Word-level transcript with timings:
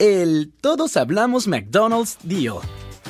El 0.00 0.52
Todos 0.60 0.96
Hablamos 0.96 1.48
McDonald's 1.48 2.18
Deal. 2.22 2.58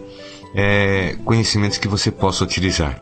é, 0.56 1.16
conhecimentos 1.22 1.76
que 1.76 1.86
você 1.86 2.10
possa 2.10 2.42
utilizar. 2.42 2.98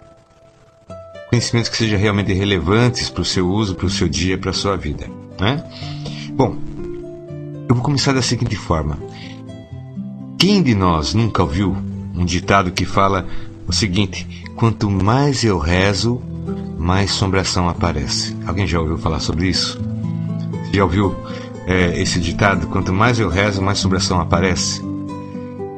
Conhecimentos 1.30 1.70
que 1.70 1.76
sejam 1.76 1.98
realmente 1.98 2.32
relevantes 2.32 3.08
para 3.08 3.22
o 3.22 3.24
seu 3.24 3.48
uso, 3.48 3.76
para 3.76 3.86
o 3.86 3.90
seu 3.90 4.08
dia, 4.08 4.36
para 4.36 4.50
a 4.50 4.54
sua 4.54 4.76
vida. 4.76 5.06
Né? 5.40 5.64
Bom, 6.32 6.56
eu 7.68 7.74
vou 7.76 7.84
começar 7.84 8.12
da 8.12 8.22
seguinte 8.22 8.56
forma. 8.56 8.98
Quem 10.36 10.62
de 10.62 10.74
nós 10.74 11.14
nunca 11.14 11.42
ouviu 11.42 11.76
um 12.14 12.24
ditado 12.24 12.72
que 12.72 12.84
fala 12.84 13.26
o 13.68 13.72
seguinte: 13.72 14.26
quanto 14.56 14.90
mais 14.90 15.44
eu 15.44 15.58
rezo, 15.58 16.20
mais 16.76 17.12
sombração 17.12 17.68
aparece? 17.68 18.36
Alguém 18.46 18.66
já 18.66 18.80
ouviu 18.80 18.98
falar 18.98 19.20
sobre 19.20 19.48
isso? 19.48 19.80
Já 20.72 20.82
ouviu 20.82 21.14
é, 21.66 22.00
esse 22.00 22.18
ditado? 22.18 22.66
Quanto 22.66 22.92
mais 22.92 23.20
eu 23.20 23.28
rezo, 23.28 23.62
mais 23.62 23.78
sombração 23.78 24.20
aparece? 24.20 24.82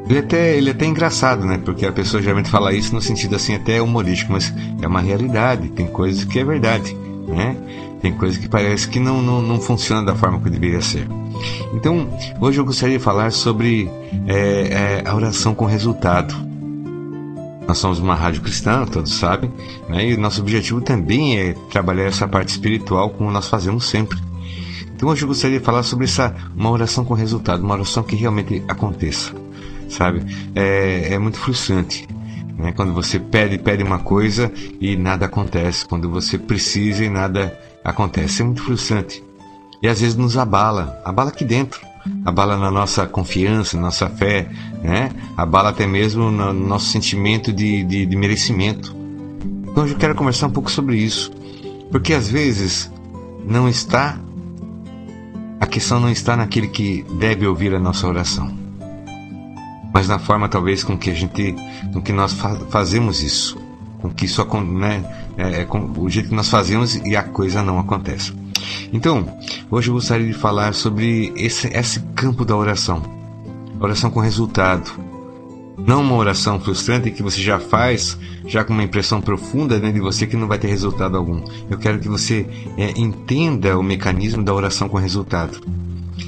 Ele 0.08 0.18
é 0.18 0.20
até, 0.20 0.56
ele 0.56 0.68
é 0.68 0.72
até 0.72 0.86
engraçado, 0.86 1.44
né? 1.44 1.58
Porque 1.58 1.84
a 1.84 1.92
pessoa 1.92 2.22
geralmente 2.22 2.48
fala 2.48 2.72
isso 2.72 2.94
no 2.94 3.00
sentido 3.00 3.34
assim 3.34 3.54
até 3.54 3.82
humorístico, 3.82 4.32
mas 4.32 4.54
é 4.80 4.86
uma 4.86 5.00
realidade. 5.00 5.68
Tem 5.70 5.86
coisas 5.86 6.24
que 6.24 6.38
é 6.38 6.44
verdade, 6.44 6.96
né? 7.26 7.56
Tem 8.00 8.12
coisas 8.12 8.38
que 8.38 8.48
parece 8.48 8.86
que 8.88 9.00
não, 9.00 9.20
não, 9.20 9.42
não 9.42 9.60
funciona 9.60 10.04
da 10.04 10.14
forma 10.14 10.40
que 10.40 10.48
deveria 10.48 10.80
ser. 10.80 11.08
Então, 11.74 12.08
hoje 12.40 12.60
eu 12.60 12.64
gostaria 12.64 12.98
de 12.98 13.02
falar 13.02 13.32
sobre 13.32 13.90
é, 14.28 15.02
é, 15.02 15.02
a 15.04 15.14
oração 15.14 15.54
com 15.54 15.64
resultado. 15.64 16.34
Nós 17.66 17.78
somos 17.78 17.98
uma 17.98 18.14
rádio 18.14 18.42
cristã, 18.42 18.86
todos 18.86 19.12
sabem, 19.12 19.52
né? 19.88 20.08
e 20.08 20.16
nosso 20.16 20.40
objetivo 20.40 20.80
também 20.80 21.36
é 21.36 21.52
trabalhar 21.68 22.04
essa 22.04 22.28
parte 22.28 22.50
espiritual 22.50 23.10
como 23.10 23.32
nós 23.32 23.48
fazemos 23.48 23.86
sempre. 23.86 24.16
Então 24.94 25.08
hoje 25.08 25.22
eu 25.22 25.28
gostaria 25.28 25.58
de 25.58 25.64
falar 25.64 25.82
sobre 25.82 26.04
essa 26.04 26.32
uma 26.56 26.70
oração 26.70 27.04
com 27.04 27.12
resultado, 27.12 27.64
uma 27.64 27.74
oração 27.74 28.04
que 28.04 28.14
realmente 28.14 28.62
aconteça 28.68 29.45
sabe? 29.88 30.22
É, 30.54 31.14
é 31.14 31.18
muito 31.18 31.38
frustrante. 31.38 32.06
Né? 32.56 32.72
Quando 32.72 32.92
você 32.92 33.18
pede, 33.18 33.58
pede 33.58 33.82
uma 33.82 33.98
coisa 33.98 34.52
e 34.80 34.96
nada 34.96 35.26
acontece. 35.26 35.86
Quando 35.86 36.10
você 36.10 36.38
precisa 36.38 37.04
e 37.04 37.10
nada 37.10 37.58
acontece. 37.84 38.42
É 38.42 38.44
muito 38.44 38.62
frustrante. 38.62 39.22
E 39.82 39.88
às 39.88 40.00
vezes 40.00 40.16
nos 40.16 40.36
abala, 40.36 41.00
abala 41.04 41.30
aqui 41.30 41.44
dentro. 41.44 41.80
Abala 42.24 42.56
na 42.56 42.70
nossa 42.70 43.04
confiança, 43.06 43.76
na 43.76 43.84
nossa 43.84 44.08
fé, 44.08 44.48
né? 44.80 45.10
abala 45.36 45.70
até 45.70 45.88
mesmo 45.88 46.30
no 46.30 46.52
nosso 46.52 46.86
sentimento 46.86 47.52
de, 47.52 47.82
de, 47.82 48.06
de 48.06 48.16
merecimento. 48.16 48.94
Então 49.68 49.86
eu 49.86 49.96
quero 49.96 50.14
conversar 50.14 50.46
um 50.46 50.52
pouco 50.52 50.70
sobre 50.70 50.96
isso. 50.96 51.32
Porque 51.90 52.12
às 52.12 52.28
vezes 52.28 52.90
não 53.44 53.68
está, 53.68 54.20
a 55.60 55.66
questão 55.66 55.98
não 55.98 56.08
está 56.08 56.36
naquele 56.36 56.68
que 56.68 57.04
deve 57.18 57.44
ouvir 57.44 57.74
a 57.74 57.80
nossa 57.80 58.06
oração 58.06 58.65
mas 59.96 60.08
na 60.08 60.18
forma 60.18 60.46
talvez 60.46 60.84
com 60.84 60.94
que 60.94 61.08
a 61.08 61.14
gente, 61.14 61.56
com 61.90 62.02
que 62.02 62.12
nós 62.12 62.34
fa 62.34 62.54
fazemos 62.68 63.22
isso, 63.22 63.56
com 63.98 64.10
que 64.10 64.26
isso 64.26 64.44
né, 64.60 65.02
é, 65.38 65.62
é 65.62 65.64
com 65.64 65.90
o 65.98 66.10
jeito 66.10 66.28
que 66.28 66.34
nós 66.34 66.50
fazemos 66.50 66.96
e 66.96 67.16
a 67.16 67.22
coisa 67.22 67.62
não 67.62 67.78
acontece. 67.78 68.34
Então, 68.92 69.26
hoje 69.70 69.88
eu 69.88 69.94
gostaria 69.94 70.26
de 70.26 70.34
falar 70.34 70.74
sobre 70.74 71.32
esse, 71.34 71.68
esse 71.68 72.00
campo 72.14 72.44
da 72.44 72.54
oração, 72.54 73.02
oração 73.80 74.10
com 74.10 74.20
resultado, 74.20 74.92
não 75.78 76.02
uma 76.02 76.16
oração 76.16 76.60
frustrante 76.60 77.10
que 77.10 77.22
você 77.22 77.40
já 77.40 77.58
faz, 77.58 78.18
já 78.46 78.62
com 78.62 78.74
uma 78.74 78.84
impressão 78.84 79.22
profunda 79.22 79.80
dentro 79.80 79.94
de 79.94 80.00
você 80.02 80.26
que 80.26 80.36
não 80.36 80.46
vai 80.46 80.58
ter 80.58 80.68
resultado 80.68 81.16
algum. 81.16 81.42
Eu 81.70 81.78
quero 81.78 82.00
que 82.00 82.08
você 82.08 82.46
é, 82.76 82.90
entenda 83.00 83.78
o 83.78 83.82
mecanismo 83.82 84.44
da 84.44 84.52
oração 84.52 84.90
com 84.90 84.98
resultado 84.98 85.58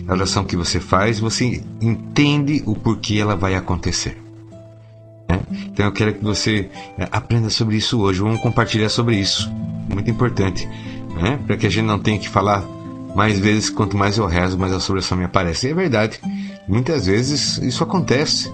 a 0.07 0.13
oração 0.13 0.45
que 0.45 0.57
você 0.57 0.81
faz, 0.81 1.19
você 1.19 1.63
entende 1.81 2.63
o 2.67 2.75
porquê 2.75 3.19
ela 3.19 3.37
vai 3.37 3.55
acontecer. 3.55 4.17
Né? 5.29 5.41
Então 5.67 5.87
eu 5.87 5.93
quero 5.93 6.15
que 6.15 6.25
você 6.25 6.71
é, 6.99 7.09
aprenda 7.11 7.51
sobre 7.51 7.77
isso 7.77 8.01
hoje. 8.01 8.21
Vamos 8.21 8.41
compartilhar 8.41 8.89
sobre 8.89 9.17
isso. 9.17 9.51
Muito 9.89 10.11
importante. 10.11 10.67
Né? 11.15 11.39
Para 11.47 11.57
que 11.57 11.67
a 11.67 11.71
gente 11.71 11.87
não 11.87 11.99
tenha 11.99 12.19
que 12.19 12.29
falar 12.29 12.65
mais 13.15 13.39
vezes, 13.39 13.71
quanto 13.71 13.97
mais 13.97 14.19
eu 14.19 14.27
rezo, 14.27 14.59
mais 14.59 14.73
a 14.73 14.93
oração 14.93 15.17
me 15.17 15.25
aparece. 15.25 15.67
E 15.67 15.71
é 15.71 15.75
verdade. 15.75 16.21
Muitas 16.67 17.07
vezes 17.07 17.59
isso 17.59 17.83
acontece. 17.83 18.53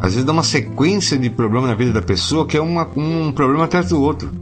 Às 0.00 0.12
vezes 0.14 0.24
dá 0.24 0.32
uma 0.32 0.42
sequência 0.42 1.16
de 1.16 1.30
problemas 1.30 1.70
na 1.70 1.76
vida 1.76 1.92
da 1.92 2.02
pessoa 2.02 2.46
que 2.46 2.56
é 2.56 2.60
uma, 2.60 2.88
um 2.96 3.30
problema 3.32 3.64
atrás 3.64 3.90
do 3.90 4.00
outro. 4.00 4.32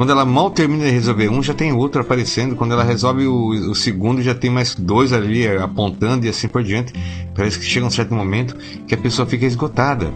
Quando 0.00 0.12
ela 0.12 0.24
mal 0.24 0.50
termina 0.50 0.86
de 0.86 0.92
resolver 0.92 1.28
um, 1.28 1.42
já 1.42 1.52
tem 1.52 1.74
outro 1.74 2.00
aparecendo. 2.00 2.56
Quando 2.56 2.72
ela 2.72 2.82
resolve 2.82 3.26
o, 3.26 3.70
o 3.70 3.74
segundo, 3.74 4.22
já 4.22 4.34
tem 4.34 4.48
mais 4.48 4.74
dois 4.74 5.12
ali 5.12 5.46
eh, 5.46 5.60
apontando 5.60 6.24
e 6.24 6.28
assim 6.30 6.48
por 6.48 6.62
diante. 6.62 6.94
Parece 7.34 7.58
que 7.58 7.66
chega 7.66 7.84
um 7.84 7.90
certo 7.90 8.14
momento 8.14 8.56
que 8.86 8.94
a 8.94 8.96
pessoa 8.96 9.28
fica 9.28 9.44
esgotada. 9.44 10.10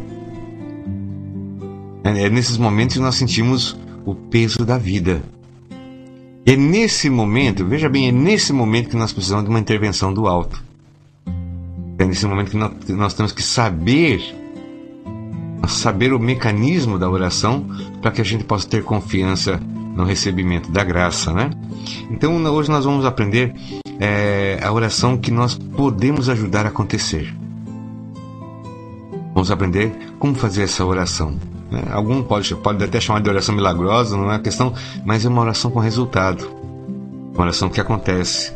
É, 2.02 2.22
é 2.22 2.30
nesses 2.30 2.56
momentos 2.56 2.96
que 2.96 3.02
nós 3.02 3.14
sentimos 3.14 3.76
o 4.06 4.14
peso 4.14 4.64
da 4.64 4.78
vida. 4.78 5.22
É 6.46 6.56
nesse 6.56 7.10
momento, 7.10 7.62
veja 7.66 7.86
bem, 7.86 8.08
é 8.08 8.10
nesse 8.10 8.54
momento 8.54 8.88
que 8.88 8.96
nós 8.96 9.12
precisamos 9.12 9.44
de 9.44 9.50
uma 9.50 9.60
intervenção 9.60 10.14
do 10.14 10.26
alto. 10.26 10.64
É 11.98 12.06
nesse 12.06 12.24
momento 12.24 12.52
que 12.52 12.56
nós, 12.56 12.72
nós 12.88 13.12
temos 13.12 13.32
que 13.32 13.42
saber 13.42 14.34
saber 15.66 16.12
o 16.12 16.18
mecanismo 16.18 16.98
da 16.98 17.08
oração 17.08 17.66
para 18.00 18.10
que 18.10 18.20
a 18.20 18.24
gente 18.24 18.44
possa 18.44 18.68
ter 18.68 18.82
confiança 18.82 19.60
no 19.94 20.04
recebimento 20.04 20.70
da 20.70 20.82
graça, 20.82 21.32
né? 21.32 21.50
Então 22.10 22.42
hoje 22.46 22.70
nós 22.70 22.84
vamos 22.84 23.04
aprender 23.04 23.54
é, 24.00 24.58
a 24.62 24.72
oração 24.72 25.16
que 25.16 25.30
nós 25.30 25.54
podemos 25.54 26.28
ajudar 26.28 26.66
a 26.66 26.68
acontecer. 26.68 27.34
Vamos 29.32 29.50
aprender 29.50 29.92
como 30.18 30.34
fazer 30.34 30.62
essa 30.62 30.84
oração. 30.84 31.38
Né? 31.70 31.82
Algum 31.92 32.22
pode, 32.22 32.54
pode 32.56 32.82
até 32.82 33.00
chamar 33.00 33.20
de 33.20 33.28
oração 33.28 33.54
milagrosa, 33.54 34.16
não 34.16 34.24
é 34.24 34.34
uma 34.34 34.38
questão, 34.38 34.72
mas 35.04 35.24
é 35.24 35.28
uma 35.28 35.42
oração 35.42 35.70
com 35.70 35.80
resultado. 35.80 36.48
Uma 37.32 37.42
oração 37.42 37.68
que 37.68 37.80
acontece. 37.80 38.52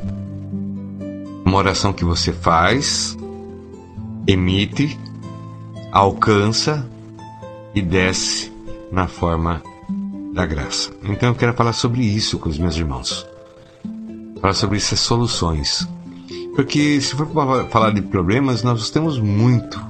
Uma 1.44 1.58
oração 1.58 1.92
que 1.92 2.04
você 2.04 2.32
faz, 2.32 3.16
emite, 4.26 4.98
alcança 5.90 6.86
e 7.78 7.82
desce 7.82 8.52
na 8.90 9.06
forma 9.06 9.62
da 10.32 10.44
graça. 10.44 10.90
Então 11.04 11.30
eu 11.30 11.34
quero 11.34 11.54
falar 11.54 11.72
sobre 11.72 12.02
isso 12.02 12.38
com 12.38 12.48
os 12.48 12.58
meus 12.58 12.76
irmãos. 12.76 13.26
Falar 14.40 14.54
sobre 14.54 14.76
essas 14.76 15.00
soluções. 15.00 15.88
Porque 16.54 17.00
se 17.00 17.14
for 17.14 17.28
falar 17.70 17.92
de 17.92 18.02
problemas, 18.02 18.62
nós 18.62 18.90
temos 18.90 19.18
muito. 19.18 19.80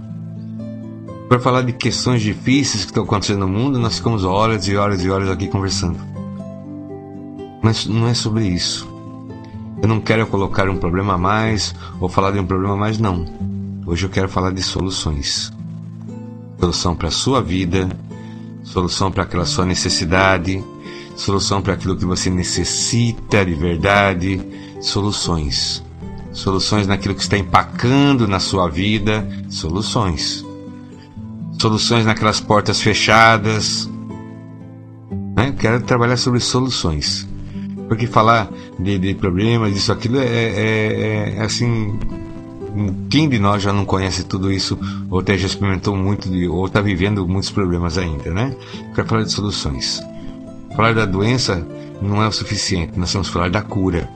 Para 1.29 1.41
falar 1.41 1.63
de 1.63 1.73
questões 1.73 2.23
difíceis 2.23 2.85
que 2.85 2.91
estão 2.91 3.05
acontecendo 3.05 3.41
no 3.41 3.49
mundo, 3.49 3.79
nós 3.79 3.97
ficamos 3.97 4.25
horas 4.25 4.67
e 4.67 4.77
horas 4.77 5.05
e 5.05 5.11
horas 5.11 5.29
aqui 5.29 5.49
conversando. 5.49 5.99
Mas 7.63 7.87
não 7.87 8.07
é 8.07 8.15
sobre 8.15 8.47
isso. 8.47 8.89
Eu 9.83 9.89
não 9.89 10.01
quero 10.01 10.27
colocar 10.27 10.69
um 10.69 10.77
problema 10.77 11.15
a 11.15 11.19
mais 11.19 11.75
ou 12.01 12.09
falar 12.09 12.33
de 12.33 12.39
um 12.39 12.47
problema 12.47 12.75
a 12.75 12.79
mais, 12.79 12.99
não. 12.99 13.25
Hoje 13.87 14.07
eu 14.07 14.11
quero 14.11 14.29
falar 14.29 14.53
de 14.53 14.63
soluções. 14.63 15.53
Solução 16.59 16.97
para 16.97 17.09
a 17.09 17.13
sua 17.13 17.41
vida, 17.41 17.89
solução 18.65 19.11
para 19.11 19.23
aquela 19.23 19.45
sua 19.45 19.65
necessidade, 19.65 20.63
solução 21.17 21.63
para 21.63 21.75
aquilo 21.75 21.97
que 21.97 22.05
você 22.05 22.31
necessita 22.31 23.45
de 23.45 23.55
verdade, 23.55 24.41
soluções. 24.81 25.83
Soluções 26.33 26.87
naquilo 26.87 27.15
que 27.15 27.23
está 27.23 27.39
empacando 27.39 28.29
na 28.29 28.39
sua 28.39 28.69
vida, 28.69 29.27
soluções. 29.49 30.45
Soluções 31.61 32.05
naquelas 32.05 32.41
portas 32.41 32.81
fechadas. 32.81 33.89
Né? 35.37 35.55
Quero 35.59 35.81
trabalhar 35.83 36.17
sobre 36.17 36.41
soluções. 36.41 37.27
Porque 37.89 38.07
falar 38.07 38.51
de, 38.79 38.99
de 38.99 39.15
problemas, 39.15 39.77
isso, 39.77 39.91
aquilo, 39.91 40.19
é, 40.19 40.27
é, 40.27 41.35
é 41.39 41.41
assim 41.43 41.99
quem 43.11 43.29
de 43.29 43.39
nós 43.39 43.63
já 43.63 43.73
não 43.73 43.85
conhece 43.85 44.25
tudo 44.25 44.53
isso, 44.53 44.79
ou 45.11 45.21
até 45.21 45.37
já 45.37 45.47
experimentou 45.47 45.97
muito, 45.97 46.29
de, 46.29 46.49
ou 46.49 46.67
está 46.67 46.81
vivendo 46.81 47.27
muitos 47.27 47.51
problemas 47.51 47.99
ainda, 47.99 48.31
né? 48.31 48.55
Quero 48.95 49.09
falar 49.09 49.23
de 49.23 49.33
soluções. 49.33 50.01
Falar 50.77 50.95
da 50.95 51.07
doença 51.07 51.67
não 52.01 52.23
é 52.23 52.29
o 52.29 52.33
suficiente, 52.33 52.99
nós 52.99 53.11
temos 53.11 53.29
que 53.29 53.33
falar 53.33 53.51
da 53.51 53.63
cura. 53.63 54.09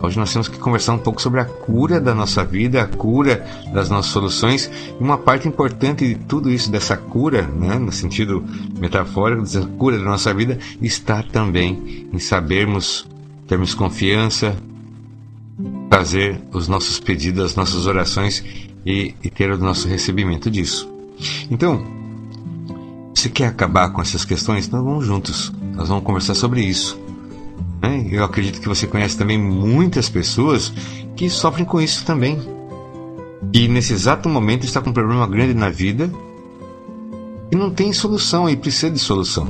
Hoje 0.00 0.16
nós 0.16 0.32
temos 0.32 0.46
que 0.46 0.58
conversar 0.58 0.92
um 0.92 0.98
pouco 0.98 1.20
sobre 1.20 1.40
a 1.40 1.44
cura 1.44 2.00
da 2.00 2.14
nossa 2.14 2.44
vida, 2.44 2.82
a 2.82 2.86
cura 2.86 3.44
das 3.72 3.90
nossas 3.90 4.12
soluções. 4.12 4.70
E 4.98 5.02
uma 5.02 5.18
parte 5.18 5.48
importante 5.48 6.06
de 6.06 6.14
tudo 6.14 6.50
isso, 6.50 6.70
dessa 6.70 6.96
cura, 6.96 7.42
né, 7.42 7.78
no 7.78 7.90
sentido 7.90 8.44
metafórico, 8.78 9.42
dessa 9.42 9.66
cura 9.66 9.98
da 9.98 10.04
nossa 10.04 10.32
vida, 10.32 10.56
está 10.80 11.22
também 11.22 12.08
em 12.12 12.18
sabermos, 12.20 13.08
termos 13.48 13.74
confiança, 13.74 14.56
fazer 15.98 16.40
os 16.52 16.68
nossos 16.68 17.00
pedidos, 17.00 17.42
as 17.42 17.56
nossas 17.56 17.86
orações 17.86 18.44
e, 18.86 19.16
e 19.22 19.28
ter 19.28 19.50
o 19.50 19.58
nosso 19.58 19.88
recebimento 19.88 20.48
disso. 20.48 20.88
Então, 21.50 21.84
se 23.16 23.28
quer 23.28 23.46
acabar 23.46 23.90
com 23.90 24.00
essas 24.00 24.24
questões, 24.24 24.68
nós 24.68 24.84
vamos 24.84 25.04
juntos, 25.04 25.52
nós 25.74 25.88
vamos 25.88 26.04
conversar 26.04 26.34
sobre 26.34 26.60
isso. 26.60 26.96
Né? 27.82 28.06
Eu 28.12 28.22
acredito 28.22 28.60
que 28.60 28.68
você 28.68 28.86
conhece 28.86 29.18
também 29.18 29.36
muitas 29.36 30.08
pessoas 30.08 30.72
que 31.16 31.28
sofrem 31.28 31.66
com 31.66 31.80
isso 31.80 32.04
também. 32.04 32.38
E 33.52 33.66
nesse 33.66 33.92
exato 33.92 34.28
momento 34.28 34.64
está 34.64 34.80
com 34.80 34.90
um 34.90 34.92
problema 34.92 35.26
grande 35.26 35.54
na 35.54 35.68
vida 35.68 36.08
e 37.50 37.56
não 37.56 37.70
tem 37.70 37.92
solução 37.92 38.48
e 38.48 38.56
precisa 38.56 38.88
de 38.88 39.00
solução. 39.00 39.48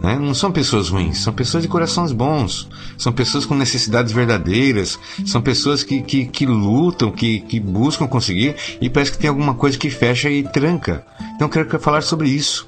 Né? 0.00 0.18
Não 0.18 0.34
são 0.34 0.50
pessoas 0.50 0.88
ruins, 0.88 1.18
são 1.18 1.32
pessoas 1.32 1.62
de 1.62 1.68
corações 1.68 2.10
bons, 2.10 2.68
são 2.96 3.12
pessoas 3.12 3.44
com 3.44 3.54
necessidades 3.54 4.12
verdadeiras, 4.12 4.98
são 5.26 5.42
pessoas 5.42 5.82
que, 5.82 6.00
que, 6.00 6.24
que 6.24 6.46
lutam, 6.46 7.10
que, 7.10 7.40
que 7.40 7.60
buscam 7.60 8.06
conseguir 8.06 8.56
e 8.80 8.88
parece 8.88 9.12
que 9.12 9.18
tem 9.18 9.28
alguma 9.28 9.54
coisa 9.54 9.76
que 9.76 9.90
fecha 9.90 10.30
e 10.30 10.42
tranca. 10.42 11.04
Então 11.36 11.48
eu 11.48 11.66
quero 11.66 11.78
falar 11.78 12.02
sobre 12.02 12.30
isso. 12.30 12.66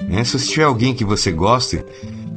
Né? 0.00 0.22
Se 0.22 0.38
você 0.38 0.46
tiver 0.46 0.64
alguém 0.64 0.94
que 0.94 1.04
você 1.04 1.32
goste 1.32 1.84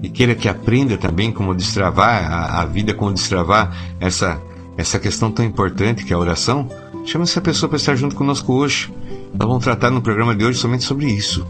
e 0.01 0.09
queira 0.09 0.33
que 0.33 0.49
aprenda 0.49 0.97
também 0.97 1.31
como 1.31 1.53
destravar 1.53 2.25
a, 2.31 2.61
a 2.61 2.65
vida, 2.65 2.95
como 2.95 3.13
destravar 3.13 3.95
essa, 3.99 4.41
essa 4.75 4.99
questão 4.99 5.31
tão 5.31 5.45
importante 5.45 6.03
que 6.03 6.13
é 6.13 6.15
a 6.15 6.19
oração, 6.19 6.67
chame 7.05 7.23
essa 7.23 7.41
pessoa 7.41 7.69
para 7.69 7.77
estar 7.77 7.95
junto 7.95 8.15
conosco 8.15 8.53
hoje. 8.53 8.91
Nós 9.37 9.47
vamos 9.47 9.63
tratar 9.63 9.91
no 9.91 10.01
programa 10.01 10.35
de 10.35 10.43
hoje 10.43 10.57
somente 10.57 10.83
sobre 10.83 11.05
isso. 11.05 11.45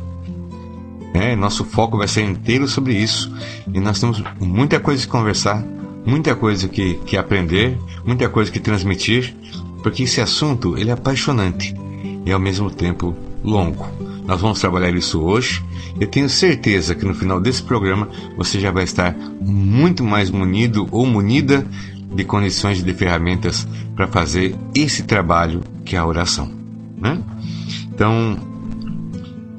É, 1.13 1.35
nosso 1.35 1.65
foco 1.65 1.97
vai 1.97 2.07
ser 2.07 2.23
inteiro 2.23 2.67
sobre 2.67 2.93
isso. 2.93 3.31
E 3.73 3.79
nós 3.79 3.99
temos 3.99 4.23
muita 4.39 4.79
coisa 4.79 5.03
que 5.03 5.11
conversar, 5.11 5.63
muita 6.05 6.35
coisa 6.35 6.67
que, 6.67 6.95
que 7.05 7.17
aprender, 7.17 7.77
muita 8.05 8.29
coisa 8.29 8.51
que 8.51 8.59
transmitir, 8.59 9.35
porque 9.83 10.03
esse 10.03 10.21
assunto 10.21 10.77
ele 10.77 10.89
é 10.89 10.93
apaixonante 10.93 11.75
e 12.25 12.31
ao 12.31 12.39
mesmo 12.39 12.69
tempo 12.69 13.15
longo. 13.43 13.87
Nós 14.25 14.39
vamos 14.39 14.59
trabalhar 14.59 14.93
isso 14.93 15.21
hoje. 15.21 15.63
Eu 15.99 16.07
tenho 16.07 16.29
certeza 16.29 16.95
que 16.95 17.05
no 17.05 17.13
final 17.13 17.39
desse 17.39 17.61
programa 17.63 18.07
você 18.37 18.59
já 18.59 18.71
vai 18.71 18.83
estar 18.83 19.15
muito 19.41 20.03
mais 20.03 20.29
munido 20.29 20.87
ou 20.91 21.05
munida 21.05 21.65
de 22.13 22.23
condições 22.23 22.83
de 22.83 22.93
ferramentas 22.93 23.67
para 23.95 24.07
fazer 24.07 24.55
esse 24.75 25.03
trabalho 25.03 25.61
que 25.83 25.95
é 25.95 25.99
a 25.99 26.05
oração. 26.05 26.51
Né? 26.97 27.19
Então, 27.93 28.37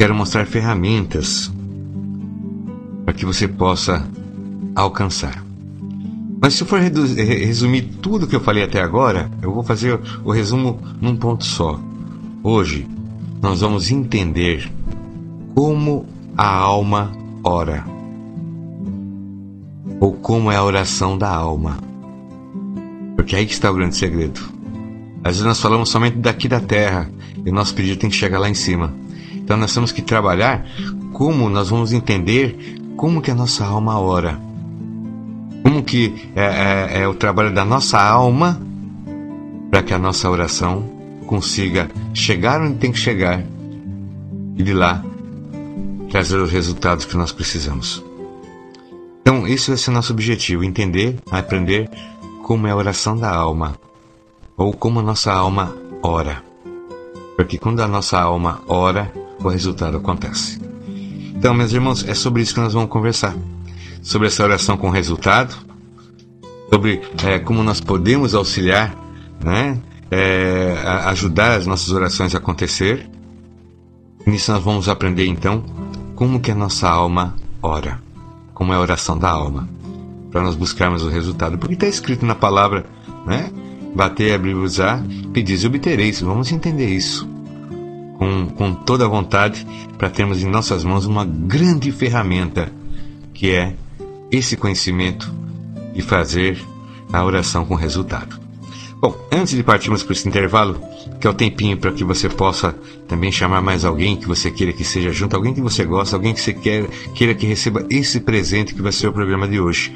Quero 0.02 0.16
mostrar 0.16 0.44
ferramentas 0.46 1.48
para 3.04 3.14
que 3.14 3.24
você 3.24 3.46
possa 3.46 4.04
alcançar. 4.74 5.44
Mas 6.40 6.54
se 6.54 6.64
for 6.64 6.80
resumir 6.80 7.82
tudo 8.02 8.26
que 8.26 8.34
eu 8.34 8.40
falei 8.40 8.64
até 8.64 8.82
agora, 8.82 9.30
eu 9.40 9.54
vou 9.54 9.62
fazer 9.62 10.00
o 10.24 10.32
resumo 10.32 10.80
num 11.00 11.14
ponto 11.14 11.44
só. 11.44 11.78
Hoje 12.42 12.84
nós 13.40 13.60
vamos 13.60 13.92
entender 13.92 14.68
como 15.54 16.04
a 16.36 16.48
alma 16.48 17.12
ora, 17.44 17.84
ou 20.00 20.14
como 20.14 20.50
é 20.50 20.56
a 20.56 20.64
oração 20.64 21.16
da 21.16 21.30
alma. 21.30 21.78
Porque 23.14 23.36
aí 23.36 23.44
está 23.44 23.70
o 23.70 23.74
grande 23.74 23.94
segredo. 23.94 24.40
Às 25.22 25.34
vezes 25.34 25.44
nós 25.44 25.60
falamos 25.60 25.90
somente 25.90 26.16
daqui 26.16 26.48
da 26.48 26.58
terra 26.58 27.08
e 27.46 27.48
o 27.48 27.54
nosso 27.54 27.72
pedido 27.72 28.00
tem 28.00 28.10
que 28.10 28.16
chegar 28.16 28.40
lá 28.40 28.50
em 28.50 28.54
cima. 28.54 29.00
Então 29.52 29.60
nós 29.60 29.74
temos 29.74 29.92
que 29.92 30.00
trabalhar 30.00 30.66
como 31.12 31.50
nós 31.50 31.68
vamos 31.68 31.92
entender 31.92 32.56
como 32.96 33.20
que 33.20 33.30
a 33.30 33.34
nossa 33.34 33.66
alma 33.66 34.00
ora. 34.00 34.40
Como 35.62 35.82
que 35.82 36.30
é, 36.34 36.44
é, 36.96 37.02
é 37.02 37.06
o 37.06 37.12
trabalho 37.12 37.52
da 37.52 37.62
nossa 37.62 38.00
alma 38.00 38.58
para 39.70 39.82
que 39.82 39.92
a 39.92 39.98
nossa 39.98 40.30
oração 40.30 40.88
consiga 41.26 41.90
chegar 42.14 42.62
onde 42.62 42.78
tem 42.78 42.90
que 42.90 42.98
chegar 42.98 43.44
e 44.56 44.62
de 44.62 44.72
lá 44.72 45.04
trazer 46.10 46.38
os 46.38 46.50
resultados 46.50 47.04
que 47.04 47.14
nós 47.14 47.30
precisamos. 47.30 48.02
Então, 49.20 49.46
esse 49.46 49.68
vai 49.68 49.76
ser 49.76 49.90
o 49.90 49.92
nosso 49.92 50.14
objetivo: 50.14 50.64
entender, 50.64 51.18
aprender 51.30 51.90
como 52.42 52.66
é 52.66 52.70
a 52.70 52.76
oração 52.76 53.18
da 53.18 53.30
alma, 53.30 53.74
ou 54.56 54.72
como 54.72 55.00
a 55.00 55.02
nossa 55.02 55.30
alma 55.30 55.76
ora. 56.02 56.42
Porque 57.36 57.58
quando 57.58 57.80
a 57.80 57.88
nossa 57.88 58.18
alma 58.18 58.62
ora, 58.66 59.12
o 59.48 59.50
resultado 59.50 59.96
acontece. 59.96 60.60
Então, 61.42 61.54
meus 61.54 61.72
irmãos, 61.72 62.06
é 62.06 62.14
sobre 62.14 62.42
isso 62.42 62.54
que 62.54 62.60
nós 62.60 62.72
vamos 62.72 62.88
conversar. 62.88 63.34
Sobre 64.00 64.28
essa 64.28 64.42
oração 64.44 64.76
com 64.76 64.90
resultado, 64.90 65.56
sobre 66.70 67.00
é, 67.24 67.38
como 67.38 67.62
nós 67.62 67.80
podemos 67.80 68.34
auxiliar, 68.34 68.94
né, 69.42 69.76
é, 70.10 70.74
ajudar 71.06 71.56
as 71.56 71.66
nossas 71.66 71.90
orações 71.90 72.34
a 72.34 72.38
acontecer. 72.38 73.08
Nisso 74.24 74.52
nós 74.52 74.62
vamos 74.62 74.88
aprender 74.88 75.26
então 75.26 75.64
como 76.14 76.38
que 76.38 76.50
a 76.50 76.54
nossa 76.54 76.88
alma 76.88 77.34
ora, 77.60 78.00
como 78.54 78.72
é 78.72 78.76
a 78.76 78.80
oração 78.80 79.18
da 79.18 79.30
alma, 79.30 79.68
para 80.30 80.42
nós 80.42 80.54
buscarmos 80.54 81.02
o 81.02 81.08
resultado. 81.08 81.58
Porque 81.58 81.74
está 81.74 81.86
escrito 81.88 82.24
na 82.24 82.34
palavra, 82.34 82.86
né? 83.26 83.50
Bater, 83.96 84.34
abrir, 84.34 84.54
usar, 84.54 85.02
pedis 85.32 85.64
e 85.64 85.66
obtereis. 85.66 86.20
Vamos 86.20 86.52
entender 86.52 86.88
isso 86.88 87.31
com, 88.22 88.46
com 88.46 88.72
toda 88.72 89.04
a 89.04 89.08
vontade 89.08 89.66
para 89.98 90.08
termos 90.08 90.40
em 90.40 90.48
nossas 90.48 90.84
mãos 90.84 91.06
uma 91.06 91.24
grande 91.24 91.90
ferramenta 91.90 92.72
que 93.34 93.50
é 93.50 93.74
esse 94.30 94.56
conhecimento 94.56 95.32
e 95.92 96.00
fazer 96.00 96.56
a 97.12 97.24
oração 97.24 97.64
com 97.66 97.74
resultado. 97.74 98.40
Bom, 99.00 99.18
antes 99.32 99.56
de 99.56 99.64
partirmos 99.64 100.04
para 100.04 100.12
esse 100.12 100.28
intervalo, 100.28 100.80
que 101.20 101.26
é 101.26 101.30
o 101.30 101.34
tempinho 101.34 101.76
para 101.76 101.90
que 101.90 102.04
você 102.04 102.28
possa 102.28 102.72
também 103.08 103.32
chamar 103.32 103.60
mais 103.60 103.84
alguém 103.84 104.16
que 104.16 104.28
você 104.28 104.52
queira 104.52 104.72
que 104.72 104.84
seja 104.84 105.10
junto, 105.10 105.34
alguém 105.34 105.52
que 105.52 105.60
você 105.60 105.84
gosta, 105.84 106.14
alguém 106.14 106.32
que 106.32 106.40
você 106.40 106.52
quer, 106.52 106.86
queira 107.14 107.34
que 107.34 107.44
receba 107.44 107.84
esse 107.90 108.20
presente 108.20 108.72
que 108.72 108.80
vai 108.80 108.92
ser 108.92 109.08
o 109.08 109.12
programa 109.12 109.48
de 109.48 109.58
hoje. 109.58 109.92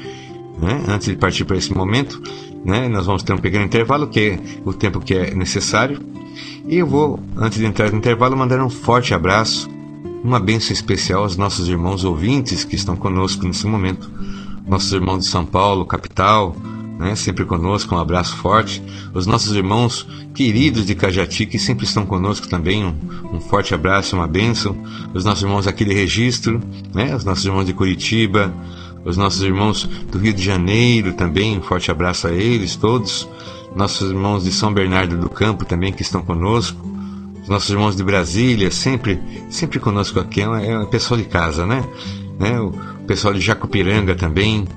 Né? 0.61 0.83
Antes 0.89 1.07
de 1.07 1.15
partir 1.15 1.45
para 1.45 1.55
esse 1.55 1.73
momento, 1.73 2.21
né, 2.67 2.89
nós 2.89 3.05
vamos 3.05 3.23
ter 3.23 3.31
um 3.31 3.37
pequeno 3.37 3.63
intervalo, 3.63 4.07
que 4.07 4.19
é 4.19 4.39
o 4.65 4.73
tempo 4.73 4.99
que 4.99 5.13
é 5.13 5.33
necessário, 5.33 6.01
e 6.67 6.75
eu 6.75 6.85
vou, 6.85 7.17
antes 7.37 7.57
de 7.57 7.65
entrar 7.65 7.89
no 7.89 7.97
intervalo, 7.97 8.35
mandar 8.35 8.61
um 8.61 8.69
forte 8.69 9.13
abraço, 9.13 9.69
uma 10.21 10.37
bênção 10.37 10.73
especial 10.73 11.23
aos 11.23 11.37
nossos 11.37 11.69
irmãos 11.69 12.03
ouvintes 12.03 12.65
que 12.65 12.75
estão 12.75 12.97
conosco 12.97 13.47
nesse 13.47 13.65
momento. 13.65 14.11
Nossos 14.67 14.91
irmãos 14.91 15.19
de 15.19 15.27
São 15.27 15.45
Paulo, 15.45 15.85
capital, 15.85 16.57
né, 16.99 17.15
sempre 17.15 17.45
conosco, 17.45 17.95
um 17.95 17.99
abraço 17.99 18.35
forte. 18.35 18.83
Os 19.13 19.25
nossos 19.25 19.55
irmãos 19.55 20.05
queridos 20.33 20.85
de 20.85 20.93
Cajati, 20.93 21.45
que 21.45 21.57
sempre 21.57 21.85
estão 21.85 22.05
conosco 22.05 22.49
também, 22.49 22.83
um, 22.83 22.93
um 23.31 23.39
forte 23.39 23.73
abraço, 23.73 24.17
uma 24.17 24.27
bênção. 24.27 24.75
Os 25.13 25.23
nossos 25.23 25.43
irmãos 25.43 25.67
aqui 25.67 25.85
de 25.85 25.93
Registro, 25.93 26.59
né, 26.93 27.15
os 27.15 27.23
nossos 27.23 27.45
irmãos 27.45 27.65
de 27.65 27.73
Curitiba, 27.73 28.53
os 29.07 29.15
nossos 29.15 29.41
irmãos 29.41 29.85
do 30.11 30.19
Rio 30.19 30.33
de 30.33 30.43
Janeiro 30.43 31.13
também, 31.13 31.57
um 31.57 31.61
forte 31.61 31.89
abraço 31.89 32.27
a 32.27 32.31
eles 32.33 32.75
todos. 32.75 33.27
Nossos 33.73 34.11
irmãos 34.11 34.43
de 34.43 34.51
São 34.51 34.73
Bernardo 34.73 35.17
do 35.17 35.29
Campo 35.29 35.63
também 35.63 35.93
que 35.93 36.01
estão 36.01 36.21
conosco. 36.21 36.77
Os 37.41 37.47
nossos 37.47 37.69
irmãos 37.69 37.95
de 37.95 38.03
Brasília, 38.03 38.69
sempre, 38.69 39.17
sempre 39.49 39.79
conosco 39.79 40.19
aqui, 40.19 40.41
é, 40.41 40.71
é 40.71 40.79
o 40.79 40.87
pessoal 40.87 41.17
de 41.17 41.25
casa, 41.25 41.65
né? 41.65 41.85
né? 42.37 42.59
O 42.59 42.73
pessoal 43.07 43.33
de 43.33 43.39
Jacupiranga 43.39 44.13
também, 44.13 44.67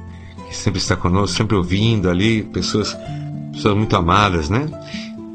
que 0.48 0.56
sempre 0.56 0.78
está 0.78 0.94
conosco, 0.94 1.36
sempre 1.36 1.56
ouvindo 1.56 2.08
ali, 2.08 2.44
pessoas, 2.44 2.96
pessoas 3.52 3.76
muito 3.76 3.96
amadas, 3.96 4.48
né? 4.48 4.68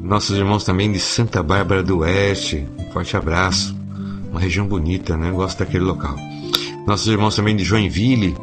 Nossos 0.00 0.38
irmãos 0.38 0.64
também 0.64 0.90
de 0.90 1.00
Santa 1.00 1.42
Bárbara 1.42 1.82
do 1.82 1.98
Oeste, 1.98 2.66
um 2.78 2.90
forte 2.92 3.14
abraço. 3.14 3.76
Uma 4.30 4.40
região 4.40 4.66
bonita, 4.66 5.18
né? 5.18 5.30
Gosto 5.30 5.58
daquele 5.58 5.84
local. 5.84 6.16
Nossos 6.86 7.08
irmãos 7.08 7.36
também 7.36 7.54
de 7.54 7.64
Joinville, 7.64 8.34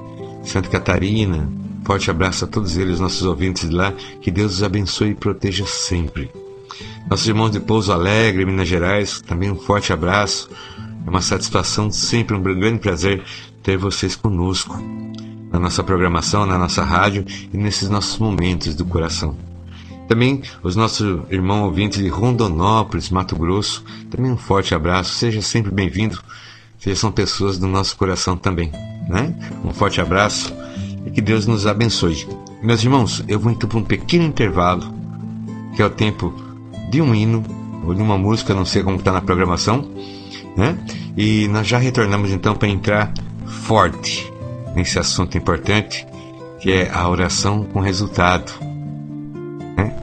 Santa 0.43 0.69
Catarina, 0.69 1.49
forte 1.85 2.11
abraço 2.11 2.45
a 2.45 2.47
todos 2.47 2.77
eles, 2.77 2.99
nossos 2.99 3.23
ouvintes 3.23 3.69
de 3.69 3.75
lá. 3.75 3.93
Que 4.21 4.29
Deus 4.29 4.55
os 4.55 4.63
abençoe 4.63 5.09
e 5.09 5.15
proteja 5.15 5.65
sempre. 5.65 6.29
Nossos 7.09 7.27
irmãos 7.27 7.51
de 7.51 7.59
Pouso 7.59 7.91
Alegre, 7.91 8.45
Minas 8.45 8.67
Gerais, 8.67 9.21
também 9.21 9.51
um 9.51 9.55
forte 9.55 9.91
abraço. 9.91 10.49
É 11.05 11.09
uma 11.09 11.21
satisfação, 11.21 11.91
sempre 11.91 12.35
um 12.35 12.41
grande 12.41 12.79
prazer 12.79 13.23
ter 13.61 13.77
vocês 13.77 14.15
conosco 14.15 14.77
na 15.51 15.59
nossa 15.59 15.83
programação, 15.83 16.45
na 16.45 16.57
nossa 16.57 16.83
rádio 16.83 17.25
e 17.53 17.57
nesses 17.57 17.89
nossos 17.89 18.17
momentos 18.17 18.73
do 18.75 18.85
coração. 18.85 19.37
Também 20.07 20.41
os 20.61 20.75
nossos 20.75 21.21
irmãos 21.29 21.65
ouvintes 21.65 21.99
de 22.01 22.07
Rondonópolis, 22.07 23.09
Mato 23.09 23.35
Grosso, 23.35 23.83
também 24.09 24.31
um 24.31 24.37
forte 24.37 24.75
abraço, 24.75 25.13
seja 25.13 25.41
sempre 25.41 25.71
bem-vindo. 25.71 26.19
São 26.95 27.11
pessoas 27.11 27.57
do 27.57 27.67
nosso 27.67 27.95
coração 27.95 28.35
também, 28.35 28.71
né? 29.07 29.33
Um 29.63 29.73
forte 29.73 30.01
abraço 30.01 30.53
e 31.05 31.11
que 31.11 31.21
Deus 31.21 31.45
nos 31.45 31.67
abençoe. 31.67 32.27
Meus 32.61 32.83
irmãos, 32.83 33.23
eu 33.27 33.39
vou 33.39 33.51
então 33.51 33.67
para 33.67 33.79
um 33.79 33.83
pequeno 33.83 34.23
intervalo, 34.23 34.93
que 35.75 35.81
é 35.81 35.85
o 35.85 35.89
tempo 35.89 36.33
de 36.89 37.01
um 37.01 37.13
hino 37.13 37.43
ou 37.85 37.93
de 37.93 38.01
uma 38.01 38.17
música, 38.17 38.53
não 38.53 38.65
sei 38.65 38.83
como 38.83 38.97
está 38.97 39.11
na 39.11 39.21
programação, 39.21 39.89
né? 40.55 40.77
E 41.17 41.47
nós 41.49 41.67
já 41.67 41.77
retornamos 41.77 42.31
então 42.31 42.55
para 42.55 42.67
entrar 42.67 43.13
forte 43.45 44.31
nesse 44.75 44.97
assunto 44.97 45.37
importante 45.37 46.07
que 46.63 46.71
é 46.71 46.89
a 46.89 47.09
oração 47.09 47.65
com 47.65 47.81
resultado, 47.81 48.53
né? 49.75 49.93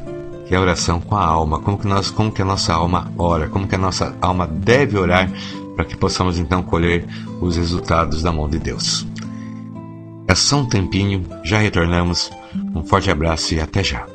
que 0.47 0.55
é 0.55 0.59
a 0.59 0.61
oração 0.61 1.01
com 1.01 1.17
a 1.17 1.25
alma, 1.25 1.59
como 1.59 1.79
que 1.79 1.87
nós, 1.87 2.11
como 2.11 2.31
que 2.31 2.43
a 2.43 2.45
nossa 2.45 2.75
alma 2.75 3.11
ora, 3.17 3.49
como 3.49 3.67
que 3.67 3.75
a 3.75 3.79
nossa 3.79 4.15
alma 4.21 4.47
deve 4.47 4.99
orar 4.99 5.31
para 5.81 5.89
que 5.89 5.97
possamos 5.97 6.39
então 6.39 6.63
colher 6.63 7.07
os 7.41 7.57
resultados 7.57 8.23
da 8.23 8.31
mão 8.31 8.47
de 8.47 8.59
Deus. 8.59 9.07
É 10.29 10.35
só 10.35 10.59
um 10.59 10.67
tempinho, 10.67 11.25
já 11.43 11.59
retornamos. 11.59 12.31
Um 12.75 12.85
forte 12.85 13.11
abraço 13.11 13.55
e 13.55 13.61
até 13.61 13.83
já. 13.83 14.07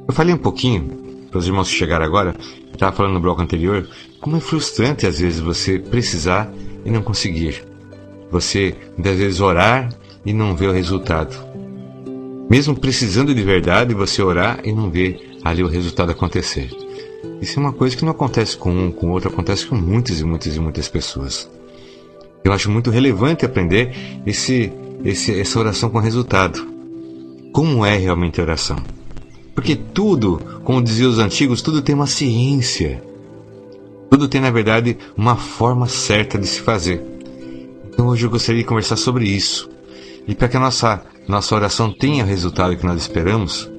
Eu 0.07 0.13
falei 0.13 0.33
um 0.33 0.37
pouquinho 0.37 1.27
para 1.29 1.39
os 1.39 1.45
irmãos 1.45 1.69
que 1.69 1.75
chegaram 1.75 2.05
agora, 2.05 2.33
estava 2.71 2.95
falando 2.95 3.15
no 3.15 3.19
bloco 3.19 3.41
anterior, 3.41 3.85
como 4.21 4.37
é 4.37 4.39
frustrante 4.39 5.05
às 5.05 5.19
vezes 5.19 5.41
você 5.41 5.77
precisar 5.77 6.49
e 6.85 6.89
não 6.89 7.01
conseguir. 7.01 7.65
Você 8.31 8.73
muitas 8.95 9.17
vezes 9.17 9.41
orar 9.41 9.89
e 10.25 10.33
não 10.33 10.55
ver 10.55 10.69
o 10.69 10.73
resultado 10.73 11.53
mesmo 12.53 12.75
precisando 12.75 13.33
de 13.33 13.41
verdade, 13.41 13.95
você 13.95 14.21
orar 14.21 14.59
e 14.63 14.71
não 14.71 14.87
ver 14.89 15.39
ali 15.43 15.63
o 15.63 15.67
resultado 15.67 16.11
acontecer. 16.11 16.69
Isso 17.41 17.59
é 17.59 17.63
uma 17.63 17.73
coisa 17.73 17.95
que 17.95 18.05
não 18.05 18.11
acontece 18.11 18.55
com 18.55 18.69
um, 18.71 18.91
com 18.91 19.09
outro, 19.09 19.29
acontece 19.29 19.65
com 19.65 19.75
muitas 19.75 20.19
e 20.19 20.23
muitas 20.23 20.55
e 20.55 20.59
muitas 20.59 20.87
pessoas. 20.87 21.49
Eu 22.43 22.53
acho 22.53 22.69
muito 22.69 22.91
relevante 22.91 23.43
aprender 23.43 23.91
esse, 24.25 24.71
esse, 25.03 25.39
essa 25.39 25.59
oração 25.59 25.89
com 25.89 25.97
resultado. 25.97 26.63
Como 27.51 27.83
é 27.83 27.97
realmente 27.97 28.39
a 28.39 28.43
oração? 28.43 28.77
Porque 29.55 29.75
tudo, 29.75 30.39
como 30.63 30.83
diziam 30.83 31.09
os 31.09 31.19
antigos, 31.19 31.61
tudo 31.61 31.81
tem 31.81 31.95
uma 31.95 32.05
ciência. 32.05 33.03
Tudo 34.11 34.27
tem, 34.27 34.41
na 34.41 34.51
verdade, 34.51 34.95
uma 35.17 35.35
forma 35.35 35.87
certa 35.87 36.37
de 36.37 36.45
se 36.45 36.61
fazer. 36.61 37.01
Então 37.87 38.07
hoje 38.07 38.27
eu 38.27 38.29
gostaria 38.29 38.61
de 38.61 38.67
conversar 38.67 38.95
sobre 38.95 39.25
isso. 39.25 39.72
E 40.27 40.33
para 40.35 40.47
que 40.47 40.57
a 40.57 40.59
nossa 40.59 41.03
nossa 41.27 41.55
oração 41.55 41.91
tenha 41.91 42.23
o 42.23 42.27
resultado 42.27 42.75
que 42.75 42.85
nós 42.85 43.01
esperamos, 43.01 43.69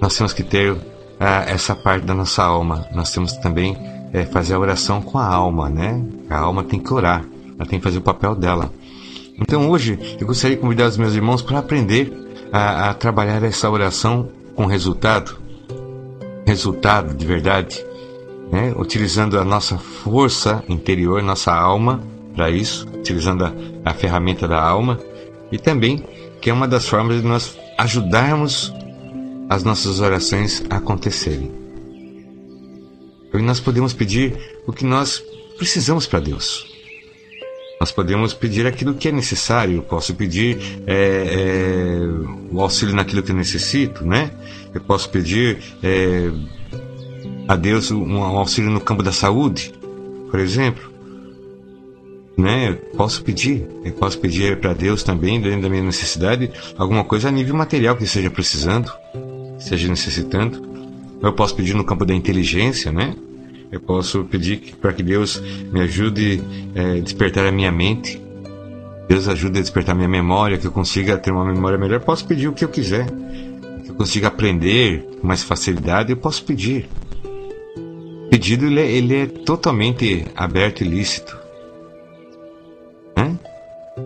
nós 0.00 0.16
temos 0.16 0.32
que 0.32 0.42
ter 0.42 0.74
ah, 1.20 1.44
essa 1.46 1.74
parte 1.74 2.04
da 2.04 2.14
nossa 2.14 2.42
alma. 2.42 2.86
Nós 2.94 3.12
temos 3.12 3.32
que 3.32 3.42
também 3.42 3.76
é, 4.12 4.24
fazer 4.24 4.54
a 4.54 4.58
oração 4.58 5.02
com 5.02 5.18
a 5.18 5.26
alma, 5.26 5.68
né? 5.68 6.02
A 6.30 6.38
alma 6.38 6.64
tem 6.64 6.80
que 6.80 6.92
orar, 6.92 7.24
ela 7.58 7.68
tem 7.68 7.78
que 7.78 7.84
fazer 7.84 7.98
o 7.98 8.02
papel 8.02 8.34
dela. 8.34 8.72
Então 9.38 9.68
hoje 9.68 10.16
eu 10.18 10.26
gostaria 10.26 10.56
de 10.56 10.62
convidar 10.62 10.86
os 10.86 10.96
meus 10.96 11.14
irmãos 11.14 11.42
para 11.42 11.58
aprender 11.58 12.12
a, 12.52 12.90
a 12.90 12.94
trabalhar 12.94 13.42
essa 13.42 13.68
oração 13.68 14.30
com 14.54 14.64
resultado, 14.64 15.36
resultado 16.46 17.14
de 17.14 17.26
verdade, 17.26 17.84
né? 18.50 18.72
utilizando 18.78 19.38
a 19.38 19.44
nossa 19.44 19.76
força 19.76 20.62
interior, 20.68 21.22
nossa 21.22 21.52
alma 21.52 22.00
para 22.34 22.50
isso, 22.50 22.86
utilizando 22.94 23.44
a, 23.44 23.52
a 23.84 23.92
ferramenta 23.92 24.48
da 24.48 24.62
alma 24.62 24.98
e 25.50 25.58
também 25.58 26.04
que 26.40 26.50
é 26.50 26.52
uma 26.52 26.68
das 26.68 26.86
formas 26.86 27.22
de 27.22 27.26
nós 27.26 27.56
ajudarmos 27.78 28.72
as 29.48 29.64
nossas 29.64 30.00
orações 30.00 30.62
a 30.70 30.76
acontecerem. 30.76 31.50
E 33.32 33.38
nós 33.42 33.58
podemos 33.60 33.92
pedir 33.92 34.38
o 34.66 34.72
que 34.72 34.84
nós 34.84 35.22
precisamos 35.58 36.06
para 36.06 36.20
Deus. 36.20 36.66
Nós 37.80 37.90
podemos 37.90 38.32
pedir 38.32 38.66
aquilo 38.66 38.94
que 38.94 39.08
é 39.08 39.12
necessário. 39.12 39.76
Eu 39.76 39.82
posso 39.82 40.14
pedir 40.14 40.58
é, 40.86 40.94
é, 40.96 41.98
o 42.52 42.60
auxílio 42.60 42.94
naquilo 42.94 43.22
que 43.22 43.32
eu 43.32 43.36
necessito, 43.36 44.06
né? 44.06 44.30
Eu 44.72 44.80
posso 44.80 45.10
pedir 45.10 45.58
é, 45.82 46.30
a 47.48 47.56
Deus 47.56 47.90
um, 47.90 48.04
um 48.04 48.22
auxílio 48.22 48.70
no 48.70 48.80
campo 48.80 49.02
da 49.02 49.12
saúde, 49.12 49.72
por 50.30 50.38
exemplo 50.38 50.93
né? 52.36 52.70
Eu 52.70 52.76
posso 52.96 53.22
pedir, 53.22 53.66
eu 53.84 53.92
posso 53.92 54.18
pedir 54.18 54.58
para 54.58 54.72
Deus 54.72 55.02
também, 55.02 55.40
dentro 55.40 55.62
da 55.62 55.68
minha 55.68 55.82
necessidade, 55.82 56.50
alguma 56.76 57.04
coisa 57.04 57.28
a 57.28 57.30
nível 57.30 57.54
material 57.54 57.96
que 57.96 58.04
esteja 58.04 58.30
precisando, 58.30 58.92
esteja 59.58 59.88
necessitando. 59.88 60.74
Eu 61.22 61.32
posso 61.32 61.54
pedir 61.54 61.74
no 61.74 61.84
campo 61.84 62.04
da 62.04 62.14
inteligência, 62.14 62.92
né? 62.92 63.14
Eu 63.70 63.80
posso 63.80 64.24
pedir 64.24 64.74
para 64.80 64.92
que 64.92 65.02
Deus 65.02 65.42
me 65.72 65.80
ajude 65.80 66.42
a 66.76 66.80
é, 66.80 67.00
despertar 67.00 67.46
a 67.46 67.52
minha 67.52 67.72
mente. 67.72 68.20
Deus 69.08 69.26
ajude 69.26 69.58
a 69.58 69.62
despertar 69.62 69.94
minha 69.94 70.08
memória, 70.08 70.58
que 70.58 70.66
eu 70.66 70.70
consiga 70.70 71.16
ter 71.16 71.30
uma 71.30 71.44
memória 71.44 71.78
melhor. 71.78 71.96
Eu 71.96 72.04
posso 72.04 72.26
pedir 72.26 72.48
o 72.48 72.52
que 72.52 72.64
eu 72.64 72.68
quiser, 72.68 73.06
que 73.84 73.90
eu 73.90 73.94
consiga 73.94 74.28
aprender 74.28 75.04
com 75.20 75.26
mais 75.26 75.42
facilidade. 75.42 76.10
Eu 76.12 76.16
posso 76.16 76.44
pedir. 76.44 76.88
O 78.26 78.28
pedido 78.28 78.66
ele 78.66 78.80
é, 78.80 78.90
ele 78.90 79.16
é 79.16 79.26
totalmente 79.26 80.26
aberto 80.36 80.82
e 80.82 80.88
lícito. 80.88 81.43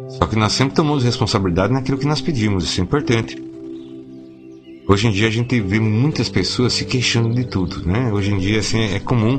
Só 0.09 0.27
que 0.27 0.37
nós 0.37 0.53
sempre 0.53 0.75
tomamos 0.75 1.05
responsabilidade 1.05 1.73
naquilo 1.73 1.99
que 1.99 2.07
nós 2.07 2.21
pedimos, 2.21 2.65
isso 2.65 2.81
é 2.81 2.85
importante. 2.85 3.43
Hoje 4.87 5.07
em 5.07 5.11
dia 5.11 5.29
a 5.29 5.31
gente 5.31 5.61
vê 5.61 5.79
muitas 5.79 6.29
pessoas 6.29 6.73
se 6.73 6.85
queixando 6.85 7.35
de 7.35 7.45
tudo, 7.45 7.87
né? 7.87 8.11
Hoje 8.13 8.33
em 8.33 8.39
dia 8.39 8.61
assim, 8.61 8.95
é 8.95 8.99
comum 8.99 9.39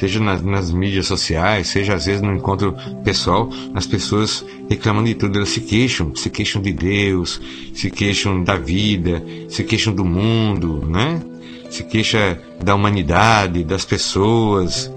seja 0.00 0.18
nas, 0.18 0.40
nas, 0.40 0.72
mídias 0.72 1.06
sociais, 1.06 1.68
seja 1.68 1.94
às 1.94 2.06
vezes 2.06 2.22
no 2.22 2.34
encontro 2.34 2.74
pessoal, 3.04 3.50
as 3.74 3.86
pessoas 3.86 4.42
reclamam 4.68 5.04
de 5.04 5.14
tudo, 5.14 5.36
elas 5.36 5.50
se 5.50 5.60
queixam, 5.60 6.16
se 6.16 6.30
queixam 6.30 6.62
de 6.62 6.72
Deus, 6.72 7.38
se 7.74 7.90
queixam 7.90 8.42
da 8.42 8.56
vida, 8.56 9.22
se 9.46 9.62
queixam 9.62 9.94
do 9.94 10.04
mundo, 10.04 10.86
né? 10.88 11.20
Se 11.68 11.84
queixa 11.84 12.40
da 12.64 12.74
humanidade, 12.74 13.62
das 13.62 13.84
pessoas, 13.84 14.90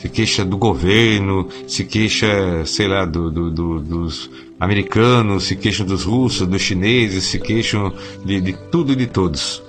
se 0.00 0.08
queixa 0.08 0.44
do 0.44 0.56
governo, 0.56 1.48
se 1.66 1.84
queixa, 1.84 2.64
sei 2.64 2.86
lá, 2.86 3.04
do, 3.04 3.30
do, 3.30 3.50
do, 3.50 3.80
dos 3.80 4.30
americanos, 4.60 5.44
se 5.44 5.56
queixam 5.56 5.84
dos 5.84 6.04
russos, 6.04 6.46
dos 6.46 6.62
chineses, 6.62 7.24
se 7.24 7.38
queixam 7.38 7.92
de, 8.24 8.40
de 8.40 8.52
tudo 8.70 8.92
e 8.92 8.96
de 8.96 9.08
todos. 9.08 9.60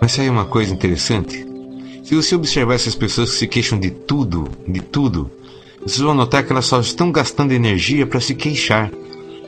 Mas 0.00 0.18
aí 0.18 0.30
uma 0.30 0.46
coisa 0.46 0.72
interessante. 0.72 1.46
Se 2.02 2.14
você 2.14 2.34
observar 2.34 2.74
essas 2.74 2.94
pessoas 2.94 3.30
que 3.30 3.36
se 3.36 3.46
queixam 3.46 3.78
de 3.78 3.90
tudo, 3.90 4.48
de 4.66 4.80
tudo, 4.80 5.30
vocês 5.82 6.00
vão 6.00 6.14
notar 6.14 6.42
que 6.42 6.52
elas 6.52 6.64
só 6.64 6.80
estão 6.80 7.12
gastando 7.12 7.52
energia 7.52 8.06
para 8.06 8.20
se 8.20 8.34
queixar, 8.34 8.90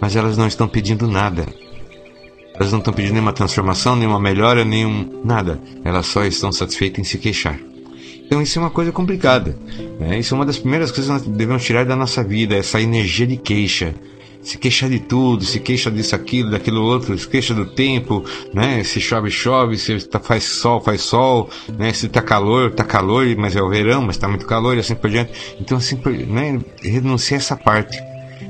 mas 0.00 0.16
elas 0.16 0.36
não 0.36 0.46
estão 0.46 0.68
pedindo 0.68 1.08
nada. 1.08 1.46
Elas 2.54 2.72
não 2.72 2.78
estão 2.78 2.92
pedindo 2.92 3.12
nenhuma 3.14 3.32
transformação, 3.32 3.96
nenhuma 3.96 4.20
melhora, 4.20 4.64
nenhum 4.64 5.22
nada. 5.24 5.58
Elas 5.82 6.06
só 6.06 6.24
estão 6.24 6.52
satisfeitas 6.52 6.98
em 7.00 7.04
se 7.04 7.16
queixar. 7.16 7.58
Então 8.28 8.42
isso 8.42 8.58
é 8.58 8.62
uma 8.62 8.70
coisa 8.70 8.92
complicada. 8.92 9.58
Né? 9.98 10.18
Isso 10.18 10.34
é 10.34 10.36
uma 10.36 10.44
das 10.44 10.58
primeiras 10.58 10.92
coisas 10.92 11.06
que 11.06 11.28
nós 11.28 11.36
devemos 11.36 11.64
tirar 11.64 11.86
da 11.86 11.96
nossa 11.96 12.22
vida, 12.22 12.54
essa 12.54 12.78
energia 12.78 13.26
de 13.26 13.38
queixa 13.38 13.94
se 14.42 14.56
queixa 14.56 14.88
de 14.88 15.00
tudo, 15.00 15.44
se 15.44 15.58
queixa 15.58 15.90
disso, 15.90 16.14
aquilo, 16.14 16.50
daquilo 16.50 16.82
outro, 16.82 17.18
se 17.18 17.28
queixa 17.28 17.54
do 17.54 17.66
tempo, 17.66 18.24
né? 18.54 18.82
Se 18.84 19.00
chove, 19.00 19.30
chove, 19.30 19.76
se 19.76 19.98
tá, 20.08 20.20
faz 20.20 20.44
sol, 20.44 20.80
faz 20.80 21.02
sol, 21.02 21.50
né? 21.76 21.92
Se 21.92 22.08
tá 22.08 22.22
calor, 22.22 22.70
tá 22.70 22.84
calor, 22.84 23.26
mas 23.36 23.56
é 23.56 23.62
o 23.62 23.68
verão, 23.68 24.02
mas 24.02 24.16
tá 24.16 24.28
muito 24.28 24.46
calor 24.46 24.76
e 24.76 24.80
assim 24.80 24.94
por 24.94 25.10
diante. 25.10 25.32
Então, 25.60 25.78
assim, 25.78 26.00
né? 26.26 26.58
Renunciar 26.80 27.40
essa 27.40 27.56
parte, 27.56 27.98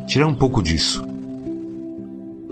tirar 0.07 0.27
um 0.27 0.35
pouco 0.35 0.63
disso. 0.63 1.03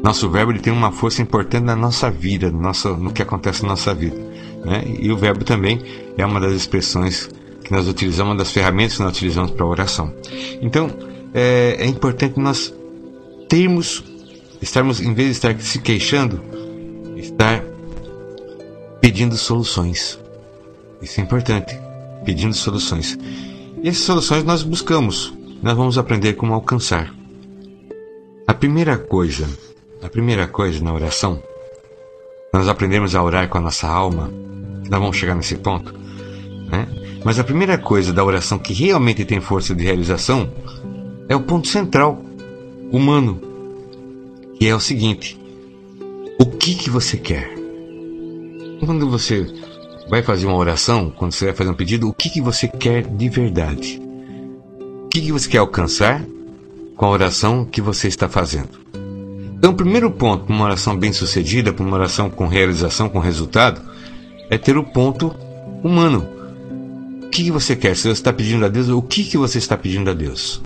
Nosso 0.02 0.28
verbo 0.30 0.52
ele 0.52 0.61
tem 0.61 0.73
uma 0.73 0.92
força 0.92 1.21
importante 1.21 1.64
na 1.64 1.76
nossa 1.76 2.11
vida, 2.11 2.50
no, 2.50 2.61
nosso, 2.61 2.97
no 2.97 3.12
que 3.12 3.23
acontece 3.23 3.62
na 3.62 3.71
nossa 3.71 3.95
vida. 3.95 4.16
Né? 4.65 4.85
E 5.01 5.11
o 5.11 5.17
verbo 5.17 5.45
também 5.45 5.81
é 6.17 6.25
uma 6.25 6.41
das 6.41 6.53
expressões 6.53 7.29
que 7.63 7.73
nós 7.73 7.89
utilizamos, 7.89 8.33
uma 8.33 8.39
das 8.39 8.53
ferramentas 8.53 8.97
que 8.97 9.03
nós 9.03 9.13
utilizamos 9.13 9.51
para 9.51 9.67
oração. 9.67 10.13
Então, 10.63 10.89
é, 11.35 11.77
é 11.81 11.87
importante 11.87 12.39
nós 12.39 12.73
termos, 13.49 14.05
estarmos, 14.63 15.01
em 15.01 15.13
vez 15.15 15.29
de 15.29 15.33
estar 15.33 15.61
se 15.61 15.81
queixando, 15.81 16.41
estar 17.17 17.63
pedindo 19.01 19.37
soluções. 19.37 20.19
Isso 21.03 21.21
é 21.21 21.25
importante, 21.25 21.79
pedindo 22.25 22.55
soluções. 22.55 23.19
E 23.83 23.89
essas 23.89 24.05
soluções 24.05 24.45
nós 24.45 24.63
buscamos, 24.63 25.33
nós 25.63 25.77
vamos 25.77 25.99
aprender 25.99 26.35
como 26.35 26.55
alcançar. 26.55 27.13
A 28.47 28.55
primeira 28.55 28.97
coisa, 28.97 29.49
a 30.03 30.09
primeira 30.09 30.47
coisa 30.47 30.83
na 30.83 30.95
oração, 30.95 31.43
nós 32.57 32.69
aprendemos 32.69 33.15
a 33.15 33.23
orar 33.23 33.49
com 33.51 33.59
a 33.59 33.61
nossa 33.61 33.87
alma, 33.87 34.33
nós 34.89 34.99
vamos 34.99 35.17
chegar 35.17 35.35
nesse 35.35 35.57
ponto, 35.57 35.95
né? 36.71 36.89
Mas 37.23 37.39
a 37.39 37.45
primeira 37.45 37.77
coisa 37.77 38.15
da 38.15 38.25
oração 38.25 38.59
que 38.59 38.73
realmente 38.73 39.27
tem 39.27 39.43
força 39.43 39.75
de 39.75 39.85
realização 39.85 40.51
é 41.29 41.37
o 41.37 41.43
ponto 41.43 41.69
central 41.69 42.23
humano, 42.91 43.39
que 44.59 44.67
é 44.67 44.75
o 44.75 44.81
seguinte: 44.81 45.39
o 46.39 46.47
que 46.47 46.75
que 46.75 46.89
você 46.89 47.19
quer? 47.19 47.53
Quando 48.81 49.07
você 49.11 49.47
vai 50.09 50.23
fazer 50.23 50.47
uma 50.47 50.57
oração, 50.57 51.11
quando 51.11 51.33
você 51.33 51.47
vai 51.47 51.55
fazer 51.55 51.71
um 51.71 51.75
pedido, 51.75 52.09
o 52.09 52.15
que 52.15 52.31
que 52.31 52.41
você 52.41 52.69
quer 52.69 53.07
de 53.07 53.29
verdade? 53.29 54.01
O 55.05 55.09
que 55.09 55.21
que 55.21 55.33
você 55.33 55.47
quer 55.47 55.59
alcançar 55.59 56.25
com 56.97 57.05
a 57.05 57.11
oração 57.11 57.67
que 57.67 57.83
você 57.83 58.09
está 58.09 58.31
fazendo? 58.31 58.96
Então, 59.67 59.75
o 59.75 59.77
primeiro 59.77 60.09
ponto 60.13 60.45
para 60.45 60.55
uma 60.55 60.65
oração 60.65 60.97
bem-sucedida, 60.97 61.73
para 61.73 61.85
uma 61.85 61.97
oração 61.97 62.31
com 62.31 62.47
realização, 62.47 63.09
com 63.09 63.19
resultado, 63.19 63.81
é 64.49 64.57
ter 64.57 64.77
o 64.79 64.85
ponto 64.85 65.35
humano. 65.83 66.25
O 67.25 67.29
que, 67.31 67.51
você 67.51 67.75
quer? 67.75 67.97
Se 67.97 68.03
você 68.03 68.11
está 68.11 68.33
pedindo 68.33 68.65
a 68.65 68.69
Deus, 68.69 68.89
o 68.89 69.02
que, 69.02 69.25
que 69.25 69.37
você 69.37 69.59
está 69.59 69.76
pedindo 69.76 70.09
a 70.09 70.15
Deus? 70.15 70.63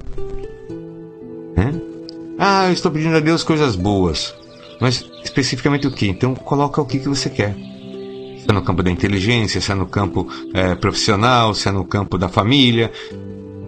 Ah, 2.39 2.67
eu 2.67 2.75
estou 2.75 2.93
pedindo 2.93 3.17
a 3.17 3.21
Deus 3.21 3.43
coisas 3.43 3.75
boas. 3.75 4.35
Mas 4.79 5.03
especificamente 5.25 5.87
o 5.87 5.91
que? 5.91 6.07
Então 6.07 6.35
coloca 6.35 6.83
o 6.83 6.85
que, 6.85 6.99
que 6.99 7.09
você 7.09 7.31
quer. 7.31 7.55
Se 7.55 8.45
é 8.51 8.53
no 8.53 8.61
campo 8.61 8.83
da 8.83 8.91
inteligência, 8.91 9.63
se 9.63 9.73
é 9.73 9.75
no 9.75 9.87
campo 9.87 10.29
é, 10.53 10.75
profissional, 10.75 11.55
se 11.55 11.67
é 11.67 11.73
no 11.73 11.87
campo 11.87 12.19
da 12.19 12.29
família, 12.29 12.93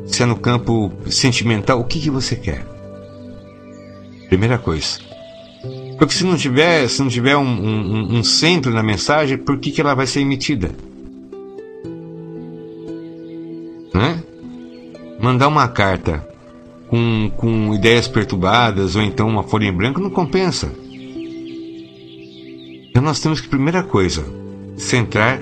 se 0.05 0.23
é 0.23 0.27
no 0.27 0.37
campo 0.37 0.93
sentimental, 1.07 1.81
o 1.81 1.85
que, 1.85 2.01
que 2.01 2.11
você 2.11 2.37
quer? 2.37 2.67
Primeira 4.29 4.59
coisa. 4.59 5.12
Porque 5.99 6.15
se 6.15 6.25
não 6.25 6.37
tiver, 6.37 6.89
se 6.89 7.01
não 7.01 7.09
tiver 7.09 7.37
um, 7.37 7.43
um, 7.43 8.19
um 8.19 8.25
centro 8.25 8.73
na 8.73 8.83
mensagem, 8.83 9.39
por 9.39 9.59
que, 9.59 9.71
que 9.71 9.81
ela 9.81 9.95
vai 9.95 10.07
ser 10.07 10.21
emitida? 10.21 10.71
Né? 13.95 14.23
Mandar 15.21 15.49
uma 15.49 15.69
carta 15.69 16.27
com, 16.89 17.31
com 17.37 17.75
ideias 17.75 18.09
perturbadas 18.09 18.97
ou 18.97 19.03
então 19.03 19.29
uma 19.29 19.43
folha 19.43 19.67
em 19.67 19.73
branco 19.73 20.01
não 20.01 20.11
compensa. 20.11 20.73
Então 22.91 23.03
nós 23.03 23.21
temos 23.21 23.41
que, 23.41 23.49
primeira 23.49 23.83
coisa, 23.83 24.25
centrar 24.77 25.41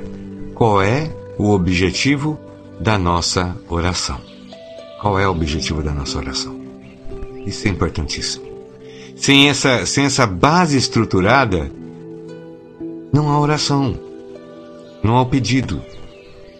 qual 0.54 0.82
é 0.82 1.10
o 1.38 1.50
objetivo 1.50 2.38
da 2.78 2.98
nossa 2.98 3.56
oração. 3.68 4.20
Qual 5.00 5.18
é 5.18 5.26
o 5.26 5.30
objetivo 5.30 5.82
da 5.82 5.92
nossa 5.92 6.18
oração? 6.18 6.60
Isso 7.46 7.66
é 7.66 7.70
importantíssimo. 7.70 8.49
Sem 9.20 9.50
essa, 9.50 9.84
sem 9.84 10.06
essa 10.06 10.26
base 10.26 10.78
estruturada, 10.78 11.70
não 13.12 13.28
há 13.28 13.38
oração, 13.38 13.94
não 15.04 15.18
há 15.18 15.20
o 15.20 15.26
pedido, 15.26 15.82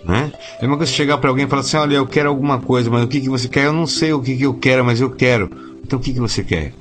né? 0.05 0.31
É 0.61 0.67
uma 0.67 0.77
coisa 0.77 0.93
chegar 0.93 1.17
para 1.17 1.31
alguém 1.31 1.47
e 1.47 1.49
falar 1.49 1.63
assim: 1.63 1.79
olha, 1.79 1.97
eu 1.97 2.07
quero 2.07 2.29
alguma 2.29 2.61
coisa, 2.61 2.91
mas 2.91 3.03
o 3.03 3.09
que, 3.09 3.23
que 3.23 3.31
você 3.31 3.49
quer? 3.49 3.65
Eu 3.65 3.73
não 3.73 3.87
sei 3.87 4.13
o 4.13 4.21
que, 4.21 4.37
que 4.37 4.43
eu 4.43 4.53
quero, 4.53 4.85
mas 4.85 5.01
eu 5.01 5.09
quero. 5.09 5.51
Então 5.83 5.99
o 5.99 6.03
que, 6.03 6.13
que 6.13 6.21
você 6.21 6.45
quer? 6.45 6.75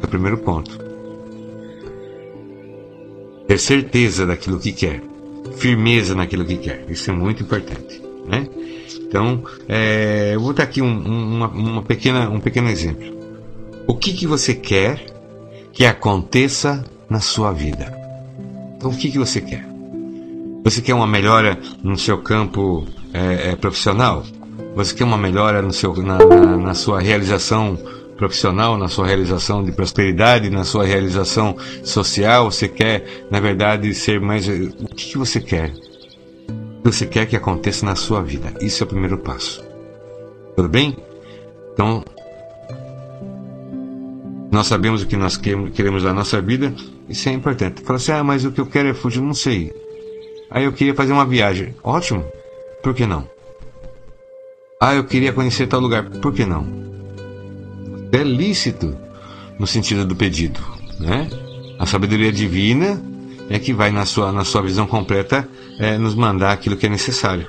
É 0.00 0.04
o 0.04 0.08
primeiro 0.08 0.38
ponto. 0.38 0.78
Ter 3.48 3.58
certeza 3.58 4.26
daquilo 4.26 4.60
que 4.60 4.70
quer, 4.70 5.02
firmeza 5.56 6.14
naquilo 6.14 6.44
que 6.44 6.56
quer. 6.56 6.84
Isso 6.88 7.10
é 7.10 7.14
muito 7.14 7.42
importante. 7.42 8.00
Né? 8.28 8.46
Então, 9.00 9.42
é, 9.68 10.36
eu 10.36 10.40
vou 10.40 10.52
dar 10.52 10.62
aqui 10.62 10.80
um, 10.80 10.98
uma, 10.98 11.48
uma, 11.48 11.82
pequena, 11.82 12.30
um 12.30 12.38
pequeno 12.38 12.68
exemplo. 12.68 13.17
O 13.88 13.94
que, 13.94 14.12
que 14.12 14.26
você 14.26 14.52
quer 14.52 15.06
que 15.72 15.86
aconteça 15.86 16.84
na 17.08 17.20
sua 17.20 17.52
vida? 17.52 17.90
Então, 18.76 18.90
o 18.90 18.94
que, 18.94 19.10
que 19.10 19.18
você 19.18 19.40
quer? 19.40 19.66
Você 20.62 20.82
quer 20.82 20.92
uma 20.92 21.06
melhora 21.06 21.58
no 21.82 21.96
seu 21.96 22.18
campo 22.18 22.86
é, 23.14 23.52
é, 23.52 23.56
profissional? 23.56 24.22
Você 24.76 24.94
quer 24.94 25.04
uma 25.04 25.16
melhora 25.16 25.62
no 25.62 25.72
seu, 25.72 25.94
na, 26.02 26.18
na, 26.18 26.56
na 26.58 26.74
sua 26.74 27.00
realização 27.00 27.78
profissional, 28.18 28.76
na 28.76 28.88
sua 28.88 29.06
realização 29.06 29.64
de 29.64 29.72
prosperidade, 29.72 30.50
na 30.50 30.64
sua 30.64 30.84
realização 30.84 31.56
social? 31.82 32.50
Você 32.50 32.68
quer, 32.68 33.26
na 33.30 33.40
verdade, 33.40 33.94
ser 33.94 34.20
mais. 34.20 34.46
O 34.46 34.88
que, 34.94 35.12
que 35.12 35.18
você 35.18 35.40
quer? 35.40 35.70
O 35.70 36.82
que 36.82 36.92
você 36.92 37.06
quer 37.06 37.24
que 37.24 37.36
aconteça 37.36 37.86
na 37.86 37.96
sua 37.96 38.22
vida? 38.22 38.52
Isso 38.60 38.82
é 38.82 38.84
o 38.84 38.88
primeiro 38.88 39.16
passo. 39.16 39.64
Tudo 40.54 40.68
bem? 40.68 40.94
Então, 41.72 42.04
nós 44.50 44.66
sabemos 44.66 45.02
o 45.02 45.06
que 45.06 45.16
nós 45.16 45.36
queremos 45.36 46.02
da 46.02 46.12
nossa 46.12 46.40
vida, 46.40 46.74
isso 47.08 47.28
é 47.28 47.32
importante. 47.32 47.82
Fala 47.82 47.96
assim, 47.96 48.12
ah, 48.12 48.24
mas 48.24 48.44
o 48.44 48.52
que 48.52 48.60
eu 48.60 48.66
quero 48.66 48.88
é 48.88 48.94
fugir, 48.94 49.20
não 49.20 49.34
sei. 49.34 49.72
Aí 50.50 50.64
eu 50.64 50.72
queria 50.72 50.94
fazer 50.94 51.12
uma 51.12 51.26
viagem. 51.26 51.74
Ótimo. 51.82 52.24
Por 52.82 52.94
que 52.94 53.06
não? 53.06 53.28
Ah, 54.80 54.94
eu 54.94 55.04
queria 55.04 55.32
conhecer 55.32 55.66
tal 55.66 55.80
lugar. 55.80 56.08
Por 56.08 56.32
que 56.32 56.46
não? 56.46 56.66
É 58.12 58.22
lícito 58.22 58.96
no 59.58 59.66
sentido 59.66 60.04
do 60.04 60.16
pedido, 60.16 60.60
né? 60.98 61.28
A 61.78 61.84
sabedoria 61.84 62.32
divina 62.32 63.02
é 63.50 63.58
que 63.58 63.72
vai 63.72 63.90
na 63.90 64.06
sua, 64.06 64.32
na 64.32 64.44
sua 64.44 64.62
visão 64.62 64.86
completa 64.86 65.48
é, 65.78 65.98
nos 65.98 66.14
mandar 66.14 66.52
aquilo 66.52 66.76
que 66.76 66.86
é 66.86 66.88
necessário. 66.88 67.48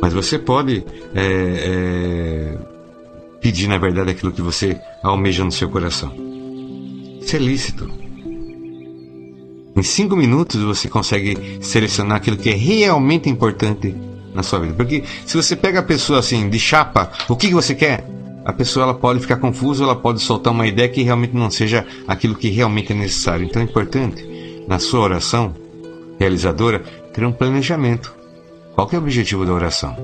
Mas 0.00 0.12
você 0.12 0.38
pode 0.38 0.84
é, 1.14 1.24
é, 1.24 2.58
pedir, 3.40 3.68
na 3.68 3.78
verdade, 3.78 4.10
aquilo 4.10 4.32
que 4.32 4.42
você 4.42 4.78
almeja 5.02 5.44
no 5.44 5.52
seu 5.52 5.68
coração. 5.68 6.12
Isso 7.20 7.36
é 7.36 7.38
lícito. 7.38 7.90
Em 9.76 9.82
cinco 9.82 10.16
minutos 10.16 10.60
você 10.62 10.88
consegue 10.88 11.58
selecionar 11.60 12.16
aquilo 12.16 12.36
que 12.36 12.50
é 12.50 12.54
realmente 12.54 13.30
importante 13.30 13.94
na 14.34 14.42
sua 14.42 14.60
vida. 14.60 14.74
Porque 14.74 15.04
se 15.24 15.36
você 15.36 15.56
pega 15.56 15.80
a 15.80 15.82
pessoa 15.82 16.18
assim, 16.18 16.48
de 16.48 16.58
chapa, 16.58 17.10
o 17.28 17.36
que, 17.36 17.48
que 17.48 17.54
você 17.54 17.74
quer? 17.74 18.04
A 18.44 18.52
pessoa 18.52 18.84
ela 18.84 18.94
pode 18.94 19.20
ficar 19.20 19.36
confusa, 19.36 19.84
ela 19.84 19.94
pode 19.94 20.20
soltar 20.20 20.52
uma 20.52 20.66
ideia 20.66 20.88
que 20.88 21.02
realmente 21.02 21.34
não 21.34 21.50
seja 21.50 21.86
aquilo 22.08 22.34
que 22.34 22.48
realmente 22.48 22.92
é 22.92 22.96
necessário. 22.96 23.46
Então 23.46 23.62
é 23.62 23.64
importante, 23.64 24.26
na 24.66 24.78
sua 24.78 25.00
oração 25.00 25.54
realizadora, 26.18 26.80
ter 27.14 27.24
um 27.24 27.32
planejamento. 27.32 28.14
Qual 28.74 28.88
é 28.92 28.96
o 28.96 28.98
objetivo 28.98 29.44
da 29.44 29.52
oração? 29.52 29.96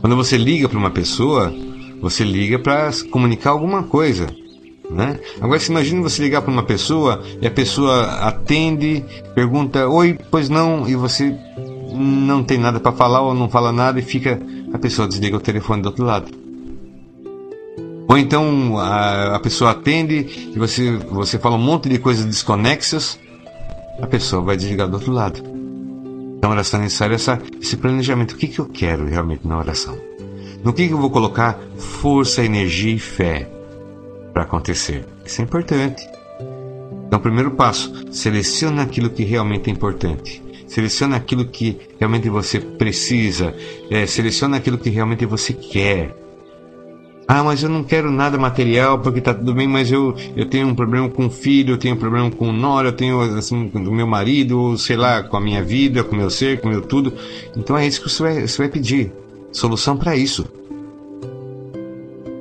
Quando 0.00 0.16
você 0.16 0.36
liga 0.36 0.68
para 0.68 0.78
uma 0.78 0.90
pessoa, 0.90 1.52
você 2.00 2.24
liga 2.24 2.58
para 2.58 2.90
comunicar 3.10 3.50
alguma 3.50 3.82
coisa. 3.82 4.26
Né? 4.90 5.18
Agora, 5.40 5.60
se 5.60 5.70
imagine 5.70 6.02
você 6.02 6.22
ligar 6.22 6.42
para 6.42 6.50
uma 6.50 6.62
pessoa 6.62 7.22
e 7.42 7.46
a 7.46 7.50
pessoa 7.50 8.04
atende, 8.20 9.04
pergunta 9.34 9.86
oi, 9.86 10.18
pois 10.30 10.48
não, 10.48 10.88
e 10.88 10.94
você 10.94 11.36
não 11.92 12.42
tem 12.42 12.58
nada 12.58 12.80
para 12.80 12.92
falar 12.92 13.20
ou 13.20 13.34
não 13.34 13.48
fala 13.48 13.72
nada 13.72 13.98
e 13.98 14.02
fica. 14.02 14.40
A 14.72 14.78
pessoa 14.78 15.08
desliga 15.08 15.36
o 15.36 15.40
telefone 15.40 15.82
do 15.82 15.86
outro 15.86 16.04
lado. 16.04 16.30
Ou 18.08 18.16
então 18.16 18.78
a, 18.78 19.36
a 19.36 19.40
pessoa 19.40 19.72
atende 19.72 20.50
e 20.54 20.58
você, 20.58 20.96
você 21.10 21.38
fala 21.38 21.56
um 21.56 21.62
monte 21.62 21.88
de 21.88 21.98
coisas 21.98 22.24
desconexas, 22.24 23.18
a 24.00 24.06
pessoa 24.06 24.42
vai 24.42 24.56
desligar 24.56 24.88
do 24.88 24.94
outro 24.94 25.12
lado. 25.12 25.42
Então, 26.38 26.52
oração 26.52 26.80
é 26.80 26.84
necessária 26.84 27.16
essa, 27.16 27.42
esse 27.60 27.76
planejamento. 27.76 28.32
O 28.32 28.36
que, 28.36 28.46
que 28.46 28.60
eu 28.60 28.66
quero 28.66 29.06
realmente 29.06 29.46
na 29.46 29.58
oração? 29.58 29.98
No 30.64 30.72
que, 30.72 30.88
que 30.88 30.92
eu 30.92 30.98
vou 30.98 31.10
colocar 31.10 31.58
força, 31.76 32.44
energia 32.44 32.94
e 32.94 32.98
fé 32.98 33.48
para 34.32 34.42
acontecer? 34.42 35.04
Isso 35.24 35.40
é 35.40 35.44
importante. 35.44 36.02
Então, 37.06 37.20
primeiro 37.20 37.52
passo, 37.52 37.92
selecione 38.10 38.80
aquilo 38.80 39.08
que 39.08 39.24
realmente 39.24 39.70
é 39.70 39.72
importante. 39.72 40.42
Selecione 40.66 41.14
aquilo 41.14 41.46
que 41.46 41.78
realmente 41.98 42.28
você 42.28 42.60
precisa. 42.60 43.54
É, 43.90 44.04
selecione 44.06 44.56
aquilo 44.56 44.76
que 44.76 44.90
realmente 44.90 45.24
você 45.24 45.54
quer. 45.54 46.14
Ah, 47.26 47.44
mas 47.44 47.62
eu 47.62 47.68
não 47.68 47.84
quero 47.84 48.10
nada 48.10 48.38
material 48.38 48.98
porque 49.00 49.20
tá 49.20 49.34
tudo 49.34 49.54
bem, 49.54 49.68
mas 49.68 49.92
eu, 49.92 50.14
eu 50.34 50.46
tenho 50.46 50.66
um 50.66 50.74
problema 50.74 51.08
com 51.10 51.26
o 51.26 51.30
filho, 51.30 51.74
eu 51.74 51.78
tenho 51.78 51.94
um 51.94 51.98
problema 51.98 52.30
com 52.30 52.48
o 52.48 52.52
nora, 52.52 52.88
eu 52.88 52.92
tenho 52.92 53.20
assim, 53.20 53.68
com 53.68 53.78
o 53.78 53.92
meu 53.92 54.06
marido, 54.06 54.76
sei 54.78 54.96
lá, 54.96 55.22
com 55.22 55.36
a 55.36 55.40
minha 55.40 55.62
vida, 55.62 56.02
com 56.02 56.14
o 56.14 56.18
meu 56.18 56.30
ser, 56.30 56.60
com 56.60 56.68
o 56.68 56.70
meu 56.70 56.80
tudo. 56.80 57.12
Então 57.56 57.76
é 57.76 57.86
isso 57.86 58.02
que 58.02 58.08
você 58.08 58.22
vai, 58.22 58.46
você 58.46 58.58
vai 58.58 58.68
pedir. 58.68 59.12
Solução 59.52 59.96
para 59.96 60.16
isso. 60.16 60.46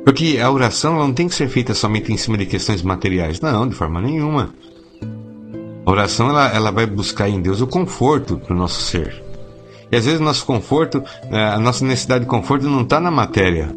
Porque 0.04 0.40
a 0.42 0.50
oração 0.50 0.98
não 0.98 1.14
tem 1.14 1.28
que 1.28 1.36
ser 1.36 1.50
feita 1.50 1.74
somente 1.74 2.12
em 2.12 2.18
cima 2.18 2.38
de 2.38 2.46
questões 2.46 2.82
materiais. 2.82 3.42
Não, 3.42 3.68
de 3.68 3.76
forma 3.76 4.02
nenhuma. 4.02 4.54
A 5.86 5.92
oração 5.92 6.30
ela, 6.30 6.48
ela 6.54 6.72
vai 6.72 6.86
buscar 6.86 7.30
em 7.30 7.42
Deus 7.42 7.62
o 7.62 7.68
conforto 7.68 8.38
para 8.38 8.54
o 8.54 8.58
nosso 8.58 8.82
ser. 8.82 9.24
E 9.92 9.96
às 9.96 10.06
vezes 10.06 10.20
nosso 10.20 10.46
conforto, 10.46 11.04
eh, 11.32 11.44
a 11.44 11.60
nossa 11.60 11.86
necessidade 11.86 12.26
de 12.26 12.30
conforto 12.30 12.70
não 12.70 12.82
está 12.82 13.00
na 13.00 13.10
matéria 13.10 13.74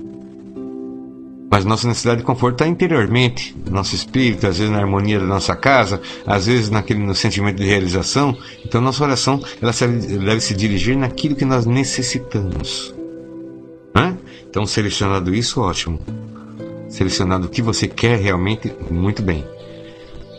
mas 1.51 1.65
nossa 1.65 1.89
necessidade 1.89 2.21
de 2.21 2.27
conforto 2.27 2.55
está 2.55 2.69
interiormente, 2.69 3.57
no 3.67 3.73
nosso 3.73 3.97
espírito, 3.97 4.47
às 4.47 4.59
vezes 4.59 4.73
na 4.73 4.79
harmonia 4.79 5.19
da 5.19 5.27
nossa 5.27 5.57
casa, 5.57 6.01
às 6.25 6.47
vezes 6.47 6.71
naquele 6.71 7.01
no 7.01 7.15
sentimento 7.15 7.57
de 7.57 7.67
realização. 7.67 8.39
Então 8.65 8.81
nossa 8.81 9.03
oração 9.03 9.43
ela 9.61 9.73
deve 9.73 10.41
se 10.41 10.55
dirigir 10.55 10.97
naquilo 10.97 11.35
que 11.35 11.45
nós 11.45 11.67
necessitamos. 11.67 12.95
Então 14.51 14.67
selecionado 14.67 15.33
isso, 15.33 15.61
ótimo. 15.61 16.01
Selecionado 16.89 17.47
o 17.47 17.49
que 17.49 17.63
você 17.63 17.87
quer 17.87 18.19
realmente, 18.19 18.75
muito 18.91 19.23
bem. 19.23 19.47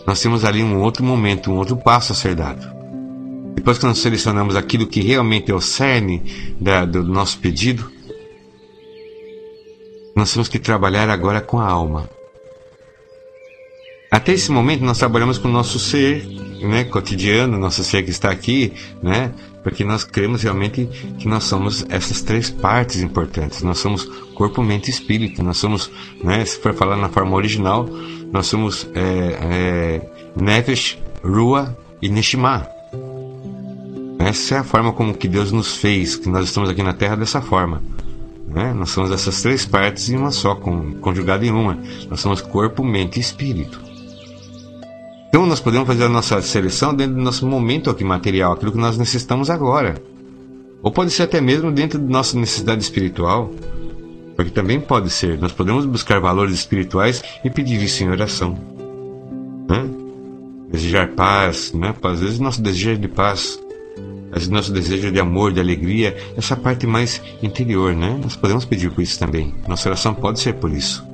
Nós 0.06 0.22
temos 0.22 0.44
ali 0.44 0.62
um 0.62 0.82
outro 0.82 1.02
momento, 1.02 1.50
um 1.50 1.56
outro 1.56 1.78
passo 1.78 2.12
a 2.12 2.16
ser 2.16 2.36
dado. 2.36 2.68
Depois 3.56 3.78
que 3.78 3.86
nós 3.86 4.00
selecionamos 4.00 4.58
aquilo 4.58 4.86
que 4.86 5.02
realmente 5.02 5.50
é 5.50 5.56
o 5.56 5.62
cerne 5.62 6.56
da, 6.60 6.84
do 6.84 7.04
nosso 7.04 7.40
pedido, 7.40 7.90
nós 10.14 10.34
temos 10.34 10.50
que 10.50 10.60
trabalhar 10.60 11.10
agora 11.10 11.40
com 11.40 11.60
a 11.60 11.68
alma. 11.68 12.10
Até 14.12 14.34
esse 14.34 14.52
momento 14.52 14.84
nós 14.84 14.98
trabalhamos 14.98 15.38
com 15.38 15.48
o 15.48 15.52
nosso 15.52 15.80
ser, 15.80 16.28
né, 16.62 16.84
cotidiano, 16.84 17.58
nosso 17.58 17.84
ser 17.84 18.04
que 18.04 18.12
está 18.12 18.30
aqui, 18.30 18.74
né, 19.02 19.32
porque 19.64 19.84
nós 19.84 20.04
cremos 20.04 20.42
realmente 20.42 20.88
que 21.20 21.28
nós 21.28 21.44
somos 21.44 21.86
essas 21.90 22.22
três 22.22 22.50
partes 22.50 23.02
importantes. 23.02 23.62
Nós 23.62 23.78
somos 23.78 24.06
corpo, 24.34 24.64
mente 24.64 24.88
e 24.88 24.92
espírito. 24.92 25.44
Nós 25.44 25.58
somos, 25.58 25.92
né, 26.24 26.44
se 26.46 26.60
for 26.60 26.74
falar 26.74 26.98
na 26.98 27.10
forma 27.10 27.36
original, 27.36 27.88
nós 28.32 28.48
somos 28.48 28.88
é, 28.96 29.02
é, 29.42 30.10
Nefesh, 30.36 30.98
Rua 31.24 31.78
e 32.02 32.10
Neshima. 32.10 32.68
Essa 34.20 34.56
é 34.56 34.58
a 34.60 34.64
forma 34.64 34.94
como 34.94 35.14
que 35.14 35.28
Deus 35.28 35.52
nos 35.52 35.76
fez, 35.76 36.16
que 36.16 36.30
nós 36.30 36.46
estamos 36.46 36.70
aqui 36.70 36.84
na 36.84 36.94
Terra 36.94 37.16
dessa 37.16 37.42
forma. 37.42 37.82
Né? 38.48 38.74
Nós 38.74 38.90
somos 38.90 39.12
essas 39.12 39.42
três 39.42 39.66
partes 39.66 40.10
em 40.10 40.18
uma 40.18 40.32
só, 40.32 40.56
conjugada 40.56 41.46
em 41.46 41.52
uma. 41.52 41.78
Nós 42.10 42.20
somos 42.20 42.42
corpo, 42.42 42.84
mente 42.84 43.18
e 43.18 43.20
espírito. 43.20 43.91
Então 45.32 45.46
nós 45.46 45.62
podemos 45.62 45.88
fazer 45.88 46.04
a 46.04 46.10
nossa 46.10 46.42
seleção 46.42 46.94
dentro 46.94 47.16
do 47.16 47.22
nosso 47.22 47.48
momento 47.48 47.90
aqui 47.90 48.04
material, 48.04 48.52
aquilo 48.52 48.74
que 48.74 48.78
nós 48.78 48.98
necessitamos 48.98 49.50
agora. 49.50 49.96
Ou 50.84 50.92
pode 50.92 51.10
ser 51.10 51.24
até 51.24 51.40
mesmo 51.40 51.72
dentro 51.72 51.98
da 51.98 52.06
nossa 52.06 52.38
necessidade 52.38 52.84
espiritual. 52.84 53.50
Porque 54.36 54.52
também 54.52 54.82
pode 54.82 55.10
ser. 55.10 55.40
Nós 55.40 55.54
podemos 55.54 55.86
buscar 55.86 56.20
valores 56.20 56.54
espirituais 56.56 57.24
e 57.46 57.50
pedir 57.50 57.82
isso 57.82 58.04
em 58.04 58.10
oração. 58.10 58.58
Né? 59.70 59.90
Desejar 60.70 61.08
paz, 61.14 61.72
né? 61.72 61.96
às 62.04 62.20
vezes 62.20 62.38
nosso 62.38 62.62
desejo 62.62 62.98
de 62.98 63.08
paz 63.08 63.58
nosso 64.50 64.74
desejo 64.74 65.14
de 65.14 65.20
amor, 65.20 65.54
de 65.54 65.62
alegria, 65.62 66.16
essa 66.38 66.58
parte 66.58 66.86
mais 66.88 67.22
interior, 67.44 67.94
né? 67.94 68.18
Nós 68.22 68.36
podemos 68.36 68.64
pedir 68.64 68.90
por 68.90 69.02
isso 69.02 69.20
também. 69.20 69.54
Nossa 69.68 69.90
oração 69.90 70.14
pode 70.14 70.40
ser 70.40 70.54
por 70.54 70.72
isso. 70.72 71.06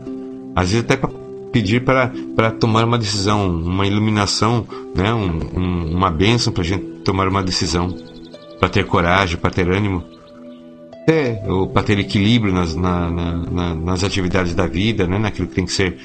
Às 0.55 0.69
vezes 0.69 0.85
até 0.85 0.95
para 0.95 1.09
pedir 1.57 1.83
para, 1.83 2.11
tomar 2.51 2.85
uma 2.85 2.97
decisão, 2.97 3.49
uma 3.49 3.85
iluminação, 3.85 4.67
né? 4.95 5.13
Um, 5.13 5.59
um, 5.59 5.95
uma 5.95 6.11
bênção 6.11 6.53
para 6.53 6.63
a 6.63 6.65
gente 6.65 6.83
tomar 7.03 7.27
uma 7.27 7.43
decisão, 7.43 7.95
para 8.59 8.69
ter 8.69 8.85
coragem, 8.85 9.37
para 9.37 9.49
ter 9.49 9.69
ânimo, 9.69 10.03
é, 11.07 11.41
ou 11.47 11.67
para 11.67 11.83
ter 11.83 11.99
equilíbrio 11.99 12.53
nas, 12.53 12.75
na, 12.75 13.09
na, 13.09 13.75
nas 13.75 14.03
atividades 14.03 14.53
da 14.53 14.67
vida, 14.67 15.07
né? 15.07 15.17
naquilo 15.17 15.47
que 15.47 15.55
tem 15.55 15.65
que 15.65 15.71
ser 15.71 15.97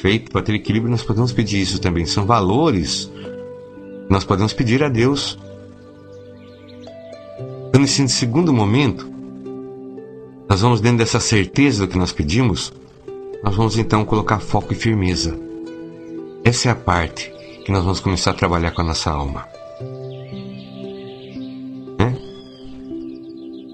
feito, 0.00 0.30
para 0.30 0.42
ter 0.42 0.54
equilíbrio, 0.54 0.90
nós 0.90 1.02
podemos 1.02 1.32
pedir 1.32 1.60
isso 1.60 1.80
também. 1.80 2.04
São 2.06 2.26
valores 2.26 3.10
nós 4.08 4.24
podemos 4.24 4.52
pedir 4.52 4.82
a 4.82 4.88
Deus 4.88 5.38
então, 7.70 7.82
nesse 7.82 8.06
segundo 8.08 8.52
momento, 8.52 9.08
nós 10.48 10.60
vamos, 10.60 10.80
dentro 10.80 10.98
dessa 10.98 11.20
certeza 11.20 11.86
do 11.86 11.92
que 11.92 11.96
nós 11.96 12.10
pedimos, 12.10 12.72
nós 13.42 13.56
vamos 13.56 13.78
então 13.78 14.04
colocar 14.04 14.38
foco 14.38 14.72
e 14.72 14.76
firmeza. 14.76 15.38
Essa 16.44 16.68
é 16.68 16.72
a 16.72 16.74
parte 16.74 17.32
que 17.64 17.72
nós 17.72 17.82
vamos 17.82 18.00
começar 18.00 18.32
a 18.32 18.34
trabalhar 18.34 18.70
com 18.72 18.82
a 18.82 18.84
nossa 18.84 19.10
alma. 19.10 19.46
Né? 21.98 22.16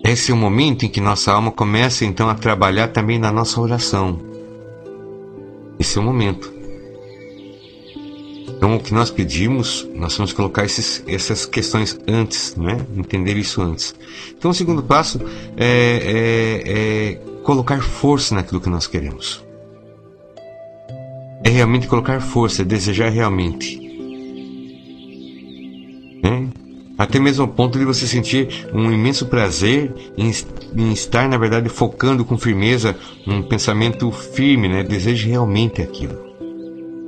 Esse 0.04 0.30
é 0.30 0.34
o 0.34 0.36
momento 0.36 0.84
em 0.84 0.88
que 0.88 1.00
nossa 1.00 1.32
alma 1.32 1.50
começa 1.50 2.04
então 2.04 2.28
a 2.28 2.34
trabalhar 2.34 2.88
também 2.88 3.18
na 3.18 3.32
nossa 3.32 3.60
oração. 3.60 4.20
Esse 5.78 5.98
é 5.98 6.00
o 6.00 6.04
momento. 6.04 6.54
Então, 8.48 8.76
o 8.76 8.80
que 8.80 8.94
nós 8.94 9.10
pedimos, 9.10 9.86
nós 9.94 10.16
vamos 10.16 10.32
colocar 10.32 10.64
esses, 10.64 11.04
essas 11.06 11.44
questões 11.44 11.98
antes, 12.08 12.56
né? 12.56 12.78
entender 12.96 13.36
isso 13.36 13.60
antes. 13.60 13.94
Então, 14.36 14.50
o 14.50 14.54
segundo 14.54 14.82
passo 14.82 15.20
é, 15.56 16.62
é, 16.64 16.72
é 16.72 17.14
colocar 17.42 17.82
força 17.82 18.34
naquilo 18.34 18.60
que 18.60 18.70
nós 18.70 18.86
queremos. 18.86 19.45
É 21.46 21.48
realmente 21.48 21.86
colocar 21.86 22.20
força, 22.20 22.62
é 22.62 22.64
desejar 22.64 23.08
realmente. 23.08 23.78
Né? 26.20 26.48
Até 26.98 27.20
mesmo 27.20 27.44
ao 27.44 27.48
ponto 27.48 27.78
de 27.78 27.84
você 27.84 28.04
sentir 28.04 28.66
um 28.74 28.90
imenso 28.90 29.26
prazer 29.26 29.94
em, 30.18 30.32
em, 30.76 30.92
estar, 30.92 31.28
na 31.28 31.38
verdade, 31.38 31.68
focando 31.68 32.24
com 32.24 32.36
firmeza 32.36 32.96
um 33.24 33.42
pensamento 33.42 34.10
firme, 34.10 34.66
né? 34.66 34.82
deseje 34.82 35.28
realmente 35.28 35.80
aquilo. 35.80 36.18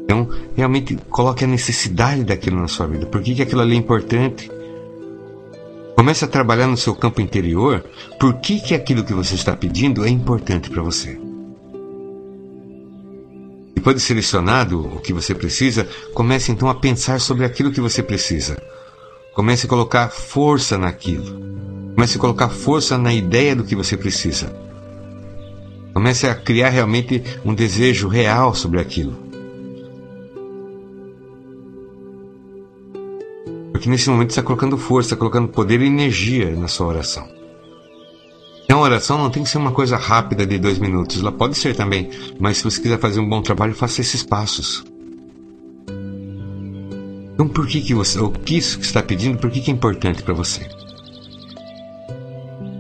Então, 0.04 0.28
realmente 0.54 0.96
coloque 1.10 1.42
a 1.42 1.48
necessidade 1.48 2.22
daquilo 2.22 2.60
na 2.60 2.68
sua 2.68 2.86
vida. 2.86 3.06
Por 3.06 3.20
que, 3.20 3.34
que 3.34 3.42
aquilo 3.42 3.62
ali 3.62 3.74
é 3.74 3.78
importante? 3.78 4.48
Comece 5.96 6.24
a 6.24 6.28
trabalhar 6.28 6.68
no 6.68 6.76
seu 6.76 6.94
campo 6.94 7.20
interior. 7.20 7.84
Por 8.20 8.34
que, 8.34 8.60
que 8.60 8.72
aquilo 8.72 9.02
que 9.02 9.12
você 9.12 9.34
está 9.34 9.56
pedindo 9.56 10.04
é 10.04 10.08
importante 10.08 10.70
para 10.70 10.80
você? 10.80 11.18
Depois 13.78 13.94
de 13.94 14.02
selecionado 14.02 14.80
o 14.96 14.98
que 14.98 15.12
você 15.12 15.32
precisa, 15.32 15.86
comece 16.12 16.50
então 16.50 16.68
a 16.68 16.74
pensar 16.74 17.20
sobre 17.20 17.44
aquilo 17.44 17.70
que 17.70 17.80
você 17.80 18.02
precisa. 18.02 18.60
Comece 19.32 19.66
a 19.66 19.68
colocar 19.68 20.08
força 20.08 20.76
naquilo. 20.76 21.40
Comece 21.94 22.16
a 22.16 22.20
colocar 22.20 22.48
força 22.48 22.98
na 22.98 23.14
ideia 23.14 23.54
do 23.54 23.62
que 23.62 23.76
você 23.76 23.96
precisa. 23.96 24.52
Comece 25.94 26.26
a 26.26 26.34
criar 26.34 26.70
realmente 26.70 27.22
um 27.44 27.54
desejo 27.54 28.08
real 28.08 28.52
sobre 28.52 28.80
aquilo. 28.80 29.16
Porque 33.70 33.88
nesse 33.88 34.10
momento 34.10 34.30
está 34.30 34.42
colocando 34.42 34.76
força, 34.76 35.10
está 35.10 35.16
colocando 35.16 35.46
poder 35.46 35.80
e 35.82 35.86
energia 35.86 36.50
na 36.56 36.66
sua 36.66 36.88
oração. 36.88 37.37
Então 38.68 38.82
oração 38.82 39.16
não 39.16 39.30
tem 39.30 39.42
que 39.42 39.48
ser 39.48 39.56
uma 39.56 39.72
coisa 39.72 39.96
rápida 39.96 40.44
de 40.44 40.58
dois 40.58 40.78
minutos. 40.78 41.20
Ela 41.20 41.32
pode 41.32 41.56
ser 41.56 41.74
também, 41.74 42.10
mas 42.38 42.58
se 42.58 42.64
você 42.64 42.78
quiser 42.78 42.98
fazer 42.98 43.18
um 43.18 43.26
bom 43.26 43.40
trabalho, 43.40 43.72
faça 43.72 44.02
esses 44.02 44.22
passos. 44.22 44.84
Então 47.32 47.48
por 47.48 47.66
que, 47.66 47.80
que 47.80 47.94
você, 47.94 48.20
o 48.20 48.30
que 48.30 48.58
isso 48.58 48.78
que 48.78 48.84
está 48.84 49.02
pedindo, 49.02 49.38
por 49.38 49.50
que, 49.50 49.62
que 49.62 49.70
é 49.70 49.74
importante 49.74 50.22
para 50.22 50.34
você? 50.34 50.68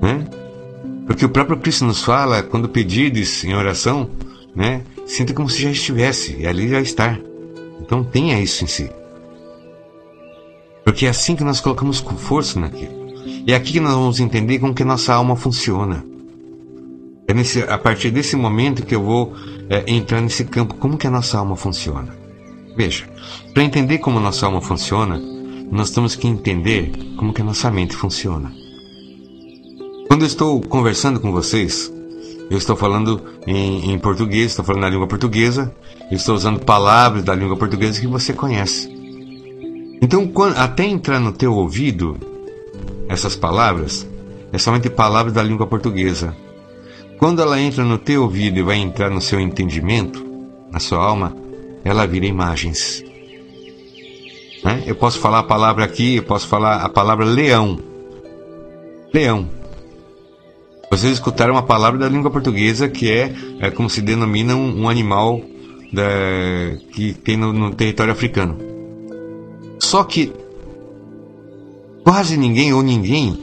Né? 0.02 0.26
Porque 1.06 1.24
o 1.24 1.30
próprio 1.30 1.56
Cristo 1.56 1.86
nos 1.86 2.04
fala, 2.04 2.42
quando 2.42 2.68
pedides 2.68 3.42
em 3.42 3.54
oração, 3.54 4.10
né? 4.54 4.82
Sinta 5.06 5.32
como 5.32 5.48
se 5.48 5.62
já 5.62 5.70
estivesse, 5.70 6.36
e 6.38 6.46
ali 6.46 6.68
já 6.68 6.82
está. 6.82 7.18
Então 7.80 8.04
tenha 8.04 8.38
isso 8.38 8.62
em 8.62 8.66
si. 8.66 8.90
Porque 10.84 11.06
é 11.06 11.08
assim 11.08 11.34
que 11.34 11.44
nós 11.44 11.62
colocamos 11.62 12.00
força 12.00 12.60
naquilo. 12.60 12.97
E 13.48 13.52
é 13.52 13.56
aqui 13.56 13.72
que 13.72 13.80
nós 13.80 13.94
vamos 13.94 14.20
entender 14.20 14.58
como 14.58 14.74
que 14.74 14.82
a 14.82 14.86
nossa 14.86 15.14
alma 15.14 15.34
funciona. 15.34 16.04
É 17.26 17.32
nesse, 17.32 17.62
a 17.62 17.78
partir 17.78 18.10
desse 18.10 18.36
momento 18.36 18.84
que 18.84 18.94
eu 18.94 19.02
vou 19.02 19.32
é, 19.70 19.90
entrar 19.90 20.20
nesse 20.20 20.44
campo, 20.44 20.74
como 20.74 20.98
que 20.98 21.06
a 21.06 21.10
nossa 21.10 21.38
alma 21.38 21.56
funciona. 21.56 22.14
Veja, 22.76 23.08
para 23.54 23.64
entender 23.64 24.00
como 24.00 24.18
a 24.18 24.20
nossa 24.20 24.44
alma 24.44 24.60
funciona, 24.60 25.18
nós 25.72 25.88
temos 25.88 26.14
que 26.14 26.28
entender 26.28 26.92
como 27.16 27.32
que 27.32 27.40
a 27.40 27.44
nossa 27.44 27.70
mente 27.70 27.96
funciona. 27.96 28.52
Quando 30.08 30.24
eu 30.24 30.26
estou 30.26 30.60
conversando 30.60 31.18
com 31.18 31.32
vocês, 31.32 31.90
eu 32.50 32.58
estou 32.58 32.76
falando 32.76 33.18
em, 33.46 33.92
em 33.92 33.98
português, 33.98 34.48
estou 34.50 34.64
falando 34.64 34.82
na 34.82 34.90
língua 34.90 35.06
portuguesa, 35.06 35.74
eu 36.10 36.18
estou 36.18 36.34
usando 36.34 36.60
palavras 36.60 37.24
da 37.24 37.34
língua 37.34 37.56
portuguesa 37.56 37.98
que 37.98 38.06
você 38.06 38.34
conhece. 38.34 38.94
Então, 40.02 40.28
quando, 40.28 40.58
até 40.58 40.84
entrar 40.84 41.18
no 41.18 41.32
teu 41.32 41.54
ouvido 41.54 42.37
essas 43.08 43.34
palavras, 43.34 44.06
é 44.52 44.58
somente 44.58 44.90
palavras 44.90 45.32
da 45.32 45.42
língua 45.42 45.66
portuguesa. 45.66 46.36
Quando 47.18 47.42
ela 47.42 47.60
entra 47.60 47.84
no 47.84 47.98
teu 47.98 48.22
ouvido 48.22 48.58
e 48.58 48.62
vai 48.62 48.76
entrar 48.76 49.10
no 49.10 49.20
seu 49.20 49.40
entendimento, 49.40 50.24
na 50.70 50.78
sua 50.78 51.02
alma, 51.02 51.34
ela 51.84 52.06
vira 52.06 52.26
imagens. 52.26 53.02
Né? 54.64 54.84
Eu 54.86 54.94
posso 54.94 55.18
falar 55.18 55.40
a 55.40 55.44
palavra 55.44 55.84
aqui, 55.84 56.16
eu 56.16 56.22
posso 56.22 56.46
falar 56.46 56.76
a 56.76 56.88
palavra 56.88 57.24
leão. 57.24 57.78
Leão. 59.12 59.48
Vocês 60.90 61.14
escutaram 61.14 61.54
uma 61.54 61.62
palavra 61.62 61.98
da 61.98 62.08
língua 62.08 62.30
portuguesa 62.30 62.88
que 62.88 63.10
é, 63.10 63.34
é 63.60 63.70
como 63.70 63.90
se 63.90 64.00
denomina 64.00 64.54
um, 64.54 64.82
um 64.82 64.88
animal 64.88 65.40
da, 65.92 66.08
que 66.92 67.12
tem 67.12 67.36
no, 67.36 67.52
no 67.52 67.74
território 67.74 68.12
africano. 68.12 68.58
Só 69.78 70.04
que 70.04 70.32
quase 72.08 72.38
ninguém 72.38 72.72
ou 72.72 72.82
ninguém 72.82 73.38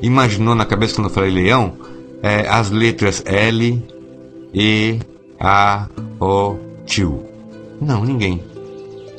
imaginou 0.00 0.54
na 0.54 0.64
cabeça 0.64 0.94
quando 0.94 1.08
eu 1.08 1.12
falei 1.12 1.30
leão 1.30 1.74
é, 2.22 2.48
as 2.48 2.70
letras 2.70 3.22
L, 3.26 3.84
E, 4.54 4.98
A, 5.38 5.86
O, 6.18 6.56
Tio. 6.86 7.22
Não, 7.78 8.02
ninguém. 8.06 8.42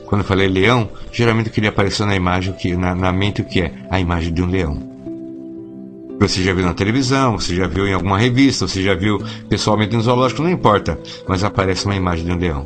Quando 0.07 0.21
eu 0.21 0.25
falei 0.25 0.47
leão, 0.47 0.89
geralmente 1.11 1.49
eu 1.49 1.53
queria 1.53 1.69
aparecer 1.69 2.03
na 2.07 2.15
imagem, 2.15 2.51
que, 2.53 2.75
na, 2.75 2.95
na 2.95 3.11
mente 3.13 3.41
o 3.41 3.45
que 3.45 3.61
é? 3.61 3.71
A 3.91 3.99
imagem 3.99 4.33
de 4.33 4.41
um 4.41 4.47
leão. 4.47 4.81
Você 6.19 6.41
já 6.41 6.51
viu 6.51 6.65
na 6.65 6.73
televisão, 6.73 7.37
você 7.37 7.55
já 7.55 7.67
viu 7.67 7.87
em 7.87 7.93
alguma 7.93 8.17
revista, 8.17 8.67
você 8.67 8.81
já 8.81 8.95
viu 8.95 9.21
pessoalmente 9.47 9.95
no 9.95 10.01
zoológico, 10.01 10.41
não 10.41 10.49
importa, 10.49 10.99
mas 11.27 11.43
aparece 11.43 11.85
uma 11.85 11.95
imagem 11.95 12.25
de 12.25 12.31
um 12.31 12.37
leão. 12.37 12.65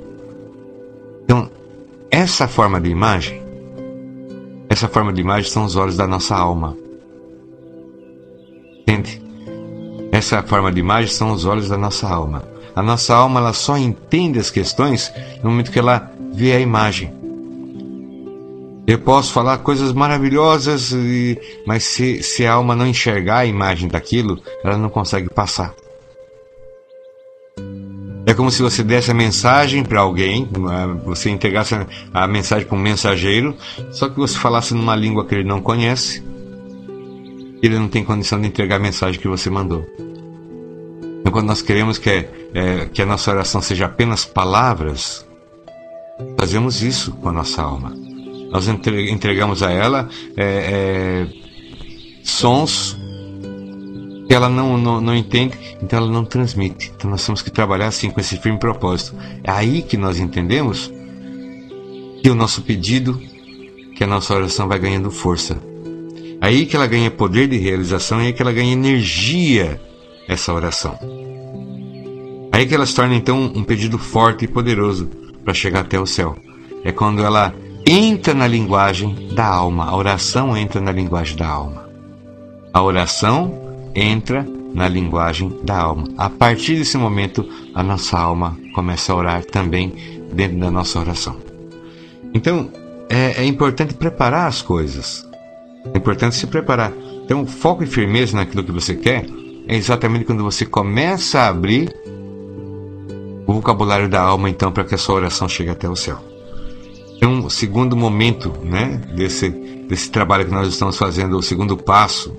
Então, 1.26 1.52
essa 2.10 2.48
forma 2.48 2.80
de 2.80 2.90
imagem, 2.90 3.43
essa 4.74 4.88
forma 4.88 5.14
de 5.14 5.22
imagem 5.22 5.52
são 5.52 5.66
os 5.66 5.76
olhos 5.76 5.96
da 5.96 6.08
nossa 6.08 6.36
alma. 6.36 6.76
Entende? 8.82 9.22
Essa 10.12 10.42
forma 10.42 10.72
de 10.72 10.80
imagem 10.80 11.12
são 11.12 11.32
os 11.32 11.46
olhos 11.46 11.70
da 11.70 11.78
nossa 11.78 12.10
alma. 12.10 12.44
A 12.76 12.82
nossa 12.82 13.14
alma 13.14 13.40
ela 13.40 13.54
só 13.54 13.78
entende 13.78 14.40
as 14.40 14.50
questões 14.50 15.14
no 15.44 15.52
momento 15.52 15.72
que 15.72 15.78
ela 15.78 16.12
vê 16.34 16.54
a 16.54 16.60
imagem. 16.60 17.14
Eu 18.88 18.98
posso 18.98 19.32
falar 19.32 19.60
coisas 19.60 19.94
maravilhosas, 19.94 20.92
mas 21.68 21.84
se, 21.84 22.24
se 22.24 22.44
a 22.44 22.54
alma 22.54 22.76
não 22.76 22.88
enxergar 22.88 23.40
a 23.40 23.46
imagem 23.46 23.88
daquilo, 23.88 24.42
ela 24.64 24.76
não 24.76 24.90
consegue 24.90 25.30
passar. 25.30 25.76
É 28.34 28.36
como 28.36 28.50
se 28.50 28.64
você 28.64 28.84
desse 28.84 29.12
a 29.12 29.14
mensagem 29.14 29.84
para 29.84 30.00
alguém, 30.00 30.50
você 31.06 31.30
entregasse 31.30 31.76
a 32.12 32.28
mensagem 32.28 32.66
para 32.66 32.76
um 32.76 32.82
mensageiro, 32.82 33.56
só 33.92 34.10
que 34.10 34.18
você 34.18 34.36
falasse 34.40 34.74
numa 34.74 34.96
língua 34.96 35.24
que 35.24 35.36
ele 35.36 35.44
não 35.44 35.62
conhece, 35.62 36.24
ele 37.62 37.78
não 37.78 37.88
tem 37.88 38.04
condição 38.04 38.42
de 38.42 38.48
entregar 38.48 38.78
a 38.78 38.80
mensagem 38.80 39.22
que 39.22 39.28
você 39.28 39.52
mandou. 39.52 39.86
Então, 41.20 41.32
quando 41.32 41.46
nós 41.46 41.62
queremos 41.62 42.00
que, 42.00 42.10
é, 42.56 42.90
que 42.92 43.04
a 43.04 43.06
nossa 43.06 43.30
oração 43.30 43.62
seja 43.62 43.86
apenas 43.86 44.26
palavras, 44.26 45.24
fazemos 46.36 46.82
isso 46.82 47.12
com 47.12 47.30
a 47.30 47.32
nossa 47.32 47.62
alma. 47.62 47.94
Nós 48.50 48.68
entregamos 48.68 49.62
a 49.62 49.70
ela 49.70 50.10
é, 50.36 50.44
é, 50.44 51.28
sons 52.24 52.98
ela 54.30 54.50
não, 54.50 54.78
não, 54.78 55.02
não 55.02 55.16
entende, 55.16 55.58
então 55.82 56.00
ela 56.00 56.12
não 56.12 56.24
transmite. 56.24 56.92
Então 56.96 57.10
nós 57.10 57.26
temos 57.26 57.42
que 57.42 57.52
trabalhar 57.52 57.88
assim 57.88 58.10
com 58.10 58.20
esse 58.20 58.38
firme 58.38 58.58
propósito. 58.58 59.16
É 59.44 59.52
aí 59.52 59.82
que 59.82 59.98
nós 59.98 60.20
entendemos 60.20 60.92
que 62.22 62.30
o 62.30 62.36
nosso 62.36 62.62
pedido, 62.62 63.20
que 63.96 64.04
a 64.04 64.08
nossa 64.08 64.34
oração 64.34 64.68
vai 64.68 64.80
ganhando 64.80 65.12
força. 65.12 65.58
É 66.42 66.48
aí 66.48 66.66
que 66.66 66.76
ela 66.76 66.88
ganha 66.88 67.12
poder 67.12 67.48
de 67.48 67.58
realização 67.58 68.20
é 68.20 68.28
aí 68.28 68.34
que 68.34 68.42
ela 68.42 68.52
ganha 68.52 68.74
energia 68.74 69.80
essa 70.28 70.54
oração. 70.54 70.98
É 72.52 72.58
aí 72.58 72.66
que 72.66 72.76
ela 72.76 72.86
se 72.86 72.96
torna 72.96 73.16
então 73.16 73.52
um 73.56 73.64
pedido 73.64 73.98
forte 73.98 74.46
e 74.46 74.48
poderoso 74.48 75.10
para 75.44 75.54
chegar 75.54 75.82
até 75.82 76.00
o 76.00 76.06
céu. 76.06 76.36
É 76.84 76.92
quando 76.92 77.24
ela 77.24 77.54
entra 77.86 78.34
na 78.34 78.48
linguagem 78.48 79.30
da 79.34 79.46
alma. 79.46 79.86
A 79.86 79.96
oração 79.96 80.56
entra 80.56 80.80
na 80.80 80.92
linguagem 80.92 81.36
da 81.36 81.48
alma. 81.48 81.90
A 82.74 82.82
oração 82.82 83.63
entra 83.96 84.46
na 84.74 84.88
linguagem 84.88 85.52
da 85.64 85.78
alma. 85.78 86.08
A 86.18 86.30
partir 86.30 86.76
desse 86.76 86.98
momento, 86.98 87.48
a 87.74 87.84
nossa 87.84 88.18
alma 88.18 88.58
começa 88.74 89.14
a 89.14 89.16
orar 89.16 89.46
também 89.46 89.94
dentro 90.34 90.60
da 90.60 90.72
nossa 90.72 91.00
oração. 91.00 91.38
Então, 92.34 92.70
é, 93.10 93.44
é 93.44 93.46
importante 93.46 93.94
preparar 93.94 94.48
as 94.48 94.62
coisas. 94.62 95.28
É 95.94 95.98
importante 95.98 96.36
se 96.36 96.48
preparar. 96.48 96.92
Então, 97.24 97.46
foco 97.46 97.84
e 97.84 97.88
firmeza 97.88 98.36
naquilo 98.36 98.64
que 98.64 98.72
você 98.72 98.96
quer 98.96 99.26
é 99.68 99.76
exatamente 99.76 100.26
quando 100.26 100.44
você 100.44 100.66
começa 100.66 101.40
a 101.40 101.50
abrir 101.50 101.94
o 103.46 103.54
vocabulário 103.54 104.10
da 104.10 104.22
alma, 104.22 104.50
então, 104.50 104.72
para 104.72 104.84
que 104.84 104.96
a 104.96 104.98
sua 104.98 105.16
oração 105.16 105.48
chegue 105.48 105.70
até 105.70 105.88
o 105.88 105.96
céu. 105.96 106.20
Então, 107.16 107.46
o 107.46 107.50
segundo 107.50 107.96
momento 107.96 108.52
né, 108.64 109.00
desse, 109.16 109.50
desse 109.50 110.10
trabalho 110.10 110.46
que 110.46 110.52
nós 110.52 110.68
estamos 110.68 110.98
fazendo, 110.98 111.38
o 111.38 111.42
segundo 111.42 111.78
passo, 111.78 112.36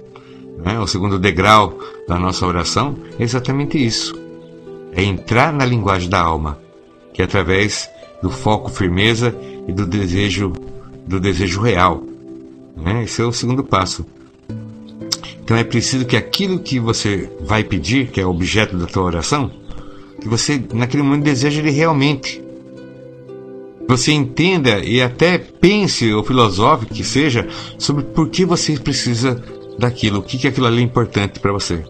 né, 0.59 0.79
o 0.79 0.87
segundo 0.87 1.19
degrau 1.19 1.79
da 2.07 2.19
nossa 2.19 2.47
oração, 2.47 2.97
é 3.19 3.23
exatamente 3.23 3.83
isso. 3.83 4.14
É 4.93 5.03
entrar 5.03 5.53
na 5.53 5.64
linguagem 5.64 6.09
da 6.09 6.21
alma, 6.21 6.59
que 7.12 7.23
é 7.23 7.25
através 7.25 7.88
do 8.23 8.31
foco, 8.31 8.71
firmeza 8.71 9.35
e 9.67 9.73
do 9.73 9.87
desejo, 9.87 10.53
do 11.07 11.19
desejo 11.19 11.61
real. 11.61 12.03
Né? 12.77 13.05
Esse 13.05 13.23
é 13.23 13.25
o 13.25 13.33
segundo 13.33 13.64
passo. 13.64 14.07
Então 15.43 15.57
é 15.57 15.64
preciso 15.64 16.07
que 16.07 16.17
aquilo 16.17 16.59
que 16.59 16.81
você 16.81 17.31
vai 17.40 17.62
pedir, 17.62 18.09
que 18.09 18.21
é 18.21 18.27
objeto 18.27 18.77
da 18.77 18.87
tua 18.87 19.03
oração, 19.03 19.51
que 20.21 20.29
você 20.29 20.62
naquele 20.73 21.03
momento 21.03 21.25
deseja 21.25 21.61
ele 21.61 21.71
realmente 21.71 22.43
você 23.87 24.12
entenda 24.12 24.79
e 24.79 25.03
até 25.03 25.37
pense 25.37 26.12
ou 26.12 26.25
filosofe 26.25 26.87
que 26.87 27.05
seja 27.05 27.47
sobre 27.79 28.03
por 28.03 28.29
que 28.31 28.45
você 28.45 28.79
precisa 28.79 29.43
daquilo, 29.79 30.21
o 30.21 30.23
que, 30.23 30.39
que 30.39 30.49
aquilo 30.49 30.67
ali 30.67 30.79
é 30.79 30.85
importante 30.85 31.41
para 31.41 31.53
você. 31.53 31.85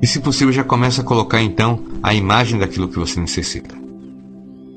E 0.00 0.06
se 0.06 0.20
possível 0.20 0.52
já 0.52 0.62
começa 0.62 1.00
a 1.00 1.04
colocar 1.04 1.40
então 1.40 1.82
a 2.02 2.14
imagem 2.14 2.58
daquilo 2.58 2.88
que 2.88 2.98
você 2.98 3.18
necessita. 3.18 3.74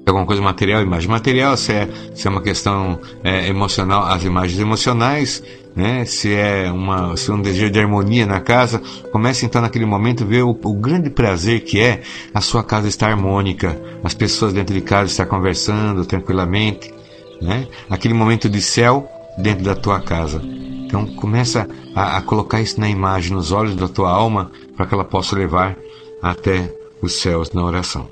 Alguma 0.08 0.26
coisa 0.26 0.42
material, 0.42 0.82
imagem 0.82 1.08
material, 1.08 1.56
se 1.56 1.72
é, 1.72 1.88
se 2.16 2.28
é 2.28 2.32
uma 2.32 2.42
questão 2.42 3.00
é, 3.24 3.48
emocional, 3.48 4.06
as 4.06 4.24
imagens 4.24 4.60
emocionais, 4.60 5.44
né? 5.76 6.04
se 6.04 6.34
é 6.34 6.72
uma, 6.72 7.16
se 7.16 7.30
é 7.30 7.34
um 7.34 7.42
desejo 7.42 7.70
de 7.70 7.80
harmonia 7.80 8.26
na 8.26 8.40
casa, 8.40 8.82
comece 9.12 9.46
então 9.46 9.62
naquele 9.62 9.86
momento 9.86 10.26
ver 10.26 10.42
o, 10.42 10.50
o, 10.50 10.74
grande 10.74 11.12
prazer 11.12 11.62
que 11.62 11.80
é 11.80 12.02
a 12.34 12.42
sua 12.42 12.64
casa 12.64 12.88
estar 12.88 13.12
harmônica, 13.12 13.80
as 14.04 14.16
pessoas 14.16 14.52
dentro 14.52 14.74
de 14.74 14.82
casa 14.82 15.12
estar 15.12 15.28
conversando 15.28 16.04
tranquilamente, 16.06 16.92
né? 17.40 17.68
aquele 17.88 18.16
momento 18.16 18.50
de 18.50 18.62
céu 18.62 19.08
dentro 19.38 19.64
da 19.64 19.76
tua 19.76 20.00
casa. 20.02 20.42
Então 20.90 21.06
começa 21.06 21.70
a, 21.94 22.18
a 22.18 22.22
colocar 22.24 22.60
isso 22.62 22.80
na 22.80 22.90
imagem, 22.90 23.34
nos 23.34 23.52
olhos 23.52 23.76
da 23.76 23.88
tua 23.88 24.10
alma, 24.10 24.52
para 24.76 24.88
que 24.88 24.94
ela 24.96 25.06
possa 25.06 25.36
levar 25.36 25.78
até 26.20 26.74
os 27.00 27.14
céus 27.14 27.52
na 27.52 27.64
oração. 27.64 28.08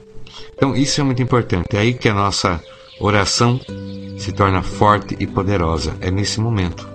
Então 0.56 0.76
isso 0.76 1.02
é 1.02 1.04
muito 1.04 1.22
importante. 1.22 1.76
É 1.76 1.80
aí 1.80 1.96
que 1.96 2.08
a 2.08 2.14
nossa 2.14 2.64
oração 3.00 3.60
se 4.20 4.32
torna 4.32 4.62
forte 4.62 5.18
e 5.20 5.26
poderosa. 5.26 5.96
É 6.02 6.12
nesse 6.12 6.40
momento. 6.40 6.88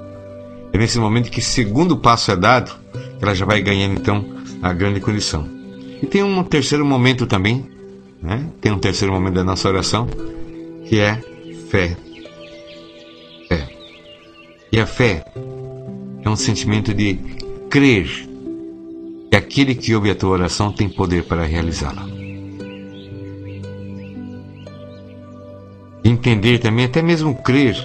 É 0.73 0.79
nesse 0.79 1.01
momento 1.01 1.33
que 1.33 1.43
segundo 1.43 1.97
passo 1.97 2.31
é 2.31 2.37
dado, 2.37 2.73
ela 3.21 3.35
já 3.35 3.45
vai 3.45 3.61
ganhando 3.61 3.99
então 3.99 4.25
a 4.63 4.73
grande 4.73 5.01
condição. 5.01 5.49
E 6.01 6.07
tem 6.07 6.23
um 6.23 6.45
terceiro 6.45 6.87
momento 6.87 7.27
também, 7.27 7.69
né? 8.23 8.47
Tem 8.61 8.71
um 8.71 8.79
terceiro 8.79 9.13
momento 9.13 9.35
da 9.35 9.45
nossa 9.45 9.69
oração, 9.69 10.07
que 10.87 11.01
é 11.01 11.21
fé. 11.69 11.97
Fé. 13.49 13.69
E 14.71 14.79
a 14.79 14.87
fé 14.87 15.25
é 16.25 16.29
um 16.29 16.37
sentimento 16.37 16.95
de 16.95 17.19
crer 17.69 18.29
E 19.31 19.37
aquele 19.37 19.75
que 19.75 19.95
ouve 19.95 20.11
a 20.11 20.15
tua 20.15 20.31
oração 20.31 20.73
tem 20.73 20.89
poder 20.89 21.25
para 21.25 21.45
realizá-la. 21.45 22.07
Entender 26.05 26.59
também, 26.59 26.85
até 26.85 27.01
mesmo 27.01 27.35
crer 27.43 27.77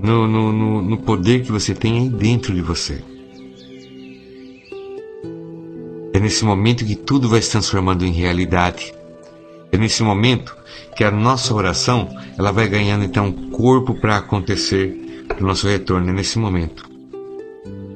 no, 0.00 0.26
no, 0.26 0.52
no, 0.52 0.82
no 0.82 0.96
poder 0.98 1.42
que 1.42 1.52
você 1.52 1.74
tem 1.74 2.00
aí 2.00 2.08
dentro 2.08 2.54
de 2.54 2.62
você. 2.62 3.02
É 6.12 6.20
nesse 6.20 6.44
momento 6.44 6.84
que 6.84 6.96
tudo 6.96 7.28
vai 7.28 7.40
se 7.40 7.52
transformando 7.52 8.04
em 8.04 8.10
realidade. 8.10 8.92
É 9.70 9.76
nesse 9.76 10.02
momento 10.02 10.56
que 10.96 11.04
a 11.04 11.10
nossa 11.10 11.54
oração 11.54 12.08
ela 12.36 12.50
vai 12.50 12.66
ganhando 12.66 13.04
então 13.04 13.30
corpo 13.30 13.94
para 13.94 14.16
acontecer 14.16 15.26
no 15.38 15.46
nosso 15.46 15.68
retorno. 15.68 16.10
É 16.10 16.12
nesse 16.12 16.38
momento, 16.38 16.88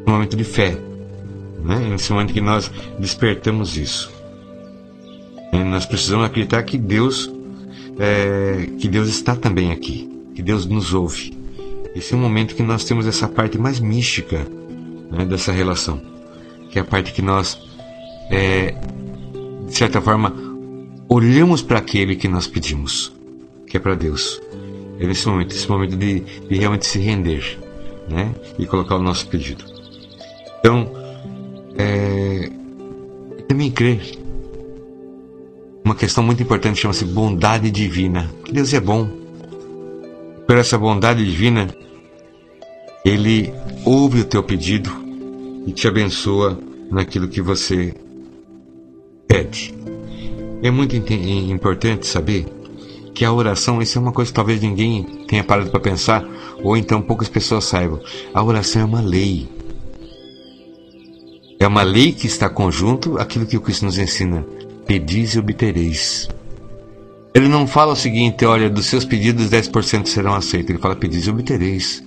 um 0.06 0.10
momento 0.10 0.36
de 0.36 0.44
fé, 0.44 0.76
né? 1.64 1.86
É 1.86 1.90
nesse 1.90 2.12
momento 2.12 2.32
que 2.32 2.40
nós 2.40 2.70
despertamos 2.98 3.76
isso. 3.76 4.10
É, 5.52 5.62
nós 5.62 5.86
precisamos 5.86 6.24
acreditar 6.24 6.62
que 6.62 6.78
Deus, 6.78 7.30
é, 7.98 8.66
que 8.78 8.88
Deus 8.88 9.08
está 9.08 9.36
também 9.36 9.70
aqui, 9.70 10.10
que 10.34 10.42
Deus 10.42 10.66
nos 10.66 10.94
ouve. 10.94 11.36
Esse 11.94 12.14
é 12.14 12.16
o 12.16 12.20
momento 12.20 12.54
que 12.54 12.62
nós 12.62 12.84
temos 12.84 13.06
essa 13.06 13.28
parte 13.28 13.58
mais 13.58 13.78
mística 13.78 14.46
né, 15.10 15.26
dessa 15.26 15.52
relação, 15.52 16.00
que 16.70 16.78
é 16.78 16.82
a 16.82 16.84
parte 16.84 17.12
que 17.12 17.20
nós, 17.20 17.58
é, 18.30 18.74
de 19.66 19.76
certa 19.76 20.00
forma, 20.00 20.34
olhamos 21.06 21.60
para 21.60 21.78
aquele 21.78 22.16
que 22.16 22.28
nós 22.28 22.46
pedimos, 22.46 23.12
que 23.66 23.76
é 23.76 23.80
para 23.80 23.94
Deus. 23.94 24.40
É 24.98 25.06
nesse 25.06 25.28
momento, 25.28 25.54
esse 25.54 25.68
momento 25.68 25.96
de, 25.96 26.20
de 26.20 26.56
realmente 26.56 26.86
se 26.86 26.98
render, 26.98 27.58
né, 28.08 28.34
e 28.58 28.64
colocar 28.66 28.96
o 28.96 29.02
nosso 29.02 29.28
pedido. 29.28 29.71
Então, 30.62 30.88
é, 31.76 32.48
também 33.48 33.68
crer. 33.68 34.00
Uma 35.84 35.96
questão 35.96 36.22
muito 36.22 36.40
importante 36.40 36.78
chama-se 36.80 37.04
bondade 37.04 37.68
divina. 37.68 38.30
Deus 38.48 38.72
é 38.72 38.78
bom. 38.78 39.10
Por 40.46 40.56
essa 40.56 40.78
bondade 40.78 41.24
divina, 41.24 41.68
Ele 43.04 43.52
ouve 43.84 44.20
o 44.20 44.24
teu 44.24 44.40
pedido 44.44 44.88
e 45.66 45.72
te 45.72 45.88
abençoa 45.88 46.56
naquilo 46.88 47.26
que 47.26 47.42
você 47.42 47.92
pede. 49.26 49.74
É 50.62 50.70
muito 50.70 50.94
importante 50.94 52.06
saber 52.06 52.46
que 53.12 53.24
a 53.24 53.32
oração, 53.32 53.82
isso 53.82 53.98
é 53.98 54.00
uma 54.00 54.12
coisa 54.12 54.30
que 54.30 54.36
talvez 54.36 54.60
ninguém 54.60 55.02
tenha 55.26 55.42
parado 55.42 55.70
para 55.70 55.80
pensar, 55.80 56.24
ou 56.62 56.76
então 56.76 57.02
poucas 57.02 57.28
pessoas 57.28 57.64
saibam. 57.64 58.00
A 58.32 58.42
oração 58.44 58.82
é 58.82 58.84
uma 58.84 59.00
lei. 59.00 59.48
É 61.62 61.66
uma 61.68 61.84
lei 61.84 62.10
que 62.10 62.26
está 62.26 62.50
conjunto 62.50 63.16
aquilo 63.18 63.46
que 63.46 63.56
o 63.56 63.60
Cristo 63.60 63.84
nos 63.84 63.96
ensina. 63.96 64.44
Pedis 64.84 65.36
e 65.36 65.38
obtereis. 65.38 66.28
Ele 67.32 67.46
não 67.46 67.68
fala 67.68 67.92
o 67.92 67.96
seguinte, 67.96 68.44
olha, 68.44 68.68
dos 68.68 68.86
seus 68.86 69.04
pedidos 69.04 69.48
10% 69.48 70.06
serão 70.06 70.34
aceitos. 70.34 70.70
Ele 70.70 70.80
fala, 70.80 70.96
pedis 70.96 71.28
e 71.28 71.30
obtereis. 71.30 72.02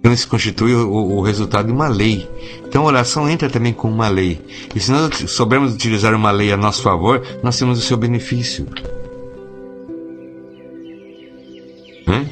Então 0.00 0.12
isso 0.12 0.26
constitui 0.26 0.74
o, 0.74 0.92
o, 0.92 1.20
resultado 1.20 1.66
de 1.66 1.72
uma 1.72 1.86
lei. 1.86 2.28
Então 2.66 2.82
a 2.82 2.86
oração 2.86 3.30
entra 3.30 3.48
também 3.48 3.72
com 3.72 3.88
uma 3.88 4.08
lei. 4.08 4.40
E 4.74 4.80
se 4.80 4.90
nós 4.90 5.30
soubermos 5.30 5.72
utilizar 5.72 6.12
uma 6.12 6.32
lei 6.32 6.50
a 6.50 6.56
nosso 6.56 6.82
favor, 6.82 7.22
nós 7.40 7.56
temos 7.56 7.78
o 7.78 7.82
seu 7.82 7.96
benefício. 7.96 8.66
Né? 12.04 12.28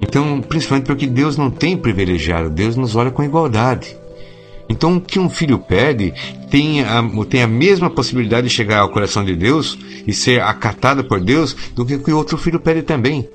Então, 0.00 0.40
principalmente 0.40 0.86
porque 0.86 1.08
Deus 1.08 1.36
não 1.36 1.50
tem 1.50 1.76
privilegiado, 1.76 2.50
Deus 2.50 2.76
nos 2.76 2.94
olha 2.94 3.10
com 3.10 3.24
igualdade. 3.24 4.03
Então, 4.74 4.96
o 4.96 5.00
que 5.00 5.20
um 5.20 5.30
filho 5.30 5.56
pede 5.56 6.12
tem 6.50 6.82
a, 6.82 7.00
tem 7.30 7.42
a 7.42 7.46
mesma 7.46 7.88
possibilidade 7.88 8.48
de 8.48 8.52
chegar 8.52 8.80
ao 8.80 8.88
coração 8.88 9.24
de 9.24 9.36
Deus 9.36 9.78
e 10.04 10.12
ser 10.12 10.42
acatado 10.42 11.04
por 11.04 11.20
Deus 11.20 11.54
do 11.76 11.86
que 11.86 11.94
o 11.94 12.02
que 12.02 12.12
outro 12.12 12.36
filho 12.36 12.58
pede 12.58 12.82
também. 12.82 13.28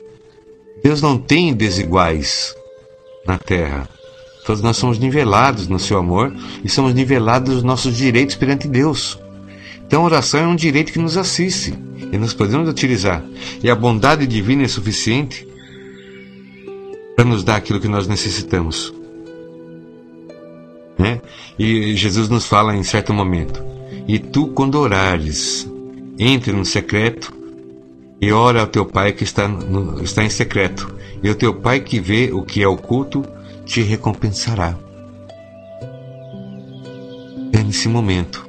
Deus 0.84 1.02
não 1.02 1.18
tem 1.18 1.54
desiguais 1.54 2.54
na 3.26 3.38
terra. 3.38 3.88
Todos 4.46 4.62
nós 4.62 4.76
somos 4.76 5.00
nivelados 5.00 5.70
no 5.70 5.80
seu 5.80 5.98
amor 5.98 6.36
e 6.62 6.68
somos 6.68 6.94
nivelados 6.94 7.56
nos 7.56 7.64
nossos 7.64 7.96
direitos 7.96 8.36
perante 8.36 8.68
Deus. 8.68 9.18
Então 9.88 10.02
a 10.02 10.06
oração 10.06 10.42
é 10.42 10.48
um 10.48 10.58
direito 10.58 10.92
que 10.92 11.00
nos 11.00 11.16
assiste 11.16 11.74
e 12.12 12.18
nós 12.18 12.34
podemos 12.34 12.68
utilizar. 12.68 13.24
E 13.64 13.70
a 13.70 13.76
bondade 13.76 14.28
divina 14.28 14.64
é 14.64 14.68
suficiente 14.68 15.48
para 17.16 17.24
nos 17.24 17.46
dar 17.46 17.56
aquilo 17.56 17.80
que 17.80 17.88
nós 17.88 18.08
necessitamos. 18.08 18.99
Né? 21.00 21.22
E 21.58 21.96
Jesus 21.96 22.28
nos 22.28 22.46
fala 22.46 22.76
em 22.76 22.84
certo 22.84 23.14
momento: 23.14 23.64
E 24.06 24.20
tu, 24.20 24.48
quando 24.48 24.76
orares, 24.76 25.66
entre 26.20 26.52
no 26.52 26.66
secreto 26.66 27.34
e 28.22 28.34
ora 28.34 28.60
ao 28.60 28.68
teu 28.68 28.86
Pai 28.86 29.14
que 29.14 29.24
está, 29.24 29.48
no, 29.48 30.04
está 30.04 30.26
em 30.26 30.30
secreto, 30.30 30.94
e 31.24 31.30
o 31.30 31.36
teu 31.36 31.54
Pai 31.54 31.80
que 31.80 32.02
vê 32.02 32.32
o 32.34 32.44
que 32.44 32.62
é 32.62 32.68
oculto 32.68 33.24
te 33.66 33.82
recompensará. 33.82 34.78
É 37.54 37.64
nesse 37.64 37.88
momento 37.88 38.46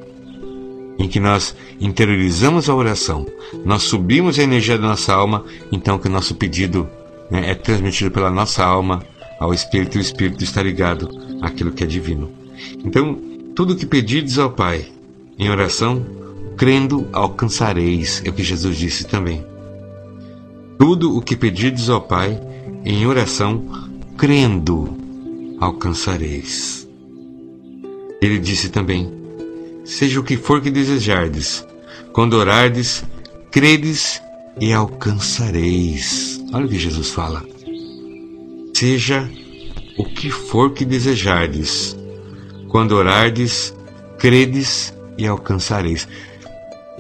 em 0.99 1.09
que 1.09 1.21
nós 1.21 1.55
interiorizamos 1.81 2.69
a 2.69 2.75
oração, 2.75 3.25
nós 3.65 3.85
subimos 3.85 4.39
a 4.39 4.43
energia 4.43 4.77
da 4.77 4.89
nossa 4.89 5.15
alma, 5.15 5.45
então 5.71 5.99
que 5.99 6.09
o 6.09 6.11
nosso 6.11 6.35
pedido 6.35 6.89
né, 7.31 7.51
é 7.51 7.55
transmitido 7.55 8.11
pela 8.11 8.31
nossa 8.31 8.65
alma 8.65 9.03
ao 9.39 9.55
Espírito 9.55 9.97
e 9.97 10.01
o 10.01 10.03
Espírito 10.03 10.43
está 10.43 10.63
ligado 10.63 11.09
àquilo 11.41 11.71
que 11.73 11.85
é 11.85 11.87
divino. 11.87 12.40
Então, 12.85 13.19
tudo 13.55 13.77
que 13.77 13.87
pedides 13.87 14.39
ao 14.39 14.51
Pai 14.51 14.87
em 15.39 15.51
oração, 15.51 16.05
crendo 16.57 17.09
alcançareis, 17.13 18.23
é 18.25 18.31
o 18.31 18.33
que 18.33 18.43
Jesus 18.43 18.77
disse 18.77 19.05
também. 19.05 19.45
Tudo 20.79 21.17
o 21.17 21.23
que 21.23 21.37
pedides 21.37 21.89
ao 21.89 22.01
Pai 22.01 22.41
em 22.85 23.07
oração, 23.07 23.89
crendo, 24.17 24.97
alcançareis. 25.59 26.89
Ele 28.21 28.39
disse 28.39 28.69
também: 28.69 29.11
Seja 29.85 30.21
o 30.21 30.25
que 30.25 30.37
for 30.37 30.61
que 30.61 30.71
desejardes, 30.71 31.67
quando 32.13 32.35
orardes, 32.35 33.05
credes 33.51 34.21
e 34.61 34.73
alcançareis. 34.73 36.43
Olha 36.53 36.67
o 36.67 36.69
que 36.69 36.79
Jesus 36.79 37.11
fala. 37.11 37.43
Seja 38.75 39.29
o 39.99 40.05
que 40.05 40.31
for 40.31 40.73
que 40.73 40.85
desejardes, 40.85 41.97
quando 42.71 42.93
orardes, 42.93 43.75
credes 44.19 44.95
e 45.19 45.27
alcançareis. 45.27 46.09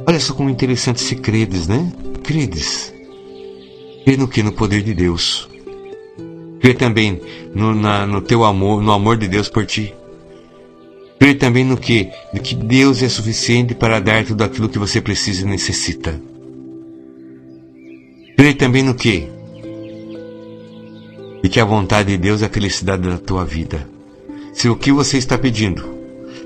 Olha 0.06 0.18
só 0.18 0.34
como 0.34 0.50
interessante 0.50 1.00
se 1.00 1.16
credes, 1.16 1.68
né? 1.68 1.90
Credes. 2.22 2.92
Crê 4.04 4.16
no 4.16 4.26
que? 4.26 4.42
No 4.42 4.52
poder 4.52 4.82
de 4.82 4.92
Deus. 4.92 5.48
Crê 6.60 6.74
também 6.74 7.20
no, 7.54 7.74
na, 7.74 8.06
no 8.06 8.20
teu 8.20 8.44
amor, 8.44 8.82
no 8.82 8.92
amor 8.92 9.16
de 9.16 9.28
Deus 9.28 9.48
por 9.48 9.64
ti. 9.64 9.94
Crê 11.18 11.34
também 11.34 11.64
no 11.64 11.76
que? 11.76 12.10
De 12.32 12.40
que 12.40 12.54
Deus 12.54 13.02
é 13.02 13.08
suficiente 13.08 13.74
para 13.74 14.00
dar 14.00 14.24
tudo 14.24 14.42
aquilo 14.42 14.68
que 14.68 14.78
você 14.78 15.00
precisa 15.00 15.42
e 15.42 15.48
necessita. 15.48 16.20
Crê 18.36 18.54
também 18.54 18.82
no 18.82 18.94
que? 18.94 19.28
E 21.42 21.48
que 21.48 21.60
a 21.60 21.64
vontade 21.64 22.10
de 22.10 22.18
Deus 22.18 22.42
é 22.42 22.46
a 22.46 22.50
felicidade 22.50 23.08
da 23.08 23.18
tua 23.18 23.44
vida. 23.44 23.86
Se 24.52 24.68
o 24.68 24.76
que 24.76 24.92
você 24.92 25.18
está 25.18 25.38
pedindo 25.38 25.82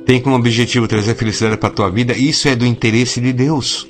tem 0.07 0.21
como 0.21 0.37
objetivo 0.37 0.87
trazer 0.87 1.15
felicidade 1.15 1.57
para 1.57 1.69
a 1.69 1.73
tua 1.73 1.91
vida, 1.91 2.13
isso 2.17 2.49
é 2.49 2.55
do 2.55 2.67
interesse 2.67 3.21
de 3.21 3.33
Deus. 3.33 3.89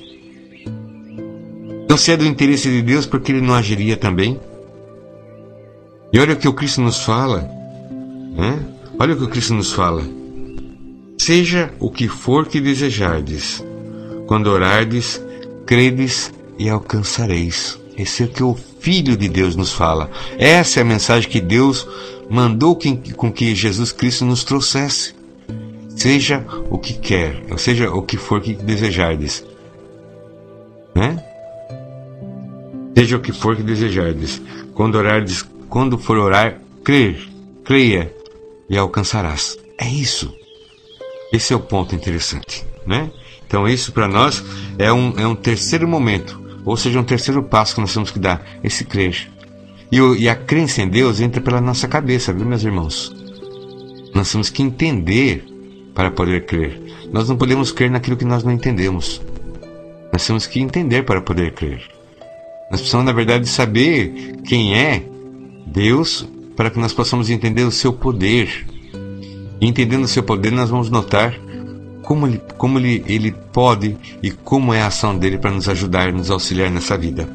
Então, 1.83 1.97
se 1.97 2.11
é 2.11 2.17
do 2.17 2.25
interesse 2.25 2.69
de 2.69 2.81
Deus, 2.81 3.05
por 3.05 3.19
que 3.19 3.31
ele 3.31 3.41
não 3.41 3.53
agiria 3.53 3.97
também? 3.97 4.39
E 6.11 6.19
olha 6.19 6.33
o 6.33 6.37
que 6.37 6.47
o 6.47 6.53
Cristo 6.53 6.81
nos 6.81 7.03
fala. 7.03 7.41
Né? 8.35 8.65
Olha 8.97 9.13
o 9.13 9.17
que 9.17 9.23
o 9.23 9.29
Cristo 9.29 9.53
nos 9.53 9.73
fala. 9.73 10.03
Seja 11.17 11.73
o 11.79 11.89
que 11.89 12.07
for 12.07 12.47
que 12.47 12.59
desejardes, 12.59 13.63
quando 14.27 14.47
orardes, 14.47 15.21
credes 15.65 16.33
e 16.57 16.69
alcançareis. 16.69 17.79
Esse 17.97 18.23
é 18.23 18.25
o 18.25 18.29
que 18.29 18.43
o 18.43 18.55
Filho 18.79 19.15
de 19.15 19.29
Deus 19.29 19.55
nos 19.55 19.71
fala. 19.71 20.09
Essa 20.37 20.79
é 20.79 20.81
a 20.81 20.85
mensagem 20.85 21.29
que 21.29 21.39
Deus 21.39 21.87
mandou 22.29 22.77
com 23.15 23.31
que 23.31 23.55
Jesus 23.55 23.91
Cristo 23.91 24.25
nos 24.25 24.43
trouxesse. 24.43 25.15
Seja 25.95 26.45
o 26.69 26.77
que 26.77 26.93
quer, 26.93 27.41
ou 27.49 27.57
seja 27.57 27.89
o 27.89 28.01
que 28.01 28.17
for 28.17 28.41
que 28.41 28.53
desejardes. 28.53 29.45
Né? 30.93 31.23
Seja 32.97 33.17
o 33.17 33.21
que 33.21 33.31
for 33.31 33.55
que 33.55 33.63
desejardes. 33.63 34.41
Quando 34.73 34.95
orardes, 34.95 35.45
quando 35.69 35.97
for 35.97 36.17
orar, 36.17 36.59
crer, 36.83 37.27
creia 37.63 38.13
e 38.69 38.77
alcançarás. 38.77 39.57
É 39.77 39.87
isso. 39.87 40.33
Esse 41.33 41.53
é 41.53 41.55
o 41.55 41.59
ponto 41.59 41.95
interessante, 41.95 42.65
né? 42.85 43.11
Então 43.47 43.67
isso 43.67 43.91
para 43.91 44.07
nós 44.07 44.43
é 44.77 44.91
um, 44.91 45.13
é 45.17 45.27
um 45.27 45.35
terceiro 45.35 45.87
momento, 45.87 46.41
ou 46.65 46.75
seja, 46.75 46.99
um 46.99 47.03
terceiro 47.03 47.43
passo 47.43 47.75
que 47.75 47.81
nós 47.81 47.93
temos 47.93 48.09
que 48.11 48.19
dar, 48.19 48.43
esse 48.63 48.83
crer. 48.83 49.29
E, 49.91 49.97
e 49.97 50.27
a 50.27 50.35
crença 50.35 50.81
em 50.81 50.89
Deus 50.89 51.21
entra 51.21 51.39
pela 51.39 51.61
nossa 51.61 51.87
cabeça, 51.87 52.33
viu, 52.33 52.45
meus 52.45 52.63
irmãos? 52.63 53.15
Nós 54.13 54.31
temos 54.31 54.49
que 54.49 54.63
entender 54.63 55.45
para 55.93 56.09
poder 56.09 56.45
crer. 56.45 56.81
Nós 57.11 57.29
não 57.29 57.37
podemos 57.37 57.71
crer 57.71 57.91
naquilo 57.91 58.17
que 58.17 58.25
nós 58.25 58.43
não 58.43 58.51
entendemos. 58.51 59.21
Nós 60.11 60.25
temos 60.25 60.47
que 60.47 60.59
entender 60.59 61.03
para 61.03 61.21
poder 61.21 61.53
crer. 61.53 61.81
Nós 62.71 62.81
precisamos, 62.81 63.05
na 63.05 63.13
verdade, 63.13 63.47
saber 63.47 64.37
quem 64.45 64.75
é 64.75 65.03
Deus 65.67 66.27
para 66.55 66.69
que 66.69 66.79
nós 66.79 66.93
possamos 66.93 67.29
entender 67.29 67.63
o 67.63 67.71
seu 67.71 67.93
poder. 67.93 68.65
E 69.61 69.67
entendendo 69.67 70.03
o 70.03 70.07
seu 70.07 70.23
poder, 70.23 70.51
nós 70.51 70.69
vamos 70.69 70.89
notar 70.89 71.37
como 72.05 72.27
ele, 72.27 72.41
como 72.57 72.77
ele, 72.77 73.03
ele 73.07 73.31
pode 73.31 73.97
e 74.21 74.31
como 74.31 74.73
é 74.73 74.81
a 74.81 74.87
ação 74.87 75.17
dele 75.17 75.39
para 75.39 75.51
nos 75.51 75.67
ajudar, 75.67 76.13
nos 76.13 76.29
auxiliar 76.29 76.69
nessa 76.69 76.95
vida. 76.97 77.27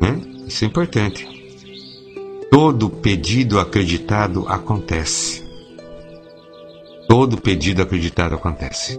Né? 0.00 0.20
Isso 0.46 0.64
é 0.64 0.66
importante. 0.66 1.26
Todo 2.50 2.90
pedido 2.90 3.60
acreditado 3.60 4.46
acontece. 4.48 5.46
Todo 7.08 7.40
pedido 7.40 7.80
acreditado 7.80 8.34
acontece. 8.34 8.98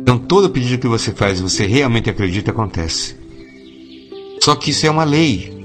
Então, 0.00 0.18
todo 0.18 0.50
pedido 0.50 0.80
que 0.80 0.88
você 0.88 1.12
faz 1.12 1.38
e 1.38 1.42
você 1.42 1.66
realmente 1.66 2.10
acredita 2.10 2.50
acontece. 2.50 3.16
Só 4.42 4.54
que 4.54 4.70
isso 4.70 4.86
é 4.86 4.90
uma 4.90 5.04
lei. 5.04 5.62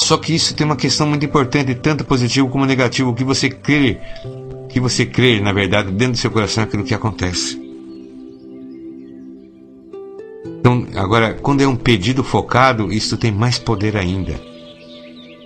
Só 0.00 0.16
que 0.16 0.34
isso 0.34 0.54
tem 0.54 0.64
uma 0.64 0.76
questão 0.76 1.06
muito 1.06 1.26
importante, 1.26 1.74
tanto 1.74 2.04
positivo 2.04 2.48
como 2.48 2.64
negativo. 2.64 3.10
O 3.10 3.14
que 3.14 3.24
você 3.24 3.50
crê 3.50 4.00
que 4.72 4.80
você 4.80 5.04
crê, 5.04 5.38
na 5.38 5.52
verdade, 5.52 5.92
dentro 5.92 6.12
do 6.12 6.18
seu 6.18 6.30
coração 6.30 6.64
aquilo 6.64 6.82
que 6.82 6.94
acontece. 6.94 7.60
Então, 10.58 10.86
agora, 10.94 11.34
quando 11.34 11.60
é 11.60 11.66
um 11.66 11.76
pedido 11.76 12.24
focado, 12.24 12.90
isso 12.90 13.18
tem 13.18 13.30
mais 13.30 13.58
poder 13.58 13.96
ainda. 13.96 14.32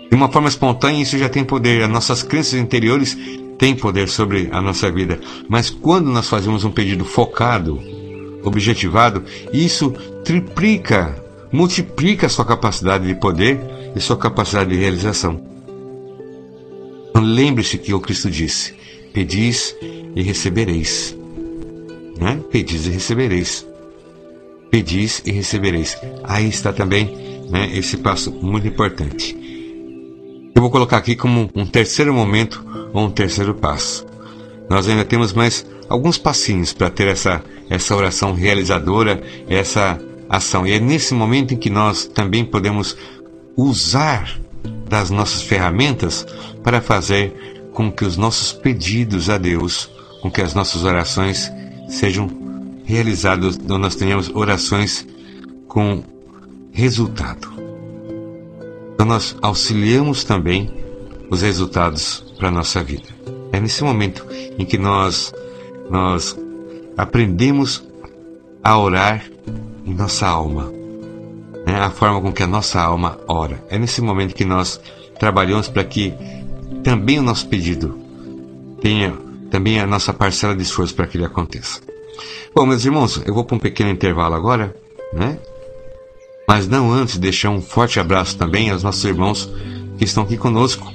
De 0.09 0.15
uma 0.15 0.31
forma 0.31 0.49
espontânea, 0.49 1.03
isso 1.03 1.19
já 1.19 1.29
tem 1.29 1.45
poder. 1.45 1.83
As 1.83 1.91
nossas 1.91 2.23
crenças 2.23 2.55
interiores 2.55 3.19
têm 3.59 3.75
poder 3.75 4.09
sobre 4.09 4.49
a 4.53 4.63
nossa 4.63 4.91
vida. 4.93 5.19
Mas 5.49 5.71
quando 5.71 6.11
nós 6.11 6.29
fazemos 6.29 6.65
um 6.65 6.71
pedido 6.71 7.05
focado, 7.05 7.81
objetivado, 8.45 9.25
isso 9.53 9.91
triplica, 10.25 11.21
multiplica 11.51 12.27
a 12.27 12.31
sua 12.31 12.45
capacidade 12.45 13.07
de 13.07 13.15
poder 13.17 13.59
e 13.97 14.01
sua 14.01 14.17
capacidade 14.17 14.71
de 14.71 14.77
realização. 14.77 15.41
Então, 17.11 17.23
lembre-se 17.23 17.79
que 17.79 17.93
o 17.93 18.01
Cristo 18.01 18.31
disse: 18.31 18.75
Pedis 19.17 19.75
e 20.15 20.21
recebereis. 20.21 21.17
Né? 22.21 22.39
Pedis 22.51 22.87
e 22.87 22.91
recebereis. 22.91 23.67
Pedis 24.71 25.23
e 25.25 25.33
recebereis. 25.33 25.97
Aí 26.23 26.47
está 26.47 26.71
também 26.71 27.17
né, 27.49 27.71
esse 27.73 27.97
passo 27.97 28.31
muito 28.31 28.69
importante. 28.69 29.35
Eu 30.55 30.61
vou 30.61 30.71
colocar 30.71 30.99
aqui 30.99 31.17
como 31.17 31.49
um 31.55 31.65
terceiro 31.65 32.13
momento 32.13 32.63
ou 32.93 33.07
um 33.07 33.11
terceiro 33.11 33.55
passo. 33.55 34.05
Nós 34.69 34.87
ainda 34.87 35.03
temos 35.03 35.33
mais 35.33 35.65
alguns 35.89 36.19
passinhos 36.19 36.75
para 36.75 36.91
ter 36.91 37.09
essa, 37.09 37.43
essa 37.71 37.97
oração 37.97 38.35
realizadora, 38.35 39.23
essa 39.49 39.99
ação. 40.29 40.67
E 40.67 40.73
é 40.73 40.79
nesse 40.79 41.15
momento 41.15 41.55
em 41.55 41.57
que 41.57 41.71
nós 41.71 42.05
também 42.05 42.45
podemos 42.45 42.95
usar 43.57 44.39
das 44.87 45.09
nossas 45.09 45.41
ferramentas 45.41 46.27
para 46.63 46.83
fazer 46.83 47.56
com 47.77 47.93
que 47.93 48.07
os 48.07 48.17
nossos 48.17 48.55
pedidos 48.55 49.29
a 49.29 49.37
Deus, 49.37 49.91
com 50.23 50.31
que 50.31 50.41
as 50.41 50.55
nossas 50.55 50.83
orações 50.83 51.53
sejam 51.91 52.27
realizadas, 52.87 53.57
então 53.57 53.77
nós 53.77 53.95
tenhamos 53.95 54.31
orações 54.35 55.07
com 55.69 56.03
resultado. 56.73 57.53
Então 58.95 59.07
nós 59.07 59.37
auxiliamos 59.43 60.25
também 60.25 60.73
os 61.29 61.43
resultados 61.43 62.25
para 62.39 62.49
a 62.49 62.51
nossa 62.51 62.83
vida. 62.83 63.09
É 63.53 63.61
nesse 63.61 63.85
momento 63.85 64.27
em 64.59 64.65
que 64.65 64.79
nós, 64.79 65.35
nós 65.91 66.35
aprendemos 66.97 67.87
a 68.65 68.79
orar 68.79 69.23
em 69.85 69.93
nossa 69.93 70.27
alma, 70.27 70.73
né? 71.67 71.79
a 71.79 71.91
forma 71.91 72.23
com 72.23 72.33
que 72.33 72.43
a 72.43 72.47
nossa 72.47 72.81
alma 72.81 73.19
ora. 73.29 73.63
É 73.69 73.79
nesse 73.79 74.01
momento 74.01 74.35
que 74.35 74.47
nós 74.47 74.81
trabalhamos 75.19 75.69
para 75.69 75.85
que 75.85 76.15
também 76.87 77.19
o 77.19 77.23
nosso 77.23 77.49
pedido 77.49 77.99
tenha 78.81 79.13
também 79.51 79.81
a 79.81 79.87
nossa 79.89 80.13
parcela 80.13 80.55
de 80.55 80.63
esforço 80.63 80.95
para 80.95 81.09
que 81.09 81.17
ele 81.17 81.25
aconteça. 81.25 81.81
Bom, 82.55 82.65
meus 82.65 82.85
irmãos, 82.85 83.21
eu 83.27 83.35
vou 83.35 83.45
para 83.45 83.57
um 83.57 83.59
pequeno 83.59 83.91
intervalo 83.91 84.37
agora, 84.37 84.73
né? 85.13 85.37
Mas 86.47 86.69
não 86.69 86.93
antes 86.93 87.19
deixar 87.19 87.51
um 87.51 87.61
forte 87.61 87.99
abraço 87.99 88.39
também 88.39 88.71
aos 88.71 88.85
nossos 88.85 89.05
irmãos 89.05 89.51
que 89.99 90.05
estão 90.05 90.23
aqui 90.23 90.37
conosco, 90.37 90.87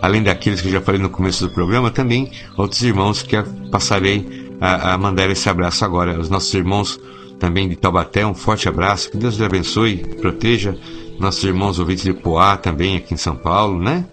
além 0.00 0.22
daqueles 0.22 0.60
que 0.60 0.70
já 0.70 0.80
falei 0.80 1.00
no 1.00 1.10
começo 1.10 1.48
do 1.48 1.52
programa, 1.52 1.90
também 1.90 2.30
outros 2.56 2.80
irmãos 2.82 3.20
que 3.20 3.34
passarei 3.72 4.54
a, 4.60 4.92
a 4.92 4.98
mandar 4.98 5.28
esse 5.30 5.48
abraço 5.48 5.84
agora. 5.84 6.20
Os 6.20 6.30
nossos 6.30 6.54
irmãos 6.54 7.00
também 7.40 7.68
de 7.68 7.74
Taubaté, 7.74 8.24
um 8.24 8.34
forte 8.34 8.68
abraço, 8.68 9.10
que 9.10 9.16
Deus 9.16 9.34
lhe 9.34 9.44
abençoe, 9.44 9.96
proteja 10.20 10.78
nossos 11.18 11.42
irmãos 11.42 11.80
ouvintes 11.80 12.04
de 12.04 12.14
Poá 12.14 12.56
também 12.56 12.96
aqui 12.96 13.14
em 13.14 13.16
São 13.16 13.34
Paulo, 13.34 13.82
né? 13.82 14.06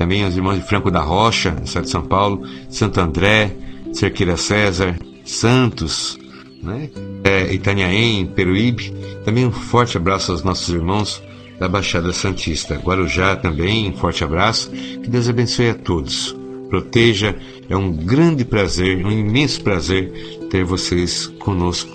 Também 0.00 0.24
os 0.24 0.34
irmãos 0.34 0.54
de 0.54 0.62
Franco 0.62 0.90
da 0.90 1.02
Rocha, 1.02 1.50
no 1.50 1.64
estado 1.64 1.84
de 1.84 1.90
São 1.90 2.00
Paulo, 2.00 2.42
Santo 2.70 2.98
André, 2.98 3.54
Cerqueira 3.92 4.34
César, 4.34 4.98
Santos, 5.26 6.18
né? 6.62 6.88
é, 7.22 7.52
Itanhaém, 7.52 8.24
Peruíbe. 8.24 8.94
Também 9.26 9.44
um 9.44 9.52
forte 9.52 9.98
abraço 9.98 10.32
aos 10.32 10.42
nossos 10.42 10.70
irmãos 10.70 11.22
da 11.58 11.68
Baixada 11.68 12.14
Santista. 12.14 12.76
Guarujá 12.76 13.36
também, 13.36 13.90
um 13.90 13.92
forte 13.92 14.24
abraço. 14.24 14.70
Que 14.70 15.06
Deus 15.06 15.28
abençoe 15.28 15.68
a 15.68 15.74
todos. 15.74 16.34
Proteja, 16.70 17.36
é 17.68 17.76
um 17.76 17.92
grande 17.92 18.42
prazer, 18.42 19.04
um 19.04 19.10
imenso 19.10 19.62
prazer 19.62 20.10
ter 20.48 20.64
vocês 20.64 21.26
conosco 21.40 21.94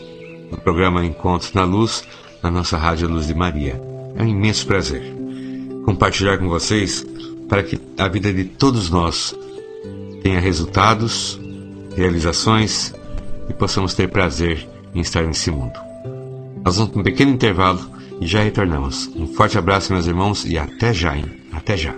no 0.52 0.58
programa 0.58 1.04
Encontros 1.04 1.54
na 1.54 1.64
Luz, 1.64 2.04
na 2.44 2.52
nossa 2.52 2.78
Rádio 2.78 3.10
Luz 3.10 3.26
de 3.26 3.34
Maria. 3.34 3.82
É 4.16 4.22
um 4.22 4.28
imenso 4.28 4.68
prazer 4.68 5.16
compartilhar 5.86 6.40
com 6.40 6.50
vocês 6.50 7.06
para 7.48 7.64
que 7.64 7.80
a 7.98 8.08
vida 8.08 8.32
de 8.34 8.46
todos 8.46 8.90
nós 8.90 9.36
tenha 10.22 10.40
resultados, 10.40 11.40
realizações 11.96 12.94
e 13.50 13.54
possamos 13.54 13.94
ter 13.94 14.10
prazer 14.10 14.68
em 14.94 15.02
estar 15.02 15.24
nesse 15.24 15.52
mundo. 15.52 15.78
Nós 16.64 16.78
vamos 16.78 16.92
para 16.92 17.02
um 17.02 17.04
pequeno 17.04 17.32
intervalo 17.32 17.80
e 18.20 18.26
já 18.26 18.42
retornamos. 18.42 19.10
Um 19.16 19.28
forte 19.28 19.56
abraço, 19.58 19.94
meus 19.94 20.08
irmãos, 20.08 20.44
e 20.46 20.58
até 20.58 20.94
já, 20.94 21.16
hein? 21.16 21.26
Até 21.54 21.78
já. 21.78 21.94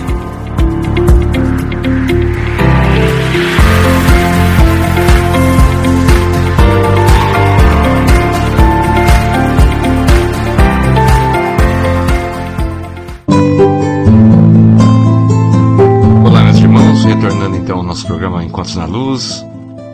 Olá, 16.25 16.43
meus 16.43 16.59
irmãos, 16.59 17.05
retornando 17.05 17.57
então 17.57 17.79
ao 17.79 17.83
nosso 17.85 18.07
programa 18.07 18.45
Encontros 18.45 18.75
na 18.75 18.87
Luz, 18.87 19.47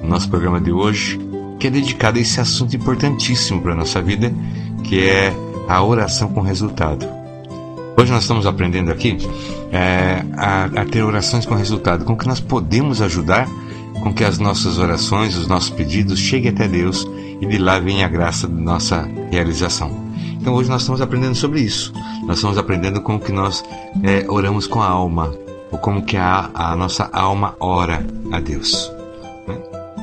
nosso 0.02 0.28
programa 0.30 0.58
de 0.58 0.72
hoje, 0.72 1.20
que 1.60 1.66
é 1.66 1.70
dedicado 1.70 2.18
a 2.18 2.22
esse 2.22 2.40
assunto 2.40 2.74
importantíssimo 2.74 3.60
para 3.60 3.72
a 3.72 3.76
nossa 3.76 4.00
vida, 4.00 4.32
que 4.82 5.06
é 5.06 5.34
a 5.68 5.82
oração 5.84 6.28
com 6.30 6.40
resultado. 6.40 7.23
Hoje 7.96 8.10
nós 8.10 8.22
estamos 8.22 8.46
aprendendo 8.46 8.90
aqui 8.90 9.16
é, 9.70 10.24
a, 10.36 10.64
a, 10.64 10.84
ter 10.84 11.02
orações 11.02 11.46
com 11.46 11.54
resultado, 11.54 12.04
com 12.04 12.16
que 12.16 12.26
nós 12.26 12.40
podemos 12.40 13.00
ajudar 13.00 13.48
com 14.02 14.12
que 14.12 14.24
as 14.24 14.38
nossas 14.38 14.78
orações, 14.78 15.36
os 15.36 15.46
nossos 15.46 15.70
pedidos 15.70 16.18
cheguem 16.18 16.50
até 16.50 16.66
Deus 16.66 17.06
e 17.40 17.46
de 17.46 17.56
lá 17.56 17.78
venha 17.78 18.06
a 18.06 18.08
graça 18.08 18.48
da 18.48 18.60
nossa 18.60 19.08
realização. 19.30 19.90
Então 20.32 20.54
hoje 20.54 20.68
nós 20.68 20.82
estamos 20.82 21.00
aprendendo 21.00 21.34
sobre 21.34 21.60
isso. 21.60 21.92
Nós 22.26 22.36
estamos 22.36 22.58
aprendendo 22.58 23.00
como 23.00 23.20
que 23.20 23.32
nós 23.32 23.64
é, 24.02 24.26
oramos 24.28 24.66
com 24.66 24.82
a 24.82 24.88
alma, 24.88 25.32
ou 25.70 25.78
como 25.78 26.02
que 26.04 26.16
a, 26.16 26.50
a 26.52 26.76
nossa 26.76 27.08
alma 27.12 27.54
ora 27.60 28.04
a 28.30 28.40
Deus. 28.40 28.92
Né? 29.46 29.56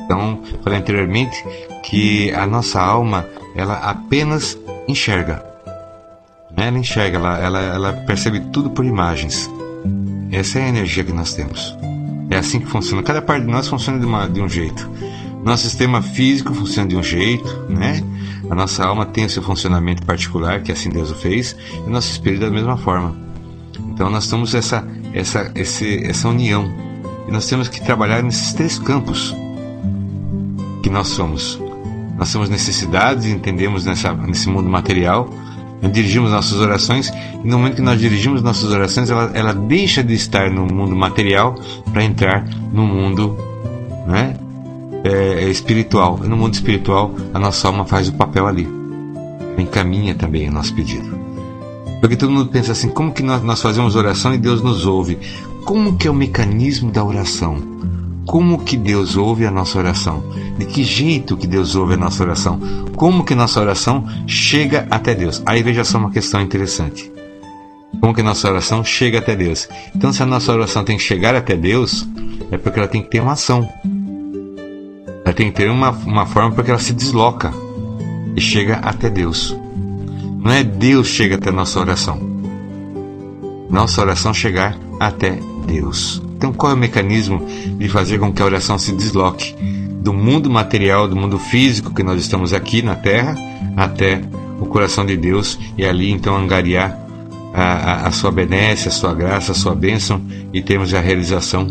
Então, 0.04 0.40
falei 0.64 0.78
anteriormente 0.78 1.44
que 1.82 2.32
a 2.32 2.46
nossa 2.46 2.80
alma 2.80 3.26
ela 3.54 3.74
apenas 3.74 4.58
enxerga, 4.88 5.44
ela 6.56 6.78
enxerga, 6.78 7.18
ela, 7.18 7.38
ela, 7.38 7.60
ela 7.60 7.92
percebe 7.92 8.40
tudo 8.52 8.70
por 8.70 8.84
imagens. 8.84 9.50
Essa 10.30 10.58
é 10.60 10.64
a 10.64 10.68
energia 10.68 11.04
que 11.04 11.12
nós 11.12 11.34
temos. 11.34 11.76
É 12.30 12.36
assim 12.36 12.60
que 12.60 12.66
funciona. 12.66 13.02
Cada 13.02 13.20
parte 13.20 13.44
de 13.44 13.50
nós 13.50 13.68
funciona 13.68 13.98
de, 13.98 14.06
uma, 14.06 14.28
de 14.28 14.40
um 14.40 14.48
jeito. 14.48 14.88
Nosso 15.44 15.64
sistema 15.64 16.00
físico 16.00 16.54
funciona 16.54 16.88
de 16.88 16.96
um 16.96 17.02
jeito, 17.02 17.66
né? 17.68 18.02
A 18.48 18.54
nossa 18.54 18.84
alma 18.84 19.04
tem 19.06 19.24
o 19.24 19.30
seu 19.30 19.42
funcionamento 19.42 20.04
particular, 20.04 20.62
que 20.62 20.70
assim 20.70 20.88
Deus 20.88 21.10
o 21.10 21.14
fez, 21.14 21.56
e 21.74 21.88
o 21.88 21.90
nosso 21.90 22.10
espírito 22.10 22.40
da 22.40 22.50
mesma 22.50 22.76
forma. 22.76 23.16
Então 23.90 24.08
nós 24.08 24.28
temos 24.28 24.54
essa, 24.54 24.86
essa, 25.12 25.50
esse, 25.54 26.04
essa 26.04 26.28
união 26.28 26.70
nós 27.32 27.46
temos 27.48 27.66
que 27.66 27.80
trabalhar 27.80 28.22
nesses 28.22 28.52
três 28.52 28.78
campos 28.78 29.34
que 30.82 30.90
nós 30.90 31.08
somos. 31.08 31.58
Nós 32.16 32.30
temos 32.30 32.50
necessidades, 32.50 33.24
entendemos 33.24 33.86
nessa, 33.86 34.12
nesse 34.12 34.48
mundo 34.50 34.68
material, 34.68 35.30
dirigimos 35.90 36.30
nossas 36.30 36.58
orações, 36.60 37.12
e 37.44 37.46
no 37.46 37.58
momento 37.58 37.76
que 37.76 37.82
nós 37.82 37.98
dirigimos 37.98 38.42
nossas 38.42 38.70
orações, 38.70 39.10
ela, 39.10 39.30
ela 39.34 39.52
deixa 39.52 40.02
de 40.02 40.14
estar 40.14 40.50
no 40.50 40.66
mundo 40.66 40.94
material 40.94 41.54
para 41.92 42.04
entrar 42.04 42.46
no 42.72 42.86
mundo 42.86 43.36
né, 44.06 44.36
é, 45.04 45.48
espiritual. 45.48 46.20
E 46.24 46.28
no 46.28 46.36
mundo 46.36 46.54
espiritual, 46.54 47.14
a 47.34 47.38
nossa 47.38 47.66
alma 47.68 47.84
faz 47.84 48.08
o 48.08 48.12
papel 48.12 48.46
ali. 48.46 48.68
Encaminha 49.58 50.14
também 50.14 50.48
o 50.48 50.52
nosso 50.52 50.74
pedido. 50.74 51.20
Porque 52.00 52.16
todo 52.16 52.32
mundo 52.32 52.50
pensa 52.50 52.72
assim, 52.72 52.88
como 52.88 53.12
que 53.12 53.22
nós, 53.22 53.42
nós 53.42 53.62
fazemos 53.62 53.94
oração 53.94 54.34
e 54.34 54.38
Deus 54.38 54.62
nos 54.62 54.86
ouve? 54.86 55.18
Como 55.64 55.96
que 55.96 56.08
é 56.08 56.10
o 56.10 56.14
mecanismo 56.14 56.90
da 56.90 57.04
oração? 57.04 57.56
Como 58.26 58.58
que 58.58 58.76
Deus 58.76 59.16
ouve 59.16 59.44
a 59.46 59.50
nossa 59.50 59.78
oração? 59.78 60.22
De 60.56 60.64
que 60.66 60.84
jeito 60.84 61.36
que 61.36 61.46
Deus 61.46 61.74
ouve 61.74 61.94
a 61.94 61.96
nossa 61.96 62.22
oração? 62.22 62.60
Como 62.94 63.24
que 63.24 63.34
nossa 63.34 63.60
oração 63.60 64.06
chega 64.26 64.86
até 64.90 65.14
Deus? 65.14 65.42
Aí 65.44 65.62
veja 65.62 65.84
só 65.84 65.98
uma 65.98 66.10
questão 66.10 66.40
interessante. 66.40 67.10
Como 68.00 68.14
que 68.14 68.22
nossa 68.22 68.48
oração 68.48 68.84
chega 68.84 69.18
até 69.18 69.36
Deus? 69.36 69.68
Então, 69.94 70.12
se 70.12 70.22
a 70.22 70.26
nossa 70.26 70.52
oração 70.52 70.84
tem 70.84 70.96
que 70.96 71.02
chegar 71.02 71.34
até 71.34 71.56
Deus, 71.56 72.06
é 72.50 72.56
porque 72.56 72.78
ela 72.78 72.88
tem 72.88 73.02
que 73.02 73.10
ter 73.10 73.20
uma 73.20 73.32
ação. 73.32 73.68
Ela 75.24 75.34
tem 75.34 75.50
que 75.50 75.56
ter 75.56 75.70
uma, 75.70 75.90
uma 75.90 76.26
forma 76.26 76.52
porque 76.52 76.70
ela 76.70 76.80
se 76.80 76.92
desloca 76.92 77.52
e 78.34 78.40
chega 78.40 78.76
até 78.76 79.10
Deus. 79.10 79.56
Não 80.38 80.50
é 80.50 80.64
Deus 80.64 81.08
chega 81.08 81.36
até 81.36 81.50
nossa 81.50 81.78
oração. 81.78 82.18
Nossa 83.70 84.00
oração 84.00 84.34
chegar 84.34 84.76
até 84.98 85.38
Deus. 85.66 86.20
Então, 86.42 86.52
qual 86.52 86.72
é 86.72 86.74
o 86.74 86.78
mecanismo 86.78 87.46
de 87.78 87.88
fazer 87.88 88.18
com 88.18 88.32
que 88.32 88.42
a 88.42 88.44
oração 88.44 88.76
se 88.76 88.90
desloque 88.90 89.54
do 90.02 90.12
mundo 90.12 90.50
material, 90.50 91.06
do 91.06 91.14
mundo 91.14 91.38
físico 91.38 91.94
que 91.94 92.02
nós 92.02 92.20
estamos 92.20 92.52
aqui 92.52 92.82
na 92.82 92.96
Terra, 92.96 93.36
até 93.76 94.20
o 94.58 94.66
coração 94.66 95.06
de 95.06 95.16
Deus 95.16 95.56
e 95.78 95.84
ali 95.84 96.10
então 96.10 96.36
angariar 96.36 96.98
a, 97.54 97.62
a, 97.62 98.06
a 98.08 98.10
sua 98.10 98.32
benécia, 98.32 98.88
a 98.88 98.92
sua 98.92 99.14
graça, 99.14 99.52
a 99.52 99.54
sua 99.54 99.72
bênção 99.72 100.20
e 100.52 100.60
termos 100.60 100.92
a 100.92 100.98
realização 100.98 101.68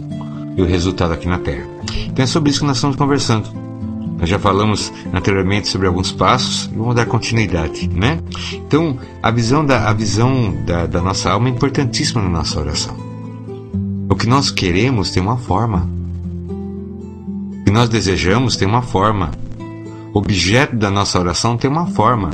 e 0.55 0.61
o 0.61 0.65
resultado 0.65 1.11
aqui 1.11 1.27
na 1.27 1.39
Terra. 1.39 1.67
Então 2.07 2.23
é 2.23 2.25
sobre 2.25 2.49
isso 2.49 2.61
que 2.61 2.65
nós 2.65 2.77
estamos 2.77 2.95
conversando. 2.95 3.49
Nós 4.17 4.29
já 4.29 4.39
falamos 4.39 4.93
anteriormente 5.13 5.67
sobre 5.67 5.85
alguns 5.87 6.13
passos 6.13 6.69
e 6.71 6.77
vamos 6.77 6.95
dar 6.95 7.07
continuidade, 7.07 7.89
né? 7.89 8.19
Então, 8.53 8.97
a 9.21 9.31
visão 9.31 9.65
da, 9.65 9.89
a 9.89 9.93
visão 9.93 10.55
da, 10.65 10.85
da 10.85 11.01
nossa 11.01 11.29
alma 11.29 11.49
é 11.49 11.51
importantíssima 11.51 12.21
na 12.21 12.29
nossa 12.29 12.57
oração. 12.57 13.10
O 14.11 14.15
que 14.15 14.27
nós 14.27 14.51
queremos 14.51 15.09
tem 15.09 15.23
uma 15.23 15.37
forma. 15.37 15.87
O 16.49 17.63
que 17.63 17.71
nós 17.71 17.87
desejamos 17.87 18.57
tem 18.57 18.67
uma 18.67 18.81
forma. 18.81 19.31
O 20.13 20.19
objeto 20.19 20.75
da 20.75 20.91
nossa 20.91 21.17
oração 21.17 21.55
tem 21.55 21.71
uma 21.71 21.87
forma. 21.87 22.31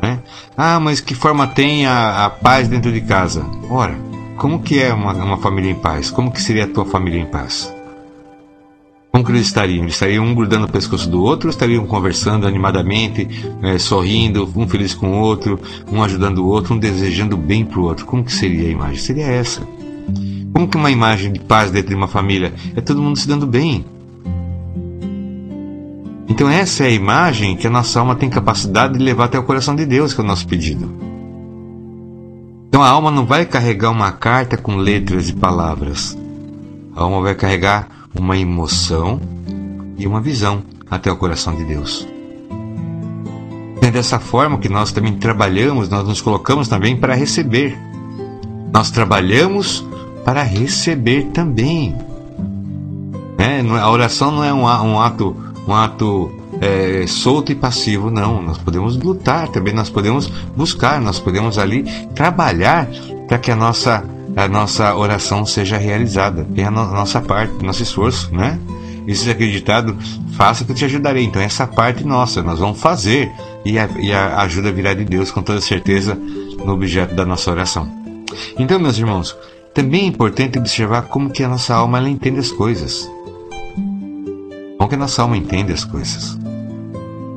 Né? 0.00 0.22
Ah, 0.56 0.78
mas 0.78 1.00
que 1.00 1.16
forma 1.16 1.48
tem 1.48 1.84
a, 1.84 2.26
a 2.26 2.30
paz 2.30 2.68
dentro 2.68 2.92
de 2.92 3.00
casa? 3.00 3.44
Ora, 3.68 3.98
como 4.36 4.62
que 4.62 4.78
é 4.78 4.94
uma, 4.94 5.12
uma 5.14 5.38
família 5.38 5.68
em 5.68 5.74
paz? 5.74 6.12
Como 6.12 6.30
que 6.30 6.40
seria 6.40 6.62
a 6.62 6.68
tua 6.68 6.84
família 6.84 7.20
em 7.20 7.26
paz? 7.26 7.74
Como 9.10 9.24
que 9.24 9.32
eles 9.32 9.48
estariam? 9.48 9.82
Eles 9.82 9.94
estariam 9.94 10.24
um 10.24 10.32
grudando 10.32 10.66
o 10.66 10.70
pescoço 10.70 11.10
do 11.10 11.20
outro, 11.20 11.48
ou 11.48 11.50
estariam 11.50 11.84
conversando 11.88 12.46
animadamente, 12.46 13.26
é, 13.64 13.78
sorrindo, 13.78 14.48
um 14.54 14.68
feliz 14.68 14.94
com 14.94 15.08
o 15.08 15.20
outro, 15.22 15.58
um 15.90 16.04
ajudando 16.04 16.38
o 16.38 16.46
outro, 16.46 16.74
um 16.74 16.78
desejando 16.78 17.36
bem 17.36 17.64
para 17.64 17.80
o 17.80 17.82
outro? 17.82 18.06
Como 18.06 18.22
que 18.22 18.32
seria 18.32 18.68
a 18.68 18.70
imagem? 18.70 18.98
Seria 18.98 19.26
essa. 19.26 19.77
Como 20.58 20.66
que 20.66 20.76
uma 20.76 20.90
imagem 20.90 21.30
de 21.30 21.38
paz 21.38 21.70
dentro 21.70 21.90
de 21.90 21.94
uma 21.94 22.08
família? 22.08 22.52
É 22.74 22.80
todo 22.80 23.00
mundo 23.00 23.16
se 23.16 23.28
dando 23.28 23.46
bem. 23.46 23.86
Então 26.28 26.50
essa 26.50 26.82
é 26.82 26.88
a 26.88 26.90
imagem 26.90 27.54
que 27.54 27.68
a 27.68 27.70
nossa 27.70 28.00
alma 28.00 28.16
tem 28.16 28.28
capacidade 28.28 28.94
de 28.94 28.98
levar 28.98 29.26
até 29.26 29.38
o 29.38 29.44
coração 29.44 29.76
de 29.76 29.86
Deus, 29.86 30.12
que 30.12 30.20
é 30.20 30.24
o 30.24 30.26
nosso 30.26 30.48
pedido. 30.48 30.92
Então 32.66 32.82
a 32.82 32.88
alma 32.88 33.08
não 33.08 33.24
vai 33.24 33.46
carregar 33.46 33.92
uma 33.92 34.10
carta 34.10 34.56
com 34.56 34.74
letras 34.74 35.28
e 35.28 35.32
palavras. 35.32 36.18
A 36.96 37.02
alma 37.02 37.20
vai 37.20 37.36
carregar 37.36 38.08
uma 38.12 38.36
emoção 38.36 39.20
e 39.96 40.08
uma 40.08 40.20
visão 40.20 40.64
até 40.90 41.08
o 41.08 41.16
coração 41.16 41.54
de 41.54 41.62
Deus. 41.62 42.04
É 43.80 43.92
dessa 43.92 44.18
forma 44.18 44.58
que 44.58 44.68
nós 44.68 44.90
também 44.90 45.12
trabalhamos, 45.18 45.88
nós 45.88 46.04
nos 46.04 46.20
colocamos 46.20 46.66
também 46.66 46.96
para 46.96 47.14
receber. 47.14 47.78
Nós 48.72 48.90
trabalhamos 48.90 49.86
para 50.28 50.42
receber 50.42 51.28
também. 51.32 51.96
É, 53.38 53.60
a 53.80 53.90
oração 53.90 54.30
não 54.30 54.44
é 54.44 54.52
um, 54.52 54.98
ato, 55.00 55.34
um 55.66 55.74
ato 55.74 56.30
é, 56.60 57.06
solto 57.06 57.50
e 57.50 57.54
passivo, 57.54 58.10
não. 58.10 58.42
Nós 58.42 58.58
podemos 58.58 58.94
lutar 58.98 59.48
também, 59.48 59.72
nós 59.72 59.88
podemos 59.88 60.26
buscar, 60.54 61.00
nós 61.00 61.18
podemos 61.18 61.56
ali 61.56 61.84
trabalhar 62.14 62.90
para 63.26 63.38
que 63.38 63.50
a 63.50 63.56
nossa, 63.56 64.04
a 64.36 64.46
nossa 64.46 64.94
oração 64.94 65.46
seja 65.46 65.78
realizada. 65.78 66.46
Tem 66.54 66.66
a, 66.66 66.70
no, 66.70 66.82
a 66.82 66.92
nossa 66.92 67.22
parte, 67.22 67.64
nosso 67.64 67.82
esforço, 67.82 68.28
né? 68.30 68.60
Isso 69.06 69.26
é 69.30 69.32
acreditado, 69.32 69.96
faça 70.36 70.62
que 70.62 70.72
eu 70.72 70.76
te 70.76 70.84
ajudarei. 70.84 71.24
Então, 71.24 71.40
essa 71.40 71.66
parte 71.66 72.04
nossa, 72.04 72.42
nós 72.42 72.58
vamos 72.58 72.78
fazer 72.78 73.32
e 73.64 73.78
a, 73.78 73.88
e 73.98 74.12
a 74.12 74.42
ajuda 74.42 74.70
virá 74.70 74.92
de 74.92 75.06
Deus 75.06 75.30
com 75.30 75.40
toda 75.40 75.62
certeza 75.62 76.14
no 76.62 76.74
objeto 76.74 77.14
da 77.14 77.24
nossa 77.24 77.50
oração. 77.50 77.90
Então, 78.58 78.78
meus 78.78 78.98
irmãos, 78.98 79.34
também 79.78 80.00
é 80.00 80.06
importante 80.06 80.58
observar 80.58 81.02
como 81.02 81.30
que 81.30 81.44
a 81.44 81.48
nossa 81.48 81.72
alma 81.72 81.98
ela 81.98 82.10
entende 82.10 82.40
as 82.40 82.50
coisas. 82.50 83.08
Como 84.76 84.88
que 84.88 84.96
a 84.96 84.98
nossa 84.98 85.22
alma 85.22 85.36
entende 85.36 85.72
as 85.72 85.84
coisas. 85.84 86.36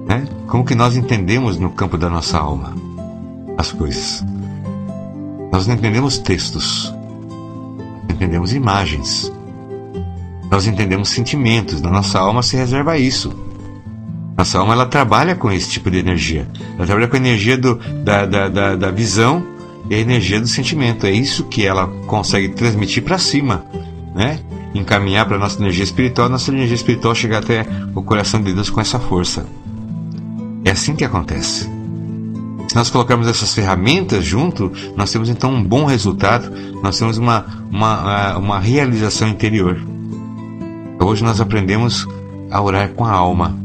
Né? 0.07 0.27
Como 0.47 0.65
que 0.65 0.73
nós 0.73 0.97
entendemos 0.97 1.59
no 1.59 1.69
campo 1.69 1.99
da 1.99 2.09
nossa 2.09 2.39
alma 2.39 2.73
as 3.59 3.71
coisas. 3.71 4.25
Nós 5.51 5.67
não 5.67 5.75
entendemos 5.75 6.17
textos, 6.17 6.91
entendemos 8.09 8.55
imagens. 8.55 9.31
Nós 10.49 10.65
entendemos 10.65 11.09
sentimentos. 11.09 11.79
Na 11.79 11.91
nossa 11.91 12.19
alma 12.19 12.41
se 12.41 12.57
reserva 12.57 12.97
isso. 12.97 13.31
Nossa 14.35 14.57
alma 14.57 14.73
ela 14.73 14.87
trabalha 14.87 15.35
com 15.35 15.51
esse 15.51 15.69
tipo 15.69 15.91
de 15.91 15.99
energia. 15.99 16.47
Ela 16.75 16.87
trabalha 16.87 17.07
com 17.07 17.17
a 17.17 17.19
energia 17.19 17.55
do, 17.55 17.75
da, 18.03 18.25
da, 18.25 18.49
da, 18.49 18.75
da 18.75 18.89
visão 18.89 19.45
e 19.91 19.95
a 19.95 19.99
energia 19.99 20.39
do 20.39 20.47
sentimento. 20.47 21.05
É 21.05 21.11
isso 21.11 21.43
que 21.43 21.67
ela 21.67 21.85
consegue 22.07 22.47
transmitir 22.47 23.03
para 23.03 23.17
cima, 23.17 23.65
né? 24.15 24.39
Encaminhar 24.73 25.27
para 25.27 25.37
nossa 25.37 25.59
energia 25.59 25.83
espiritual, 25.83 26.29
nossa 26.29 26.49
energia 26.49 26.75
espiritual 26.75 27.13
chegar 27.13 27.39
até 27.39 27.65
o 27.93 28.01
coração 28.01 28.41
de 28.41 28.53
Deus 28.53 28.69
com 28.69 28.79
essa 28.79 28.97
força. 28.97 29.45
É 30.63 30.71
assim 30.71 30.95
que 30.95 31.03
acontece. 31.03 31.69
Se 32.69 32.75
nós 32.75 32.89
colocarmos 32.89 33.27
essas 33.27 33.53
ferramentas 33.53 34.23
junto, 34.23 34.71
nós 34.95 35.11
temos 35.11 35.27
então 35.27 35.53
um 35.53 35.61
bom 35.61 35.83
resultado, 35.83 36.49
nós 36.81 36.97
temos 36.97 37.17
uma, 37.17 37.45
uma, 37.69 38.37
uma 38.37 38.59
realização 38.59 39.27
interior. 39.27 39.77
Hoje 41.03 41.21
nós 41.21 41.41
aprendemos 41.41 42.07
a 42.49 42.61
orar 42.61 42.93
com 42.93 43.03
a 43.03 43.11
alma. 43.11 43.59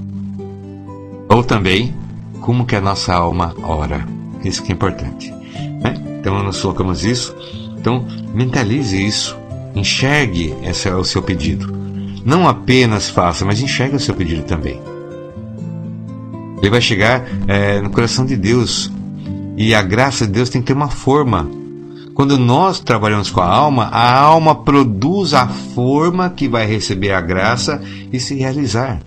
Ou 1.28 1.44
também, 1.44 1.94
como 2.40 2.66
que 2.66 2.74
a 2.74 2.80
nossa 2.80 3.14
alma 3.14 3.54
ora. 3.62 4.04
Isso 4.42 4.60
que 4.64 4.72
é 4.72 4.74
importante. 4.74 5.36
Então 6.26 6.42
nós 6.42 6.60
colocamos 6.60 7.04
isso. 7.04 7.32
Então 7.78 8.04
mentalize 8.34 9.00
isso. 9.00 9.38
Enxergue 9.76 10.56
esse 10.64 10.88
é 10.88 10.94
o 10.96 11.04
seu 11.04 11.22
pedido. 11.22 11.72
Não 12.24 12.48
apenas 12.48 13.08
faça, 13.08 13.44
mas 13.44 13.60
enxergue 13.60 13.94
o 13.94 14.00
seu 14.00 14.12
pedido 14.12 14.42
também. 14.42 14.82
Ele 16.58 16.68
vai 16.68 16.80
chegar 16.80 17.24
é, 17.46 17.80
no 17.80 17.90
coração 17.90 18.26
de 18.26 18.36
Deus. 18.36 18.90
E 19.56 19.72
a 19.72 19.80
graça 19.82 20.26
de 20.26 20.32
Deus 20.32 20.50
tem 20.50 20.60
que 20.60 20.66
ter 20.66 20.72
uma 20.72 20.88
forma. 20.88 21.48
Quando 22.12 22.36
nós 22.36 22.80
trabalhamos 22.80 23.30
com 23.30 23.40
a 23.40 23.46
alma, 23.46 23.84
a 23.84 24.18
alma 24.18 24.52
produz 24.52 25.32
a 25.32 25.46
forma 25.46 26.28
que 26.28 26.48
vai 26.48 26.66
receber 26.66 27.12
a 27.12 27.20
graça 27.20 27.80
e 28.12 28.18
se 28.18 28.34
realizar. 28.34 28.98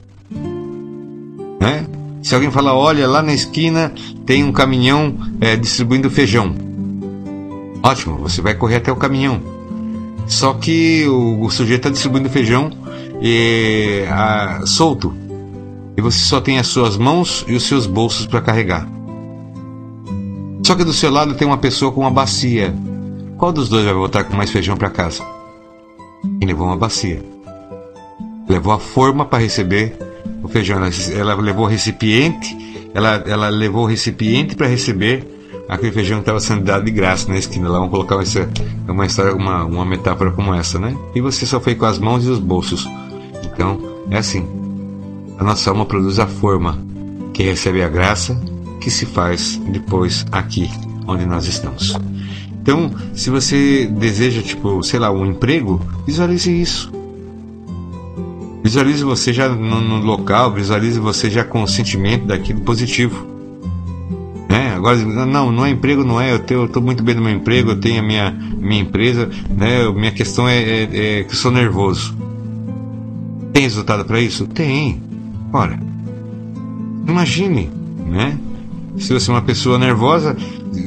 Né? 1.59 1.85
Se 2.23 2.33
alguém 2.33 2.49
falar, 2.49 2.75
olha, 2.75 3.05
lá 3.09 3.21
na 3.21 3.33
esquina 3.33 3.91
tem 4.25 4.41
um 4.41 4.53
caminhão 4.53 5.17
é, 5.41 5.57
distribuindo 5.57 6.09
feijão. 6.09 6.68
Ótimo, 7.81 8.17
você 8.17 8.41
vai 8.41 8.55
correr 8.55 8.77
até 8.77 8.91
o 8.91 8.95
caminhão. 8.95 9.41
Só 10.27 10.53
que 10.53 11.07
o, 11.07 11.41
o 11.41 11.49
sujeito 11.49 11.79
está 11.79 11.89
distribuindo 11.89 12.29
feijão 12.29 12.71
e, 13.21 14.05
a, 14.09 14.61
solto. 14.65 15.13
E 15.97 16.01
você 16.01 16.19
só 16.19 16.39
tem 16.39 16.59
as 16.59 16.67
suas 16.67 16.97
mãos 16.97 17.43
e 17.47 17.55
os 17.55 17.63
seus 17.63 17.85
bolsos 17.85 18.25
para 18.25 18.41
carregar. 18.41 18.87
Só 20.65 20.75
que 20.75 20.83
do 20.83 20.93
seu 20.93 21.11
lado 21.11 21.33
tem 21.33 21.47
uma 21.47 21.57
pessoa 21.57 21.91
com 21.91 22.01
uma 22.01 22.11
bacia. 22.11 22.73
Qual 23.37 23.51
dos 23.51 23.69
dois 23.69 23.85
vai 23.85 23.93
voltar 23.93 24.23
com 24.25 24.35
mais 24.35 24.51
feijão 24.51 24.77
para 24.77 24.89
casa? 24.89 25.23
Quem 26.39 26.47
levou 26.47 26.67
uma 26.67 26.77
bacia. 26.77 27.23
Levou 28.47 28.73
a 28.73 28.79
forma 28.79 29.25
para 29.25 29.39
receber 29.39 29.97
o 30.43 30.47
feijão. 30.47 30.77
Ela, 30.77 30.89
ela 31.15 31.35
levou 31.35 31.65
o 31.65 31.67
recipiente, 31.67 32.55
ela, 32.93 33.23
ela 33.25 33.49
levou 33.49 33.83
o 33.83 33.87
recipiente 33.87 34.55
para 34.55 34.67
receber 34.67 35.38
aquele 35.69 35.91
feijão 35.91 36.19
estava 36.19 36.39
sendo 36.39 36.63
dado 36.63 36.83
de 36.83 36.91
graça 36.91 37.29
na 37.29 37.37
esquina. 37.37 37.69
Lá 37.69 37.77
vamos 37.77 37.91
colocar 37.91 38.15
uma, 38.15 38.23
uma, 38.87 39.05
história, 39.05 39.35
uma, 39.35 39.63
uma 39.63 39.85
metáfora 39.85 40.31
como 40.31 40.53
essa, 40.53 40.79
né? 40.79 40.97
E 41.13 41.21
você 41.21 41.45
só 41.45 41.59
foi 41.59 41.75
com 41.75 41.85
as 41.85 41.99
mãos 41.99 42.25
e 42.25 42.29
os 42.29 42.39
bolsos. 42.39 42.87
Então, 43.45 43.79
é 44.09 44.17
assim. 44.17 44.47
A 45.37 45.43
nossa 45.43 45.69
alma 45.69 45.85
produz 45.85 46.19
a 46.19 46.27
forma 46.27 46.77
que 47.33 47.43
recebe 47.43 47.83
a 47.83 47.87
graça 47.87 48.41
que 48.81 48.89
se 48.89 49.05
faz 49.05 49.61
depois 49.69 50.25
aqui 50.31 50.69
onde 51.07 51.25
nós 51.25 51.45
estamos. 51.45 51.95
Então, 52.61 52.91
se 53.13 53.29
você 53.29 53.87
deseja, 53.87 54.41
tipo, 54.41 54.83
sei 54.83 54.99
lá, 54.99 55.11
um 55.11 55.25
emprego, 55.25 55.81
visualize 56.05 56.51
isso. 56.51 56.91
Visualize 58.61 59.03
você 59.03 59.31
já 59.31 59.47
no, 59.47 59.79
no 59.79 59.97
local, 59.99 60.53
visualize 60.53 60.99
você 60.99 61.29
já 61.29 61.43
com 61.43 61.63
o 61.63 61.67
sentimento 61.67 62.25
daquilo 62.25 62.61
positivo. 62.61 63.38
Agora, 64.79 64.97
não, 64.97 65.51
não 65.51 65.65
é 65.65 65.69
emprego, 65.69 66.03
não 66.03 66.19
é. 66.19 66.33
Eu 66.49 66.65
estou 66.65 66.81
muito 66.81 67.03
bem 67.03 67.15
no 67.15 67.21
meu 67.21 67.31
emprego, 67.31 67.71
eu 67.71 67.79
tenho 67.79 67.99
a 67.99 68.03
minha, 68.03 68.31
minha 68.31 68.81
empresa, 68.81 69.29
né? 69.49 69.89
Minha 69.91 70.11
questão 70.11 70.47
é, 70.47 70.57
é, 70.57 71.19
é 71.19 71.23
que 71.23 71.35
sou 71.35 71.51
nervoso. 71.51 72.17
Tem 73.53 73.63
resultado 73.63 74.05
para 74.05 74.19
isso? 74.19 74.47
Tem. 74.47 75.01
Ora, 75.51 75.79
imagine, 77.07 77.69
né? 78.05 78.37
Se 78.97 79.13
você 79.13 79.29
é 79.29 79.33
uma 79.33 79.41
pessoa 79.41 79.77
nervosa, 79.77 80.35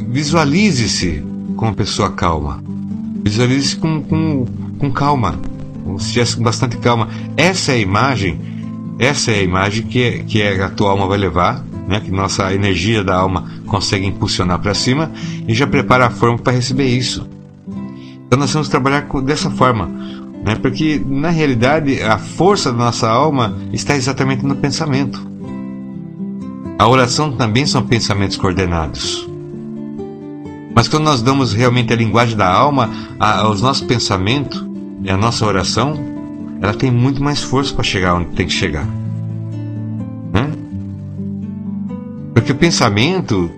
visualize-se 0.08 1.22
como 1.56 1.70
uma 1.70 1.76
pessoa 1.76 2.10
calma. 2.10 2.62
Visualize-se 3.22 3.76
com, 3.76 4.02
com, 4.02 4.46
com 4.78 4.90
calma 4.90 5.38
se 5.98 6.12
tivesse 6.12 6.36
com 6.36 6.42
bastante 6.42 6.76
calma. 6.78 7.08
Essa 7.36 7.72
é 7.72 7.76
a 7.76 7.78
imagem, 7.78 8.40
essa 8.98 9.30
é 9.30 9.40
a 9.40 9.42
imagem 9.42 9.86
que, 9.86 10.22
que 10.24 10.42
a 10.42 10.68
tua 10.70 10.90
alma 10.90 11.06
vai 11.06 11.18
levar, 11.18 11.64
né? 11.86 12.00
que 12.00 12.10
nossa 12.10 12.52
energia 12.54 13.02
da 13.02 13.16
alma 13.16 13.50
consegue 13.66 14.06
impulsionar 14.06 14.58
para 14.58 14.74
cima 14.74 15.10
e 15.46 15.54
já 15.54 15.66
prepara 15.66 16.06
a 16.06 16.10
forma 16.10 16.38
para 16.38 16.52
receber 16.52 16.86
isso. 16.86 17.28
Então 18.26 18.38
nós 18.38 18.52
vamos 18.52 18.68
trabalhar 18.68 19.06
dessa 19.24 19.50
forma, 19.50 19.86
né? 20.44 20.54
porque 20.54 21.02
na 21.04 21.30
realidade 21.30 22.02
a 22.02 22.18
força 22.18 22.70
da 22.70 22.78
nossa 22.78 23.08
alma 23.08 23.56
está 23.72 23.96
exatamente 23.96 24.44
no 24.44 24.56
pensamento. 24.56 25.30
A 26.78 26.88
oração 26.88 27.32
também 27.32 27.66
são 27.66 27.82
pensamentos 27.82 28.36
coordenados. 28.36 29.28
Mas 30.74 30.88
quando 30.88 31.04
nós 31.04 31.22
damos 31.22 31.52
realmente 31.52 31.92
a 31.92 31.96
linguagem 31.96 32.36
da 32.36 32.50
alma 32.50 32.90
aos 33.18 33.60
nossos 33.60 33.86
pensamentos, 33.86 34.64
a 35.06 35.16
nossa 35.16 35.44
oração, 35.44 35.94
ela 36.60 36.72
tem 36.72 36.90
muito 36.90 37.22
mais 37.22 37.42
força 37.42 37.74
para 37.74 37.84
chegar 37.84 38.14
onde 38.14 38.30
tem 38.30 38.46
que 38.46 38.52
chegar. 38.52 38.86
Porque 42.42 42.50
o 42.50 42.56
pensamento 42.56 43.52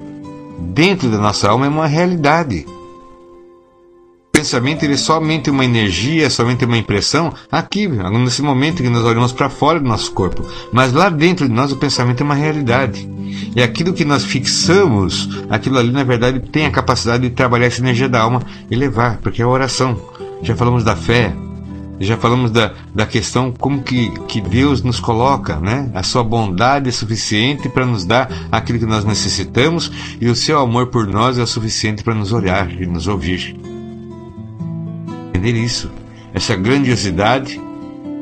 dentro 0.74 1.11
da 1.11 1.16
nossa 1.16 1.49
alma 1.49 1.64
é 1.64 1.70
uma 1.70 1.87
realidade. 1.87 2.66
O 2.68 4.30
pensamento 4.30 4.82
ele 4.82 4.93
é 4.93 4.99
somente 4.99 5.49
uma 5.49 5.64
energia, 5.64 6.26
é 6.26 6.28
somente 6.28 6.66
uma 6.66 6.76
impressão 6.76 7.32
aqui, 7.51 7.89
nesse 7.89 8.43
momento 8.43 8.82
que 8.82 8.91
nós 8.91 9.03
olhamos 9.03 9.32
para 9.32 9.49
fora 9.49 9.80
do 9.80 9.89
nosso 9.89 10.12
corpo. 10.12 10.47
Mas 10.70 10.93
lá 10.93 11.09
dentro 11.09 11.49
de 11.49 11.55
nós 11.55 11.72
o 11.72 11.76
pensamento 11.76 12.20
é 12.20 12.24
uma 12.24 12.35
realidade. 12.35 13.09
E 13.57 13.62
aquilo 13.62 13.95
que 13.95 14.05
nós 14.05 14.22
fixamos, 14.22 15.30
aquilo 15.49 15.78
ali 15.78 15.91
na 15.91 16.05
verdade 16.05 16.41
tem 16.41 16.66
a 16.66 16.70
capacidade 16.70 17.26
de 17.26 17.35
trabalhar 17.35 17.64
essa 17.64 17.80
energia 17.80 18.07
da 18.07 18.20
alma 18.20 18.43
e 18.70 18.76
levar, 18.76 19.16
porque 19.16 19.41
é 19.41 19.47
a 19.47 19.49
oração 19.49 19.99
já 20.43 20.55
falamos 20.55 20.85
da 20.85 20.95
fé, 20.95 21.35
já 22.01 22.17
falamos 22.17 22.51
da, 22.51 22.73
da 22.95 23.07
questão 23.07 23.53
como 23.53 23.83
que, 23.83 24.11
que 24.27 24.41
Deus 24.41 24.83
nos 24.83 24.99
coloca, 24.99 25.61
né? 25.61 25.91
A 25.95 26.03
sua 26.03 26.25
bondade 26.25 26.89
é 26.89 26.93
suficiente 26.93 27.69
para 27.69 27.87
nos 27.87 28.05
dar 28.05 28.31
aquilo 28.51 28.79
que 28.79 28.87
nós 28.87 29.05
necessitamos 29.05 29.91
e 30.21 30.29
o 30.29 30.35
seu 30.35 30.59
amor 30.59 30.89
por 30.89 31.07
nós 31.07 31.39
é 31.39 31.43
o 31.43 31.47
suficiente 31.47 32.03
para 32.03 32.15
nos 32.15 32.33
olhar 32.33 32.71
e 32.71 32.87
nos 32.87 33.07
ouvir. 33.07 33.57
Entender 35.29 35.53
isso, 35.53 35.91
essa 36.33 36.57
grandiosidade 36.57 37.61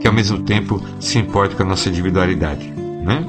que 0.01 0.09
ao 0.09 0.13
mesmo 0.13 0.41
tempo 0.41 0.83
se 1.01 1.19
importa 1.19 1.55
com 1.55 1.63
a 1.63 1.67
nossa 1.67 1.89
individualidade, 1.89 2.69
né? 3.05 3.25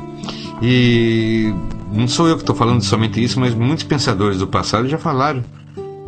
E 0.61 1.53
não 1.91 2.07
sou 2.07 2.27
eu 2.27 2.35
que 2.35 2.41
estou 2.41 2.55
falando 2.55 2.81
somente 2.81 3.23
isso, 3.23 3.39
mas 3.39 3.53
muitos 3.53 3.83
pensadores 3.83 4.39
do 4.39 4.47
passado 4.47 4.89
já 4.89 4.97
falaram, 4.97 5.43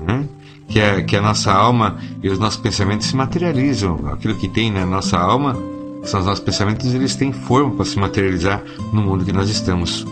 né? 0.07 0.25
Que 0.67 0.79
a, 0.81 1.03
que 1.03 1.15
a 1.15 1.21
nossa 1.21 1.51
alma 1.51 1.97
e 2.21 2.29
os 2.29 2.39
nossos 2.39 2.59
pensamentos 2.59 3.07
se 3.07 3.15
materializam. 3.15 4.07
Aquilo 4.11 4.35
que 4.35 4.47
tem 4.47 4.71
na 4.71 4.85
nossa 4.85 5.17
alma, 5.17 5.55
são 6.03 6.19
os 6.19 6.25
nossos 6.25 6.43
pensamentos, 6.43 6.93
eles 6.93 7.15
têm 7.15 7.31
forma 7.31 7.71
para 7.71 7.85
se 7.85 7.97
materializar 7.97 8.63
no 8.91 9.01
mundo 9.01 9.25
que 9.25 9.31
nós 9.31 9.49
estamos. 9.49 10.05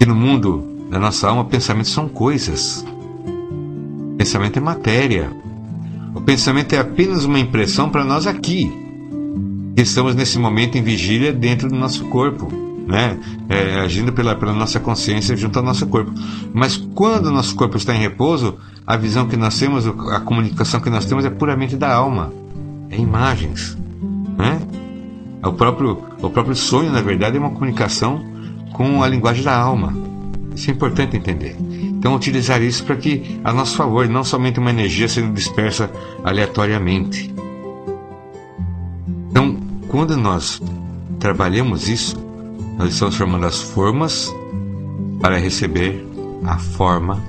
E 0.00 0.06
no 0.06 0.14
mundo 0.14 0.64
da 0.90 0.98
nossa 0.98 1.28
alma, 1.28 1.44
pensamentos 1.44 1.92
são 1.92 2.08
coisas. 2.08 2.84
pensamento 4.16 4.58
é 4.58 4.60
matéria. 4.60 5.30
O 6.14 6.20
pensamento 6.20 6.72
é 6.74 6.78
apenas 6.78 7.24
uma 7.24 7.38
impressão 7.38 7.90
para 7.90 8.04
nós 8.04 8.26
aqui, 8.26 8.72
que 9.76 9.82
estamos 9.82 10.14
nesse 10.14 10.38
momento 10.38 10.76
em 10.76 10.82
vigília 10.82 11.32
dentro 11.32 11.68
do 11.68 11.76
nosso 11.76 12.04
corpo 12.06 12.67
né? 12.88 13.18
É, 13.50 13.80
agindo 13.80 14.12
pela, 14.14 14.34
pela 14.34 14.54
nossa 14.54 14.80
consciência 14.80 15.36
junto 15.36 15.58
ao 15.58 15.64
nosso 15.64 15.86
corpo. 15.86 16.10
Mas 16.54 16.78
quando 16.94 17.26
o 17.26 17.30
nosso 17.30 17.54
corpo 17.54 17.76
está 17.76 17.94
em 17.94 17.98
repouso, 17.98 18.56
a 18.86 18.96
visão 18.96 19.28
que 19.28 19.36
nós 19.36 19.58
temos, 19.58 19.86
a 19.86 20.20
comunicação 20.20 20.80
que 20.80 20.88
nós 20.88 21.04
temos 21.04 21.26
é 21.26 21.30
puramente 21.30 21.76
da 21.76 21.94
alma, 21.94 22.32
é 22.88 22.96
imagens, 22.96 23.76
né? 24.38 24.58
O 25.44 25.52
próprio, 25.52 26.02
o 26.22 26.30
próprio 26.30 26.56
sonho, 26.56 26.90
na 26.90 27.02
verdade, 27.02 27.36
é 27.36 27.40
uma 27.40 27.50
comunicação 27.50 28.24
com 28.72 29.02
a 29.02 29.08
linguagem 29.08 29.44
da 29.44 29.56
alma. 29.56 29.94
Isso 30.54 30.70
é 30.70 30.74
importante 30.74 31.16
entender. 31.16 31.56
Então, 31.60 32.16
utilizar 32.16 32.62
isso 32.62 32.84
para 32.84 32.96
que, 32.96 33.38
a 33.44 33.52
nosso 33.52 33.76
favor, 33.76 34.08
não 34.08 34.24
somente 34.24 34.58
uma 34.58 34.70
energia 34.70 35.06
sendo 35.08 35.32
dispersa 35.32 35.90
aleatoriamente. 36.24 37.32
Então, 39.30 39.56
quando 39.88 40.16
nós 40.16 40.60
trabalhamos 41.20 41.88
isso, 41.88 42.27
nós 42.78 42.92
estamos 42.92 43.16
formando 43.16 43.44
as 43.44 43.60
formas 43.60 44.32
para 45.20 45.36
receber 45.36 46.06
a 46.44 46.56
forma 46.58 47.20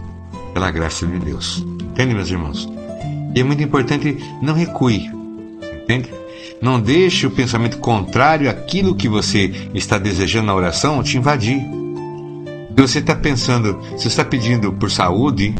pela 0.54 0.70
graça 0.70 1.08
de 1.08 1.18
Deus. 1.18 1.66
Entende, 1.82 2.14
meus 2.14 2.30
irmãos? 2.30 2.70
E 3.36 3.40
é 3.40 3.44
muito 3.44 3.64
importante, 3.64 4.16
não 4.44 4.54
recue. 4.54 5.10
Entende? 5.82 6.14
Não 6.62 6.80
deixe 6.80 7.26
o 7.26 7.32
pensamento 7.32 7.80
contrário 7.80 8.48
àquilo 8.48 8.94
que 8.94 9.10
você 9.10 9.70
está 9.74 9.98
desejando 9.98 10.46
na 10.46 10.56
oração 10.56 11.02
te 11.02 11.18
invadir. 11.18 11.60
Se 12.78 12.82
você 12.82 13.00
está 13.00 13.16
pensando, 13.16 13.78
se 13.98 14.04
você 14.04 14.08
está 14.08 14.24
pedindo 14.24 14.72
por 14.72 14.92
saúde, 14.92 15.56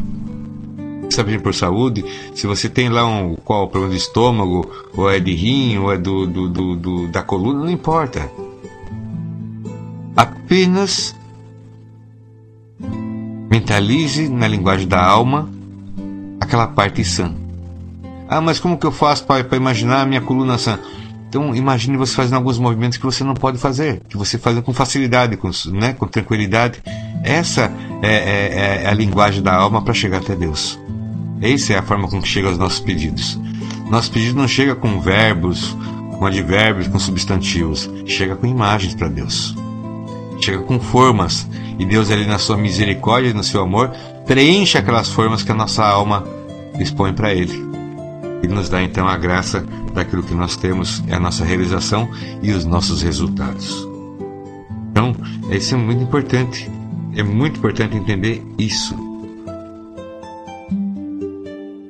está 1.08 1.24
pedindo 1.24 1.42
por 1.42 1.54
saúde, 1.54 2.04
se 2.34 2.46
você 2.46 2.68
tem 2.68 2.88
lá 2.88 3.04
um 3.04 3.34
qual 3.34 3.68
problema 3.68 3.94
de 3.94 4.00
estômago, 4.00 4.70
ou 4.96 5.10
é 5.10 5.18
de 5.18 5.34
rim, 5.34 5.78
ou 5.78 5.92
é 5.92 5.98
do, 5.98 6.26
do, 6.26 6.48
do, 6.48 6.76
do 6.76 7.08
da 7.08 7.22
coluna, 7.22 7.64
não 7.64 7.70
importa 7.70 8.30
apenas 10.16 11.14
mentalize 13.50 14.28
na 14.28 14.46
linguagem 14.46 14.86
da 14.86 15.02
alma 15.02 15.50
aquela 16.40 16.66
parte 16.66 17.04
sã. 17.04 17.32
Ah, 18.28 18.40
mas 18.40 18.60
como 18.60 18.78
que 18.78 18.86
eu 18.86 18.92
faço 18.92 19.24
para 19.24 19.56
imaginar 19.56 20.02
a 20.02 20.06
minha 20.06 20.20
coluna 20.20 20.56
sã? 20.56 20.78
Então, 21.28 21.54
imagine 21.54 21.96
você 21.96 22.14
fazendo 22.14 22.34
alguns 22.34 22.58
movimentos 22.58 22.98
que 22.98 23.04
você 23.04 23.22
não 23.22 23.34
pode 23.34 23.58
fazer, 23.58 24.02
que 24.08 24.16
você 24.16 24.36
faz 24.36 24.58
com 24.60 24.72
facilidade, 24.72 25.36
com, 25.36 25.50
né, 25.72 25.92
com 25.92 26.06
tranquilidade. 26.06 26.82
Essa 27.22 27.72
é, 28.02 28.14
é, 28.14 28.82
é 28.84 28.88
a 28.88 28.94
linguagem 28.94 29.42
da 29.42 29.54
alma 29.54 29.82
para 29.82 29.94
chegar 29.94 30.18
até 30.18 30.34
Deus. 30.34 30.78
Essa 31.40 31.74
é 31.74 31.78
a 31.78 31.82
forma 31.82 32.08
com 32.08 32.20
que 32.20 32.28
chega 32.28 32.48
aos 32.48 32.58
nossos 32.58 32.80
pedidos. 32.80 33.38
Nosso 33.88 34.10
pedido 34.10 34.36
não 34.36 34.48
chega 34.48 34.74
com 34.74 35.00
verbos, 35.00 35.76
com 36.18 36.26
advérbios, 36.26 36.88
com 36.88 36.98
substantivos. 36.98 37.88
Chega 38.06 38.34
com 38.34 38.46
imagens 38.46 38.94
para 38.94 39.08
Deus 39.08 39.54
chega 40.44 40.62
com 40.62 40.80
formas. 40.80 41.48
E 41.78 41.84
Deus, 41.84 42.10
ali 42.10 42.26
na 42.26 42.38
sua 42.38 42.56
misericórdia 42.56 43.30
e 43.30 43.34
no 43.34 43.42
seu 43.42 43.62
amor, 43.62 43.90
preenche 44.26 44.78
aquelas 44.78 45.08
formas 45.08 45.42
que 45.42 45.52
a 45.52 45.54
nossa 45.54 45.84
alma 45.84 46.24
dispõe 46.76 47.12
para 47.12 47.34
Ele. 47.34 47.70
E 48.42 48.48
nos 48.48 48.68
dá 48.68 48.82
então 48.82 49.06
a 49.06 49.16
graça 49.16 49.64
daquilo 49.92 50.22
que 50.22 50.34
nós 50.34 50.56
temos, 50.56 51.02
é 51.08 51.14
a 51.14 51.20
nossa 51.20 51.44
realização 51.44 52.08
e 52.42 52.52
os 52.52 52.64
nossos 52.64 53.02
resultados. 53.02 53.86
Então, 54.90 55.14
isso 55.50 55.74
é 55.74 55.78
muito 55.78 56.02
importante. 56.02 56.70
É 57.14 57.22
muito 57.22 57.58
importante 57.58 57.96
entender 57.96 58.42
isso. 58.58 58.94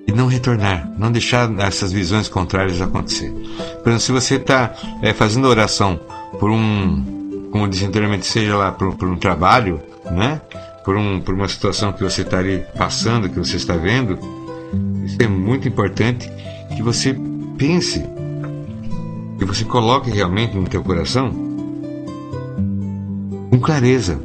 E 0.07 0.13
não 0.13 0.27
retornar, 0.27 0.91
não 0.99 1.13
deixar 1.13 1.51
essas 1.61 1.93
visões 1.93 2.29
contrárias 2.29 2.81
acontecer. 2.81 3.31
Por 3.83 3.91
exemplo, 3.91 4.01
se 4.01 4.13
você 4.13 4.35
está 4.37 4.75
é, 5.03 5.13
fazendo 5.13 5.47
oração 5.47 6.01
por 6.39 6.51
um 6.51 7.20
como 7.51 7.69
disse 7.69 7.85
anteriormente, 7.85 8.27
seja 8.27 8.57
lá 8.57 8.73
por, 8.73 8.95
por 8.97 9.09
um 9.09 9.17
trabalho, 9.17 9.81
né? 10.11 10.41
Por, 10.85 10.97
um, 10.97 11.21
por 11.21 11.35
uma 11.35 11.49
situação 11.49 11.93
que 11.93 12.03
você 12.03 12.23
está 12.23 12.39
ali 12.39 12.65
passando, 12.77 13.29
que 13.29 13.39
você 13.39 13.57
está 13.57 13.77
vendo, 13.77 14.19
isso 15.05 15.17
é 15.21 15.29
muito 15.29 15.69
importante 15.69 16.31
que 16.75 16.83
você 16.83 17.15
pense, 17.59 18.03
que 19.39 19.45
você 19.45 19.65
coloque 19.65 20.11
realmente 20.11 20.57
no 20.57 20.67
teu 20.67 20.83
coração 20.83 21.31
com 23.51 23.59
clareza. 23.59 24.21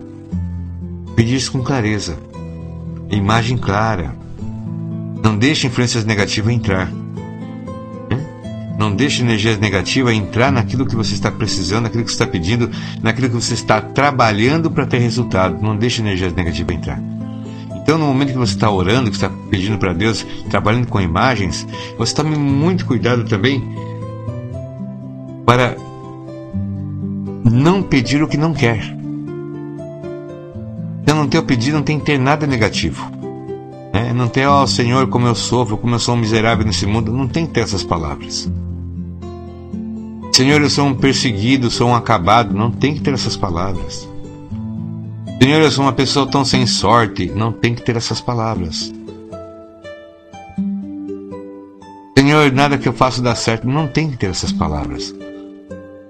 Pedir 1.16 1.36
isso 1.36 1.52
com 1.52 1.64
clareza, 1.64 2.18
imagem 3.10 3.58
clara. 3.58 4.16
Não 5.24 5.38
deixe 5.38 5.68
influências 5.68 6.06
negativas 6.06 6.54
entrar. 6.54 6.92
Não 8.78 8.94
deixe 8.94 9.22
energias 9.22 9.58
negativas 9.58 10.14
entrar 10.14 10.52
naquilo 10.52 10.86
que 10.86 10.96
você 10.96 11.14
está 11.14 11.32
precisando, 11.32 11.84
naquilo 11.84 12.04
que 12.04 12.10
você 12.10 12.16
está 12.16 12.28
pedindo, 12.28 12.70
naquilo 13.02 13.30
que 13.30 13.36
você 13.36 13.54
está 13.54 13.80
trabalhando 13.80 14.70
para 14.70 14.86
ter 14.86 15.00
resultado. 15.00 15.62
Não 15.62 15.78
deixe 15.78 16.02
energias 16.02 16.34
negativas 16.34 16.76
entrar. 16.76 17.02
Então, 17.74 17.98
no 17.98 18.08
momento 18.08 18.32
que 18.32 18.38
você 18.38 18.54
está 18.54 18.70
orando, 18.70 19.10
que 19.12 19.16
está 19.16 19.30
pedindo 19.50 19.78
para 19.78 19.94
Deus, 19.94 20.26
trabalhando 20.50 20.88
com 20.88 21.00
imagens, 21.00 21.68
você 21.98 22.16
tome 22.16 22.36
muito 22.36 22.86
cuidado 22.86 23.24
também 23.26 23.64
para 25.46 25.78
não 27.44 27.84
pedir 27.84 28.24
o 28.24 28.28
que 28.28 28.38
não 28.38 28.54
quer. 28.54 28.82
Então, 31.04 31.24
no 31.24 31.28
teu 31.30 31.44
pedido 31.44 31.78
não 31.78 31.84
tem 31.84 32.00
que 32.00 32.06
ter 32.06 32.18
nada 32.18 32.48
negativo. 32.48 33.08
Né? 33.94 34.12
Não 34.12 34.28
tem, 34.28 34.46
ó 34.48 34.64
oh, 34.64 34.68
Senhor, 34.68 35.08
como 35.08 35.28
eu 35.28 35.36
sofro, 35.36 35.78
como 35.78 35.94
eu 35.94 36.00
sou 36.00 36.16
um 36.16 36.18
miserável 36.18 36.66
nesse 36.66 36.88
mundo. 36.88 37.14
Não 37.14 37.28
tem 37.28 37.46
que 37.46 37.54
ter 37.54 37.62
essas 37.62 37.84
palavras. 37.84 38.52
Senhor, 40.36 40.62
eu 40.62 40.70
sou 40.70 40.88
um 40.88 40.94
perseguido, 40.94 41.72
sou 41.72 41.88
um 41.88 41.96
acabado. 41.96 42.54
Não 42.54 42.70
tem 42.70 42.94
que 42.94 43.00
ter 43.00 43.14
essas 43.14 43.38
palavras. 43.38 44.06
Senhor, 45.42 45.62
eu 45.62 45.72
sou 45.72 45.86
uma 45.86 45.94
pessoa 45.94 46.30
tão 46.30 46.44
sem 46.44 46.68
sorte. 46.68 47.32
Não 47.34 47.54
tem 47.54 47.74
que 47.74 47.82
ter 47.82 47.96
essas 47.96 48.20
palavras. 48.20 48.94
Senhor, 52.20 52.52
nada 52.52 52.78
que 52.78 52.86
eu 52.86 52.92
faço 52.92 53.22
dá 53.22 53.34
certo. 53.34 53.66
Não 53.66 53.88
tem 53.88 54.12
que 54.12 54.18
ter 54.18 54.30
essas 54.30 54.52
palavras. 54.52 55.16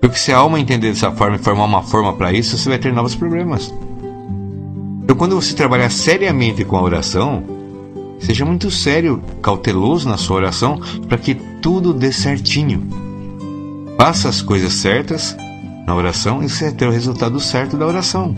Porque 0.01 0.17
se 0.17 0.32
a 0.32 0.38
alma 0.38 0.59
entender 0.59 0.89
dessa 0.89 1.11
forma 1.11 1.36
e 1.36 1.39
formar 1.39 1.65
uma 1.65 1.84
forma 1.84 2.11
para 2.13 2.34
isso, 2.34 2.57
você 2.57 2.67
vai 2.67 2.80
ter 2.80 2.91
novos 2.91 3.13
problemas. 3.13 3.71
Então, 5.03 5.15
quando 5.15 5.36
você 5.36 5.53
trabalhar 5.53 5.91
seriamente 5.91 6.65
com 6.65 6.78
a 6.78 6.82
oração, 6.82 7.43
seja 8.17 8.43
muito 8.43 8.71
sério, 8.71 9.21
cauteloso 9.43 10.09
na 10.09 10.17
sua 10.17 10.38
oração, 10.38 10.82
para 11.07 11.19
que 11.19 11.36
tudo 11.61 11.93
dê 11.93 12.11
certinho. 12.11 13.05
Faça 13.97 14.27
as 14.29 14.41
coisas 14.41 14.73
certas 14.73 15.35
na 15.85 15.95
oração 15.95 16.43
e 16.43 16.49
você 16.49 16.65
vai 16.65 16.73
ter 16.73 16.87
o 16.87 16.91
resultado 16.91 17.39
certo 17.39 17.77
da 17.77 17.85
oração. 17.85 18.35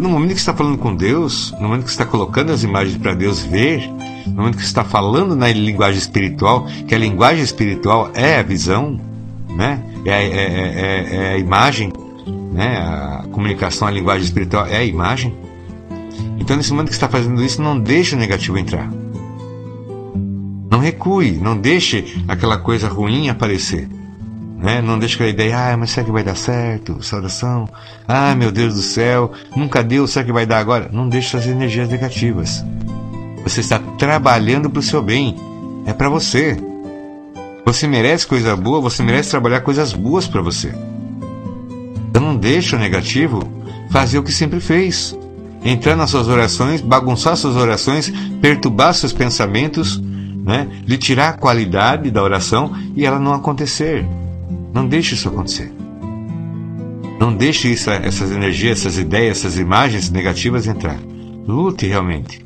No 0.00 0.08
momento 0.08 0.34
que 0.34 0.40
está 0.40 0.52
falando 0.52 0.78
com 0.78 0.94
Deus, 0.94 1.52
no 1.52 1.68
momento 1.68 1.84
que 1.84 1.90
está 1.90 2.04
colocando 2.04 2.50
as 2.50 2.62
imagens 2.62 2.96
para 2.96 3.14
Deus 3.14 3.40
ver, 3.40 3.88
no 4.26 4.34
momento 4.34 4.58
que 4.58 4.64
está 4.64 4.82
falando 4.82 5.36
na 5.36 5.48
linguagem 5.48 5.98
espiritual, 5.98 6.66
que 6.86 6.94
a 6.94 6.98
linguagem 6.98 7.42
espiritual 7.42 8.10
é 8.14 8.38
a 8.38 8.42
visão, 8.42 9.00
né? 9.48 9.82
é, 10.04 10.10
é, 10.10 10.24
é, 10.24 11.16
é 11.16 11.32
a 11.34 11.38
imagem, 11.38 11.92
né? 12.52 12.78
a 12.78 13.24
comunicação, 13.30 13.86
a 13.86 13.90
linguagem 13.90 14.24
espiritual 14.24 14.66
é 14.66 14.78
a 14.78 14.84
imagem. 14.84 15.34
Então, 16.38 16.56
nesse 16.56 16.72
momento 16.72 16.88
que 16.88 16.94
está 16.94 17.08
fazendo 17.08 17.42
isso, 17.42 17.62
não 17.62 17.78
deixe 17.78 18.16
o 18.16 18.18
negativo 18.18 18.58
entrar. 18.58 18.90
Não 20.70 20.80
recue, 20.80 21.32
não 21.32 21.56
deixe 21.56 22.22
aquela 22.26 22.58
coisa 22.58 22.88
ruim 22.88 23.28
aparecer. 23.28 23.88
Né? 24.62 24.80
Não 24.80 24.96
deixe 24.96 25.16
aquela 25.16 25.30
ideia, 25.30 25.72
ah, 25.72 25.76
mas 25.76 25.90
será 25.90 26.06
que 26.06 26.12
vai 26.12 26.22
dar 26.22 26.36
certo 26.36 26.96
essa 27.00 27.16
oração? 27.16 27.68
Ah, 28.06 28.32
meu 28.36 28.52
Deus 28.52 28.74
do 28.74 28.82
céu, 28.82 29.32
nunca 29.56 29.82
deu, 29.82 30.06
será 30.06 30.24
que 30.24 30.32
vai 30.32 30.46
dar 30.46 30.58
agora? 30.58 30.88
Não 30.92 31.08
deixe 31.08 31.36
essas 31.36 31.50
energias 31.50 31.88
negativas. 31.88 32.64
Você 33.42 33.60
está 33.60 33.80
trabalhando 33.98 34.70
para 34.70 34.78
o 34.78 34.82
seu 34.82 35.02
bem, 35.02 35.36
é 35.84 35.92
para 35.92 36.08
você. 36.08 36.56
Você 37.66 37.88
merece 37.88 38.24
coisa 38.24 38.54
boa, 38.54 38.80
você 38.80 39.02
merece 39.02 39.30
trabalhar 39.30 39.62
coisas 39.62 39.92
boas 39.92 40.28
para 40.28 40.40
você. 40.40 40.72
Então 42.08 42.22
não 42.22 42.36
deixe 42.36 42.76
o 42.76 42.78
negativo 42.78 43.42
fazer 43.90 44.20
o 44.20 44.22
que 44.22 44.32
sempre 44.32 44.60
fez. 44.60 45.18
Entrar 45.64 45.96
nas 45.96 46.10
suas 46.10 46.28
orações, 46.28 46.80
bagunçar 46.80 47.36
suas 47.36 47.56
orações, 47.56 48.12
perturbar 48.40 48.94
seus 48.94 49.12
pensamentos, 49.12 50.00
né? 50.00 50.68
lhe 50.86 50.98
tirar 50.98 51.30
a 51.30 51.32
qualidade 51.32 52.12
da 52.12 52.22
oração 52.22 52.72
e 52.94 53.04
ela 53.04 53.18
não 53.18 53.32
acontecer. 53.32 54.06
Não 54.72 54.86
deixe 54.86 55.14
isso 55.14 55.28
acontecer. 55.28 55.72
Não 57.20 57.34
deixe 57.34 57.72
isso, 57.72 57.90
essas 57.90 58.32
energias, 58.32 58.80
essas 58.80 58.98
ideias, 58.98 59.38
essas 59.38 59.58
imagens 59.58 60.10
negativas 60.10 60.66
entrar. 60.66 60.98
Lute 61.46 61.86
realmente. 61.86 62.44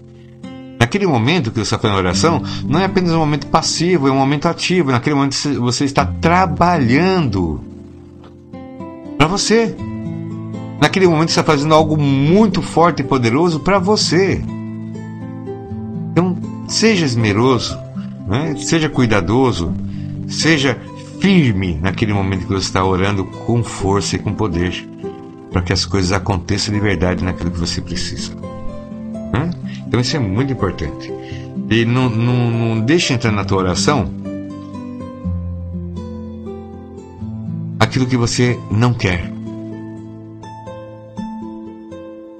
Naquele 0.79 1.07
momento 1.07 1.51
que 1.51 1.57
você 1.57 1.63
está 1.63 1.79
fazendo 1.79 1.97
oração, 1.97 2.43
não 2.65 2.81
é 2.81 2.85
apenas 2.85 3.13
um 3.13 3.19
momento 3.19 3.47
passivo, 3.47 4.09
é 4.09 4.13
um 4.13 4.17
momento 4.17 4.47
ativo. 4.47 4.91
Naquele 4.93 5.15
momento 5.15 5.35
você 5.61 5.85
está 5.85 6.05
trabalhando 6.05 7.61
para 9.17 9.27
você. 9.27 9.75
Naquele 10.81 11.07
momento 11.07 11.31
você 11.31 11.41
está 11.41 11.45
fazendo 11.45 11.75
algo 11.75 11.97
muito 11.97 12.61
forte 12.61 13.01
e 13.01 13.05
poderoso 13.05 13.61
para 13.61 13.79
você. 13.79 14.43
Então, 16.13 16.37
seja 16.69 17.07
esmeroso, 17.07 17.79
né? 18.27 18.55
seja 18.59 18.89
cuidadoso, 18.89 19.73
seja 20.29 20.79
firme 21.21 21.79
naquele 21.81 22.13
momento 22.13 22.47
que 22.47 22.53
você 22.53 22.67
está 22.67 22.85
orando 22.85 23.25
com 23.25 23.63
força 23.63 24.17
e 24.17 24.19
com 24.19 24.33
poder, 24.33 24.87
para 25.51 25.63
que 25.63 25.73
as 25.73 25.85
coisas 25.85 26.13
aconteçam 26.13 26.75
de 26.75 26.81
verdade 26.81 27.25
naquilo 27.25 27.51
que 27.51 27.59
você 27.59 27.81
precisa. 27.81 28.33
Hã? 29.35 29.51
Então 29.87 30.01
isso 30.01 30.17
é 30.17 30.21
muito 30.21 30.53
importante. 30.53 31.13
E 31.71 31.85
não, 31.85 32.09
não, 32.09 32.51
não 32.51 32.81
deixe 32.81 33.13
entrar 33.13 33.33
na 33.33 33.45
tua 33.45 33.59
oração 33.59 34.11
aquilo 37.79 38.07
que 38.07 38.17
você 38.17 38.59
não 38.71 38.93
quer. 38.93 39.33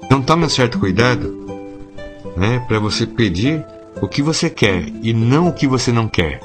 Então 0.03 0.21
tome 0.21 0.45
um 0.45 0.49
certo 0.49 0.79
cuidado 0.79 1.35
né, 2.35 2.63
para 2.67 2.79
você 2.79 3.05
pedir 3.05 3.65
o 4.01 4.07
que 4.07 4.21
você 4.21 4.49
quer 4.49 4.85
e 5.01 5.13
não 5.13 5.47
o 5.47 5.53
que 5.53 5.67
você 5.67 5.91
não 5.91 6.07
quer. 6.07 6.39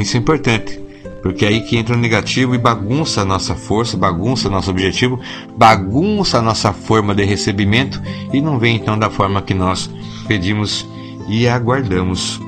Isso 0.00 0.16
é 0.16 0.20
importante, 0.20 0.80
porque 1.22 1.44
é 1.44 1.48
aí 1.48 1.60
que 1.60 1.76
entra 1.76 1.94
o 1.94 1.98
negativo 1.98 2.54
e 2.54 2.58
bagunça 2.58 3.22
a 3.22 3.24
nossa 3.24 3.54
força, 3.54 3.96
bagunça 3.96 4.50
nosso 4.50 4.70
objetivo, 4.70 5.20
bagunça 5.56 6.38
a 6.38 6.42
nossa 6.42 6.72
forma 6.72 7.14
de 7.14 7.24
recebimento 7.24 8.02
e 8.32 8.40
não 8.40 8.58
vem 8.58 8.76
então 8.76 8.98
da 8.98 9.08
forma 9.08 9.42
que 9.42 9.54
nós 9.54 9.88
pedimos 10.26 10.86
e 11.28 11.46
aguardamos. 11.46 12.40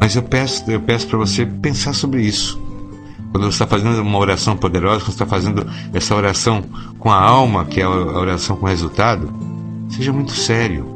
Mas 0.00 0.16
eu 0.16 0.22
peço, 0.22 0.70
eu 0.70 0.80
peço 0.80 1.06
para 1.06 1.18
você 1.18 1.46
pensar 1.46 1.92
sobre 1.92 2.22
isso. 2.22 2.60
Quando 3.30 3.44
você 3.44 3.64
está 3.64 3.66
fazendo 3.66 4.00
uma 4.00 4.18
oração 4.18 4.56
poderosa, 4.56 5.00
quando 5.00 5.06
você 5.06 5.22
está 5.22 5.26
fazendo 5.26 5.66
essa 5.92 6.14
oração 6.14 6.62
com 6.98 7.10
a 7.10 7.20
alma, 7.20 7.64
que 7.64 7.80
é 7.80 7.84
a 7.84 7.88
oração 7.88 8.56
com 8.56 8.66
resultado, 8.66 9.32
seja 9.88 10.12
muito 10.12 10.32
sério. 10.32 10.93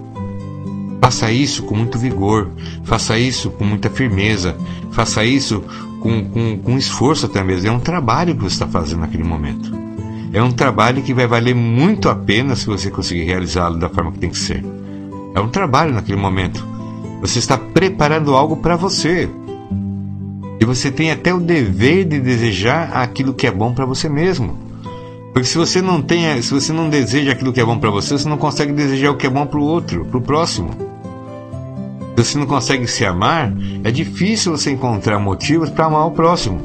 Faça 1.01 1.31
isso 1.31 1.63
com 1.63 1.75
muito 1.77 1.99
vigor, 1.99 2.51
faça 2.85 3.19
isso 3.19 3.51
com 3.51 3.65
muita 3.65 3.89
firmeza, 3.89 4.57
faça 4.91 5.25
isso 5.25 5.63
com, 6.01 6.25
com, 6.25 6.59
com 6.59 6.77
esforço 6.77 7.27
até 7.27 7.43
mesmo. 7.43 7.69
É 7.69 7.73
um 7.73 7.81
trabalho 7.81 8.35
que 8.35 8.43
você 8.43 8.55
está 8.55 8.67
fazendo 8.67 9.01
naquele 9.01 9.25
momento. 9.25 9.73
É 10.33 10.43
um 10.43 10.51
trabalho 10.51 11.03
que 11.03 11.15
vai 11.15 11.27
valer 11.27 11.55
muito 11.55 12.09
a 12.09 12.15
pena 12.15 12.55
se 12.55 12.67
você 12.67 12.91
conseguir 12.91 13.25
realizá-lo 13.25 13.79
da 13.79 13.89
forma 13.89 14.13
que 14.13 14.19
tem 14.19 14.31
que 14.31 14.39
ser. 14.39 14.65
É 15.35 15.41
um 15.41 15.49
trabalho 15.49 15.95
naquele 15.95 16.19
momento. 16.19 16.67
Você 17.21 17.39
está 17.39 17.57
preparando 17.57 18.35
algo 18.35 18.57
para 18.57 18.77
você. 18.77 19.29
E 20.61 20.65
você 20.65 20.91
tem 20.91 21.11
até 21.11 21.33
o 21.33 21.41
dever 21.41 22.05
de 22.05 22.21
desejar 22.21 22.91
aquilo 22.93 23.33
que 23.33 23.47
é 23.47 23.51
bom 23.51 23.73
para 23.73 23.87
você 23.87 24.09
mesmo. 24.09 24.59
Porque 25.33 25.49
se 25.49 25.57
você 25.57 25.81
não 25.81 26.03
tem, 26.03 26.41
se 26.43 26.53
você 26.53 26.73
não 26.73 26.91
deseja 26.91 27.33
aquilo 27.33 27.53
que 27.53 27.61
é 27.61 27.65
bom 27.65 27.79
para 27.79 27.91
você, 27.91 28.19
você 28.19 28.29
não 28.29 28.37
consegue 28.37 28.73
desejar 28.73 29.11
o 29.11 29.17
que 29.17 29.27
é 29.27 29.31
bom 29.31 29.47
para 29.47 29.59
o 29.59 29.63
outro, 29.63 30.05
para 30.05 30.19
o 30.19 30.23
próximo. 30.23 30.88
Você 32.19 32.37
não 32.37 32.47
consegue 32.47 32.89
se 32.89 33.05
amar, 33.05 33.53
é 33.85 33.93
difícil 33.93 34.51
você 34.51 34.73
encontrar 34.73 35.21
motivos 35.21 35.71
para 35.71 35.85
amar 35.85 36.05
o 36.05 36.11
próximo. 36.11 36.61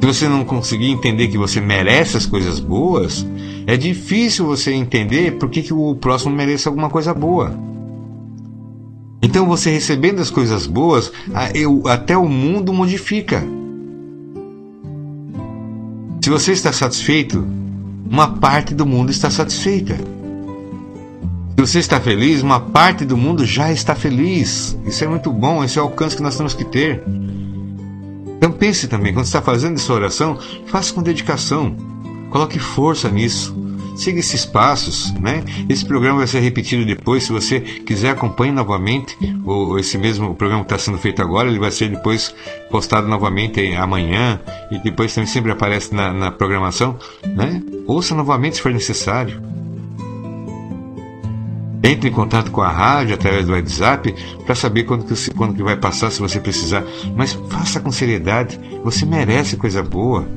Se 0.00 0.06
você 0.06 0.28
não 0.28 0.44
conseguir 0.44 0.92
entender 0.92 1.26
que 1.26 1.36
você 1.36 1.60
merece 1.60 2.16
as 2.16 2.24
coisas 2.24 2.60
boas, 2.60 3.26
é 3.66 3.76
difícil 3.76 4.46
você 4.46 4.72
entender 4.72 5.32
por 5.32 5.50
que, 5.50 5.60
que 5.60 5.74
o 5.74 5.96
próximo 5.96 6.32
merece 6.32 6.68
alguma 6.68 6.88
coisa 6.88 7.12
boa. 7.12 7.52
Então, 9.20 9.44
você 9.44 9.72
recebendo 9.72 10.20
as 10.20 10.30
coisas 10.30 10.68
boas, 10.68 11.10
até 11.90 12.16
o 12.16 12.28
mundo 12.28 12.72
modifica. 12.72 13.42
Se 16.22 16.30
você 16.30 16.52
está 16.52 16.72
satisfeito, 16.72 17.44
uma 18.08 18.36
parte 18.36 18.72
do 18.72 18.86
mundo 18.86 19.10
está 19.10 19.30
satisfeita. 19.30 19.96
Se 21.58 21.66
você 21.66 21.78
está 21.78 21.98
feliz, 21.98 22.42
uma 22.42 22.60
parte 22.60 23.04
do 23.04 23.16
mundo 23.16 23.44
já 23.44 23.72
está 23.72 23.94
feliz. 23.94 24.78
Isso 24.84 25.02
é 25.02 25.08
muito 25.08 25.32
bom, 25.32 25.64
esse 25.64 25.78
é 25.78 25.82
o 25.82 25.86
alcance 25.86 26.14
que 26.14 26.22
nós 26.22 26.36
temos 26.36 26.52
que 26.52 26.64
ter. 26.64 27.02
Então 28.36 28.52
pense 28.52 28.86
também, 28.86 29.14
quando 29.14 29.24
está 29.24 29.40
fazendo 29.40 29.76
essa 29.76 29.92
oração, 29.92 30.38
faça 30.66 30.92
com 30.92 31.02
dedicação. 31.02 31.74
Coloque 32.30 32.58
força 32.58 33.10
nisso. 33.10 33.56
siga 33.96 34.20
esses 34.20 34.44
passos, 34.44 35.12
né? 35.14 35.42
Esse 35.68 35.84
programa 35.84 36.18
vai 36.18 36.26
ser 36.26 36.40
repetido 36.40 36.84
depois, 36.84 37.24
se 37.24 37.32
você 37.32 37.60
quiser 37.60 38.10
acompanhe 38.10 38.52
novamente, 38.52 39.16
ou 39.44 39.78
esse 39.78 39.96
mesmo 39.96 40.34
programa 40.34 40.62
que 40.64 40.72
está 40.72 40.78
sendo 40.78 40.98
feito 40.98 41.22
agora, 41.22 41.48
ele 41.48 41.58
vai 41.58 41.70
ser 41.70 41.88
depois 41.88 42.34
postado 42.70 43.08
novamente 43.08 43.74
amanhã, 43.74 44.38
e 44.70 44.78
depois 44.78 45.14
também 45.14 45.26
sempre 45.26 45.50
aparece 45.50 45.94
na, 45.94 46.12
na 46.12 46.30
programação, 46.30 46.98
né? 47.34 47.62
Ouça 47.86 48.14
novamente 48.14 48.56
se 48.56 48.62
for 48.62 48.72
necessário. 48.72 49.40
Entre 51.86 52.10
em 52.10 52.12
contato 52.12 52.50
com 52.50 52.62
a 52.62 52.68
rádio 52.68 53.14
através 53.14 53.46
do 53.46 53.52
WhatsApp 53.52 54.12
para 54.44 54.56
saber 54.56 54.82
quando 54.82 55.04
que, 55.04 55.30
quando 55.30 55.54
que 55.54 55.62
vai 55.62 55.76
passar, 55.76 56.10
se 56.10 56.18
você 56.18 56.40
precisar. 56.40 56.84
Mas 57.14 57.32
faça 57.48 57.78
com 57.78 57.92
seriedade. 57.92 58.58
Você 58.82 59.06
merece 59.06 59.56
coisa 59.56 59.84
boa. 59.84 60.28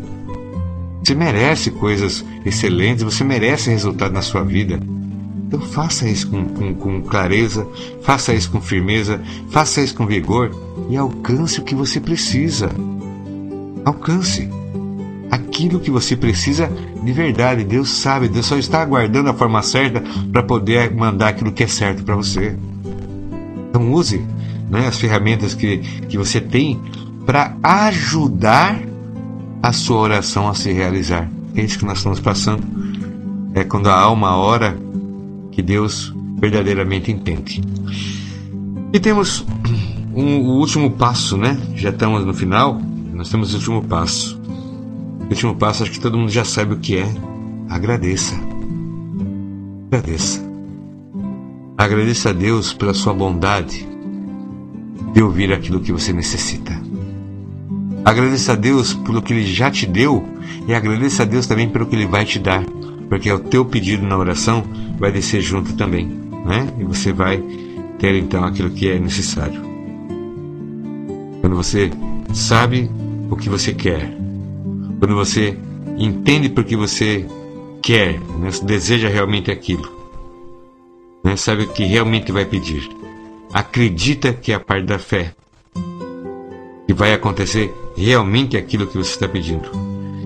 Você 1.03 1.15
merece 1.15 1.71
coisas 1.71 2.23
excelentes. 2.45 3.03
Você 3.03 3.23
merece 3.23 3.71
resultado 3.71 4.13
na 4.13 4.21
sua 4.21 4.43
vida. 4.43 4.79
Então 5.47 5.59
faça 5.59 6.07
isso 6.07 6.29
com, 6.29 6.45
com, 6.45 6.75
com 6.75 7.01
clareza, 7.01 7.67
faça 8.03 8.31
isso 8.35 8.51
com 8.51 8.61
firmeza, 8.61 9.19
faça 9.49 9.81
isso 9.81 9.95
com 9.95 10.05
vigor 10.05 10.51
e 10.87 10.95
alcance 10.95 11.59
o 11.59 11.63
que 11.63 11.73
você 11.73 11.99
precisa. 11.99 12.69
Alcance 13.83 14.47
aquilo 15.29 15.79
que 15.79 15.91
você 15.91 16.15
precisa 16.15 16.71
de 17.03 17.11
verdade. 17.11 17.63
Deus 17.63 17.89
sabe, 17.89 18.27
Deus 18.27 18.45
só 18.45 18.57
está 18.57 18.81
aguardando 18.81 19.29
a 19.29 19.33
forma 19.33 19.61
certa 19.61 20.03
para 20.31 20.43
poder 20.43 20.93
mandar 20.93 21.29
aquilo 21.29 21.51
que 21.51 21.63
é 21.63 21.67
certo 21.67 22.03
para 22.03 22.15
você. 22.15 22.55
Então 23.69 23.91
use 23.91 24.25
né, 24.69 24.87
as 24.87 24.97
ferramentas 24.97 25.53
que, 25.53 25.77
que 25.77 26.17
você 26.17 26.39
tem 26.39 26.79
para 27.25 27.55
ajudar 27.61 28.79
a 29.61 29.71
sua 29.71 29.97
oração 29.97 30.47
a 30.47 30.53
se 30.53 30.71
realizar. 30.71 31.29
É 31.55 31.61
isso 31.61 31.79
que 31.79 31.85
nós 31.85 31.97
estamos 31.97 32.19
passando. 32.19 32.63
É 33.53 33.63
quando 33.63 33.87
a 33.87 33.99
alma 33.99 34.37
ora 34.37 34.77
que 35.51 35.61
Deus 35.61 36.13
verdadeiramente 36.39 37.11
entende. 37.11 37.61
E 38.93 38.99
temos 38.99 39.45
um, 40.15 40.39
o 40.39 40.59
último 40.59 40.91
passo, 40.91 41.37
né? 41.37 41.59
Já 41.75 41.89
estamos 41.89 42.25
no 42.25 42.33
final. 42.33 42.81
Nós 43.13 43.29
temos 43.29 43.53
o 43.53 43.57
último 43.57 43.83
passo. 43.83 44.38
O 45.29 45.31
último 45.31 45.55
passo, 45.55 45.83
acho 45.83 45.91
que 45.91 45.99
todo 45.99 46.17
mundo 46.17 46.31
já 46.31 46.43
sabe 46.43 46.73
o 46.73 46.79
que 46.79 46.97
é. 46.97 47.07
Agradeça. 47.69 48.35
Agradeça. 49.91 50.43
Agradeça 51.77 52.29
a 52.31 52.33
Deus 52.33 52.73
pela 52.73 52.95
sua 52.95 53.13
bondade 53.13 53.87
de 55.13 55.21
ouvir 55.21 55.53
aquilo 55.53 55.79
que 55.79 55.91
você 55.91 56.11
necessita. 56.11 56.73
Agradeça 58.03 58.53
a 58.53 58.55
Deus 58.55 58.95
pelo 58.95 59.21
que 59.21 59.31
Ele 59.31 59.45
já 59.45 59.69
te 59.69 59.85
deu 59.85 60.25
e 60.67 60.73
agradeça 60.73 61.21
a 61.21 61.25
Deus 61.27 61.45
também 61.45 61.69
pelo 61.69 61.85
que 61.85 61.95
Ele 61.95 62.07
vai 62.07 62.25
te 62.25 62.39
dar, 62.39 62.65
porque 63.07 63.31
o 63.31 63.39
teu 63.39 63.63
pedido 63.63 64.05
na 64.05 64.17
oração 64.17 64.63
vai 64.97 65.11
descer 65.11 65.41
junto 65.41 65.73
também, 65.73 66.07
né? 66.43 66.73
E 66.79 66.83
você 66.83 67.13
vai 67.13 67.37
ter 67.99 68.15
então 68.15 68.43
aquilo 68.43 68.71
que 68.71 68.89
é 68.89 68.97
necessário. 68.97 69.61
Quando 71.39 71.55
você 71.55 71.91
sabe 72.33 72.89
o 73.29 73.35
que 73.35 73.47
você 73.47 73.73
quer, 73.73 74.18
quando 74.99 75.15
você 75.15 75.57
entende 75.97 76.49
porque 76.49 76.75
você 76.75 77.25
quer, 77.81 78.19
né, 78.19 78.49
deseja 78.63 79.07
realmente 79.07 79.49
aquilo, 79.49 79.89
né, 81.23 81.35
sabe 81.35 81.63
o 81.63 81.69
que 81.69 81.83
realmente 81.85 82.31
vai 82.31 82.45
pedir, 82.45 82.87
acredita 83.53 84.33
que 84.33 84.51
é 84.51 84.55
a 84.55 84.59
parte 84.59 84.85
da 84.85 84.99
fé, 84.99 85.33
que 86.85 86.93
vai 86.93 87.13
acontecer 87.13 87.73
realmente 87.95 88.57
aquilo 88.57 88.87
que 88.87 88.97
você 88.97 89.11
está 89.11 89.27
pedindo. 89.27 89.69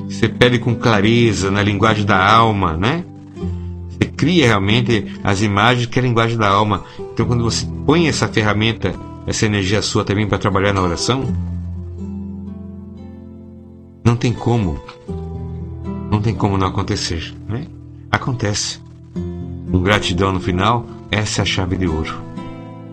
Você 0.10 0.28
pede 0.28 0.60
com 0.60 0.76
clareza, 0.76 1.52
na 1.52 1.62
linguagem 1.62 2.06
da 2.06 2.24
alma, 2.24 2.78
né? 2.78 3.04
Você 3.90 4.06
cria 4.06 4.48
realmente 4.48 5.12
as 5.24 5.42
imagens 5.42 5.88
que 5.88 6.00
é 6.00 6.02
a 6.02 6.06
linguagem 6.06 6.38
da 6.38 6.48
alma. 6.48 6.84
Então, 7.14 7.26
quando 7.26 7.44
você 7.44 7.66
põe 7.86 8.08
essa 8.08 8.28
ferramenta, 8.28 8.94
essa 9.26 9.46
energia 9.46 9.82
sua 9.82 10.04
também 10.04 10.28
para 10.28 10.38
trabalhar 10.38 10.72
na 10.72 10.82
oração, 10.82 11.24
não 14.04 14.16
tem 14.16 14.34
como. 14.34 14.80
Não 16.12 16.22
tem 16.22 16.36
como 16.36 16.58
não 16.58 16.68
acontecer. 16.68 17.34
Né? 17.48 17.66
Acontece. 18.12 18.80
Com 19.72 19.82
gratidão 19.82 20.32
no 20.32 20.40
final, 20.40 20.86
essa 21.10 21.42
é 21.42 21.44
a 21.44 21.46
chave 21.46 21.78
de 21.78 21.88
ouro. 21.88 22.14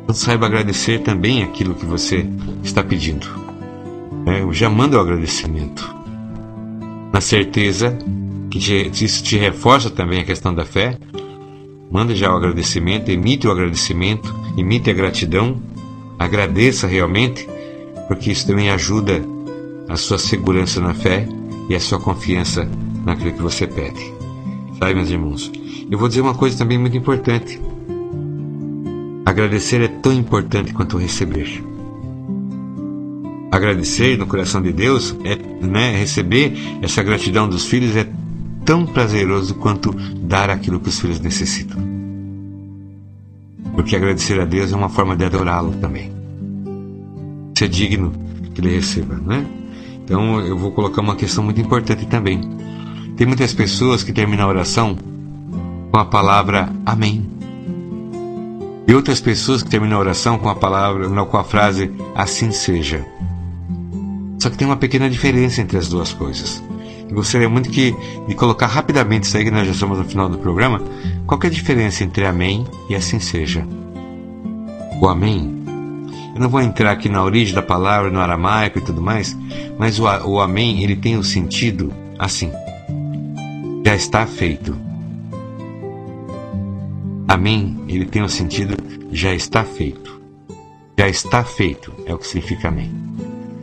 Então 0.05 0.15
saiba 0.15 0.47
agradecer 0.47 1.01
também 1.01 1.43
aquilo 1.43 1.75
que 1.75 1.85
você 1.85 2.27
está 2.63 2.83
pedindo. 2.83 3.27
É, 4.27 4.53
já 4.53 4.71
manda 4.71 4.97
o 4.97 5.01
agradecimento. 5.01 5.95
Na 7.13 7.21
certeza 7.21 7.99
que 8.51 8.59
te, 8.59 9.05
isso 9.05 9.23
te 9.23 9.37
reforça 9.37 9.91
também 9.91 10.21
a 10.21 10.25
questão 10.25 10.55
da 10.55 10.65
fé. 10.65 10.99
Manda 11.91 12.15
já 12.15 12.33
o 12.33 12.37
agradecimento, 12.37 13.11
emite 13.11 13.47
o 13.47 13.51
agradecimento, 13.51 14.35
emite 14.57 14.91
a 14.91 14.93
gratidão, 14.93 15.61
agradeça 16.19 16.87
realmente, 16.87 17.49
porque 18.09 18.31
isso 18.31 18.47
também 18.47 18.71
ajuda 18.71 19.23
a 19.91 19.97
sua 19.97 20.19
segurança 20.19 20.81
na 20.81 20.95
fé 20.95 21.27
e 21.69 21.75
a 21.75 21.81
sua 21.81 21.99
confiança 21.99 22.67
naquilo 23.05 23.33
que 23.33 23.43
você 23.43 23.67
pede. 23.67 24.01
Sabe, 24.79 24.95
meus 24.95 25.11
irmãos? 25.11 25.51
Eu 25.91 25.99
vou 25.99 26.07
dizer 26.07 26.21
uma 26.21 26.35
coisa 26.35 26.57
também 26.57 26.79
muito 26.79 26.97
importante. 26.97 27.61
Agradecer 29.27 29.83
é 29.83 29.89
tão 29.89 30.13
importante 30.13 30.73
quanto 30.73 30.97
receber. 30.97 31.63
Agradecer 33.51 34.17
no 34.17 34.29
coração 34.29 34.63
de 34.63 34.73
Deus 34.73 35.17
é, 35.25 35.37
né, 35.67 35.97
receber 35.97 36.53
essa 36.81 37.03
gratidão 37.03 37.49
dos 37.49 37.67
filhos 37.67 37.97
é 37.97 38.09
tão 38.65 38.87
prazeroso 38.87 39.57
quanto 39.57 39.93
dar 40.23 40.51
aquilo 40.51 40.79
que 40.79 40.89
os 40.89 41.01
filhos 41.01 41.19
necessitam. 41.19 41.79
Porque 43.75 43.97
agradecer 43.97 44.41
a 44.41 44.45
Deus 44.45 44.73
é 44.73 44.77
uma 44.77 44.89
forma 44.89 45.17
de 45.17 45.25
adorá-lo 45.25 45.73
também. 45.81 46.13
Ser 47.59 47.69
digno 47.69 48.13
que 48.55 48.61
ele 48.61 48.77
receba, 48.77 49.17
né? 49.17 49.45
Então 50.11 50.41
eu 50.41 50.59
vou 50.59 50.73
colocar 50.73 51.01
uma 51.01 51.15
questão 51.15 51.45
muito 51.45 51.61
importante 51.61 52.05
também. 52.05 52.41
Tem 53.17 53.25
muitas 53.25 53.55
pessoas 53.55 54.03
que 54.03 54.13
terminam 54.13 54.45
a 54.45 54.49
oração 54.49 54.99
com 55.89 55.97
a 55.97 56.05
palavra 56.05 56.69
Amém. 56.85 57.31
E 58.89 58.93
outras 58.93 59.21
pessoas 59.21 59.63
que 59.63 59.71
terminam 59.71 59.99
a 59.99 60.01
oração 60.01 60.37
com 60.37 60.49
a 60.49 60.55
palavra, 60.57 61.09
com 61.27 61.37
a 61.37 61.45
frase 61.45 61.93
Assim 62.13 62.51
seja. 62.51 63.07
Só 64.41 64.51
que 64.51 64.59
tem 64.59 64.67
uma 64.67 64.77
pequena 64.77 65.09
diferença 65.09 65.63
entre 65.63 65.79
as 65.79 65.89
duas 65.89 66.13
coisas. 66.13 66.61
Eu 67.09 67.15
gostaria 67.15 67.49
muito 67.49 67.71
que, 67.71 67.95
de 68.27 68.35
colocar 68.35 68.67
rapidamente 68.67 69.29
isso 69.29 69.37
aí, 69.37 69.45
que 69.45 69.51
nós 69.53 69.65
já 69.65 69.73
estamos 69.73 69.97
no 69.97 70.05
final 70.05 70.29
do 70.29 70.39
programa, 70.39 70.83
qual 71.25 71.39
é 71.45 71.47
a 71.47 71.51
diferença 71.51 72.03
entre 72.03 72.27
Amém 72.27 72.67
e 72.89 72.97
Assim 72.97 73.21
seja? 73.21 73.65
O 75.01 75.07
Amém 75.07 75.60
eu 76.41 76.45
não 76.45 76.49
vou 76.49 76.63
entrar 76.63 76.93
aqui 76.93 77.07
na 77.07 77.23
origem 77.23 77.55
da 77.55 77.61
palavra, 77.61 78.11
no 78.11 78.19
aramaico 78.19 78.79
e 78.79 78.81
tudo 78.81 79.03
mais, 79.03 79.37
mas 79.79 79.99
o, 79.99 80.05
o 80.05 80.41
amém 80.41 80.83
ele 80.83 80.97
tem 80.97 81.19
o 81.19 81.23
sentido 81.23 81.93
assim: 82.19 82.51
já 83.85 83.95
está 83.95 84.27
feito. 84.27 84.75
Amém, 87.29 87.85
ele 87.87 88.07
tem 88.07 88.23
o 88.23 88.29
sentido 88.29 88.75
já 89.13 89.35
está 89.35 89.63
feito. 89.65 90.19
Já 90.99 91.09
está 91.09 91.45
feito 91.45 91.93
é 92.07 92.15
o 92.15 92.19
que 92.19 92.27
significa 92.27 92.69
amém. 92.69 92.91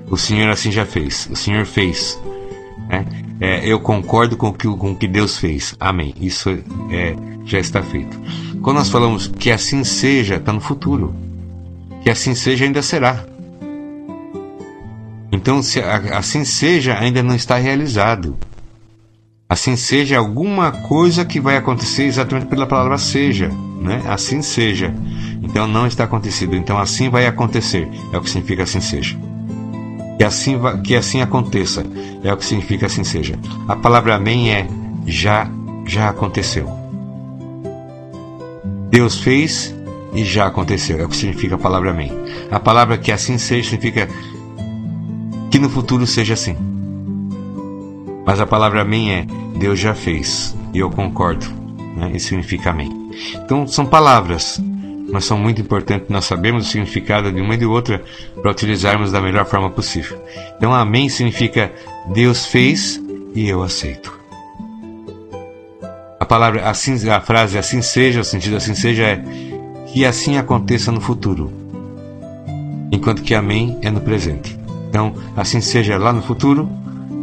O 0.08 0.16
Senhor 0.16 0.48
assim 0.48 0.72
já 0.72 0.86
fez. 0.86 1.28
O 1.32 1.36
Senhor 1.36 1.66
fez. 1.66 2.22
É, 2.90 3.06
é, 3.40 3.68
eu 3.68 3.80
concordo 3.80 4.38
com 4.38 4.50
o 4.50 4.54
que, 4.54 4.68
com 4.68 4.92
o 4.92 4.96
que 4.96 5.08
Deus 5.08 5.40
fez. 5.40 5.76
Amém. 5.80 6.14
Isso 6.22 6.52
é, 6.92 7.16
já 7.44 7.58
está 7.58 7.82
feito. 7.82 8.16
Quando 8.62 8.78
nós 8.78 8.90
falamos 8.90 9.28
que 9.28 9.50
assim 9.50 9.84
seja, 9.84 10.36
está 10.36 10.54
no 10.54 10.62
futuro. 10.62 11.27
Que 12.02 12.10
assim 12.10 12.36
seja, 12.36 12.66
ainda 12.66 12.82
será. 12.82 13.26
Então, 15.32 15.62
se 15.62 15.80
assim 15.82 16.46
seja, 16.46 16.98
ainda 16.98 17.22
não 17.22 17.36
está 17.36 17.58
realizado. 17.58 18.38
Assim 19.50 19.78
seja 19.78 20.18
alguma 20.18 20.72
coisa 20.72 21.24
que 21.24 21.40
vai 21.40 21.56
acontecer 21.56 22.04
exatamente 22.04 22.48
pela 22.48 22.68
palavra 22.68 22.98
seja, 22.98 23.50
né? 23.82 24.04
Assim 24.06 24.42
seja. 24.42 24.94
Então 25.42 25.66
não 25.66 25.88
está 25.88 26.04
acontecido. 26.04 26.54
Então 26.54 26.78
assim 26.78 27.10
vai 27.10 27.26
acontecer. 27.26 27.88
É 28.12 28.18
o 28.18 28.22
que 28.22 28.30
significa 28.30 28.64
assim 28.64 28.82
seja. 28.82 29.18
Que 30.18 30.24
assim 30.26 30.60
que 30.84 30.96
assim 30.96 31.22
aconteça. 31.22 31.86
É 32.24 32.34
o 32.34 32.36
que 32.36 32.44
significa 32.44 32.88
assim 32.88 33.06
seja. 33.06 33.40
A 33.70 33.76
palavra 33.78 34.16
amém 34.16 34.52
é 34.52 34.68
já 35.06 35.50
já 35.86 36.10
aconteceu. 36.10 36.70
Deus 38.90 39.18
fez 39.18 39.74
e 40.14 40.24
já 40.24 40.48
aconteceu. 40.48 41.00
É 41.00 41.06
o 41.06 41.10
que 41.10 41.16
significa 41.18 41.56
a 41.56 41.58
palavra 41.58 41.92
amém. 41.92 42.12
A 42.52 42.60
palavra 42.60 42.98
que 42.98 43.12
assim 43.12 43.38
seja 43.38 43.70
significa 43.70 44.08
que 45.52 45.60
no 45.60 45.70
futuro 45.70 46.06
seja 46.06 46.34
assim. 46.34 46.56
Mas 48.26 48.40
a 48.40 48.46
palavra 48.46 48.82
amém 48.82 49.12
é 49.12 49.26
Deus 49.58 49.80
já 49.80 49.94
fez 49.94 50.56
e 50.74 50.80
eu 50.80 50.90
concordo. 50.90 51.46
Né? 51.96 52.12
Isso 52.14 52.28
significa 52.28 52.72
amém. 52.72 52.90
Então 53.36 53.66
são 53.66 53.86
palavras, 53.86 54.62
mas 55.12 55.26
são 55.26 55.38
muito 55.38 55.62
importantes 55.62 56.10
nós 56.10 56.26
sabemos 56.26 56.68
o 56.68 56.70
significado 56.70 57.32
de 57.32 57.42
uma 57.42 57.56
e 57.56 57.58
de 57.58 57.66
outra 57.66 58.04
para 58.42 58.52
utilizarmos 58.52 59.12
da 59.12 59.22
melhor 59.22 59.46
forma 59.46 59.70
possível. 59.70 60.22
Então 60.58 60.74
amém 60.74 61.10
significa 61.10 61.72
Deus 62.14 62.46
fez 62.46 63.02
e 63.34 63.48
eu 63.48 63.64
aceito. 63.64 64.18
A 66.20 66.26
palavra 66.26 66.70
assim, 66.70 67.10
a 67.10 67.22
frase 67.22 67.58
assim 67.58 67.82
seja, 67.82 68.20
o 68.20 68.24
sentido 68.24 68.58
assim 68.58 68.76
seja 68.76 69.04
é 69.04 69.24
que 69.98 70.06
assim 70.06 70.38
aconteça 70.38 70.92
no 70.92 71.02
futuro, 71.02 71.52
enquanto 72.92 73.24
que 73.24 73.34
amém 73.34 73.80
é 73.82 73.90
no 73.90 74.00
presente. 74.00 74.56
Então, 74.88 75.16
assim 75.36 75.60
seja 75.60 75.98
lá 75.98 76.14
no 76.14 76.22
futuro 76.22 76.70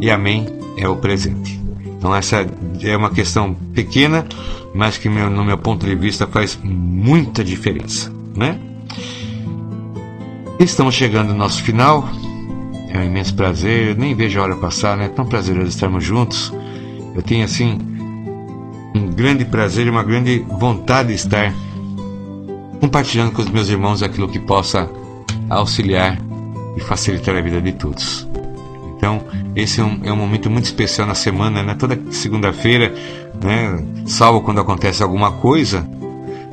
e 0.01 0.11
amém 0.11 0.45
é 0.77 0.89
o 0.89 0.97
presente. 0.97 1.63
Então, 1.97 2.13
essa 2.13 2.45
é 2.83 2.97
uma 2.97 3.11
questão 3.11 3.55
pequena, 3.73 4.27
mas 4.75 4.99
que, 4.99 5.09
no 5.09 5.45
meu 5.45 5.57
ponto 5.57 5.87
de 5.87 5.95
vista, 5.95 6.27
faz 6.27 6.59
muita 6.65 7.45
diferença. 7.45 8.13
Né? 8.35 8.59
Estamos 10.59 10.97
chegando 10.97 11.31
ao 11.31 11.39
nosso 11.39 11.63
final. 11.63 12.09
É 12.89 12.99
um 12.99 13.05
imenso 13.05 13.37
prazer. 13.37 13.97
Nem 13.97 14.17
vejo 14.17 14.41
a 14.41 14.43
hora 14.43 14.57
passar, 14.57 14.97
né? 14.97 15.05
É 15.05 15.09
tão 15.11 15.25
prazeroso 15.25 15.69
estarmos 15.69 16.03
juntos. 16.03 16.53
Eu 17.15 17.23
tenho, 17.23 17.45
assim, 17.45 17.79
um 18.97 19.07
grande 19.13 19.45
prazer 19.45 19.87
e 19.87 19.91
uma 19.91 20.03
grande 20.03 20.45
vontade 20.59 21.11
de 21.11 21.15
estar 21.15 21.55
compartilhando 22.85 23.33
com 23.33 23.41
os 23.41 23.49
meus 23.49 23.71
irmãos 23.71 24.03
aquilo 24.03 24.29
que 24.29 24.39
possa 24.39 24.91
auxiliar 25.49 26.19
e 26.77 26.81
facilitar 26.81 27.35
a 27.35 27.41
vida 27.41 27.59
de 27.59 27.73
todos. 27.73 28.29
Então, 28.95 29.25
esse 29.57 29.81
é 29.81 29.85
um, 29.85 30.01
é 30.05 30.13
um 30.13 30.17
momento 30.17 30.51
muito 30.51 30.67
especial 30.67 31.07
na 31.07 31.15
semana, 31.15 31.63
né? 31.63 31.75
Toda 31.75 31.99
segunda-feira, 32.11 32.93
né? 33.43 33.83
Salvo 34.05 34.43
quando 34.43 34.61
acontece 34.61 35.03
alguma 35.03 35.33
coisa, 35.33 35.89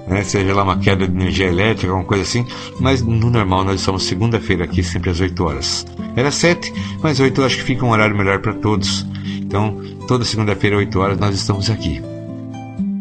né? 0.07 0.23
Seja 0.23 0.53
lá 0.53 0.63
uma 0.63 0.77
queda 0.77 1.05
de 1.05 1.13
energia 1.13 1.47
elétrica, 1.47 1.91
alguma 1.91 2.07
coisa 2.07 2.23
assim. 2.23 2.45
Mas 2.79 3.01
no 3.01 3.29
normal 3.29 3.65
nós 3.65 3.81
estamos 3.81 4.03
segunda-feira 4.03 4.63
aqui, 4.63 4.81
sempre 4.83 5.09
às 5.09 5.19
8 5.19 5.43
horas. 5.43 5.85
Era 6.15 6.31
7, 6.31 6.73
mas 7.03 7.19
8 7.19 7.41
eu 7.41 7.45
acho 7.45 7.57
que 7.57 7.63
fica 7.63 7.85
um 7.85 7.89
horário 7.89 8.15
melhor 8.15 8.39
para 8.39 8.53
todos. 8.53 9.05
Então, 9.37 9.81
toda 10.07 10.23
segunda-feira, 10.23 10.77
8 10.77 10.97
horas, 10.97 11.19
nós 11.19 11.35
estamos 11.35 11.69
aqui. 11.69 12.01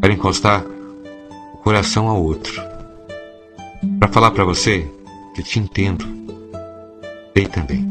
Para 0.01 0.13
encostar 0.13 0.65
o 1.55 1.59
coração 1.59 2.09
ao 2.09 2.21
outro. 2.21 2.70
Para 3.99 4.13
falar 4.13 4.31
para 4.31 4.45
você 4.45 4.89
que 5.35 5.41
eu 5.41 5.45
te 5.45 5.59
entendo. 5.59 6.07
Sei 7.37 7.47
também 7.47 7.91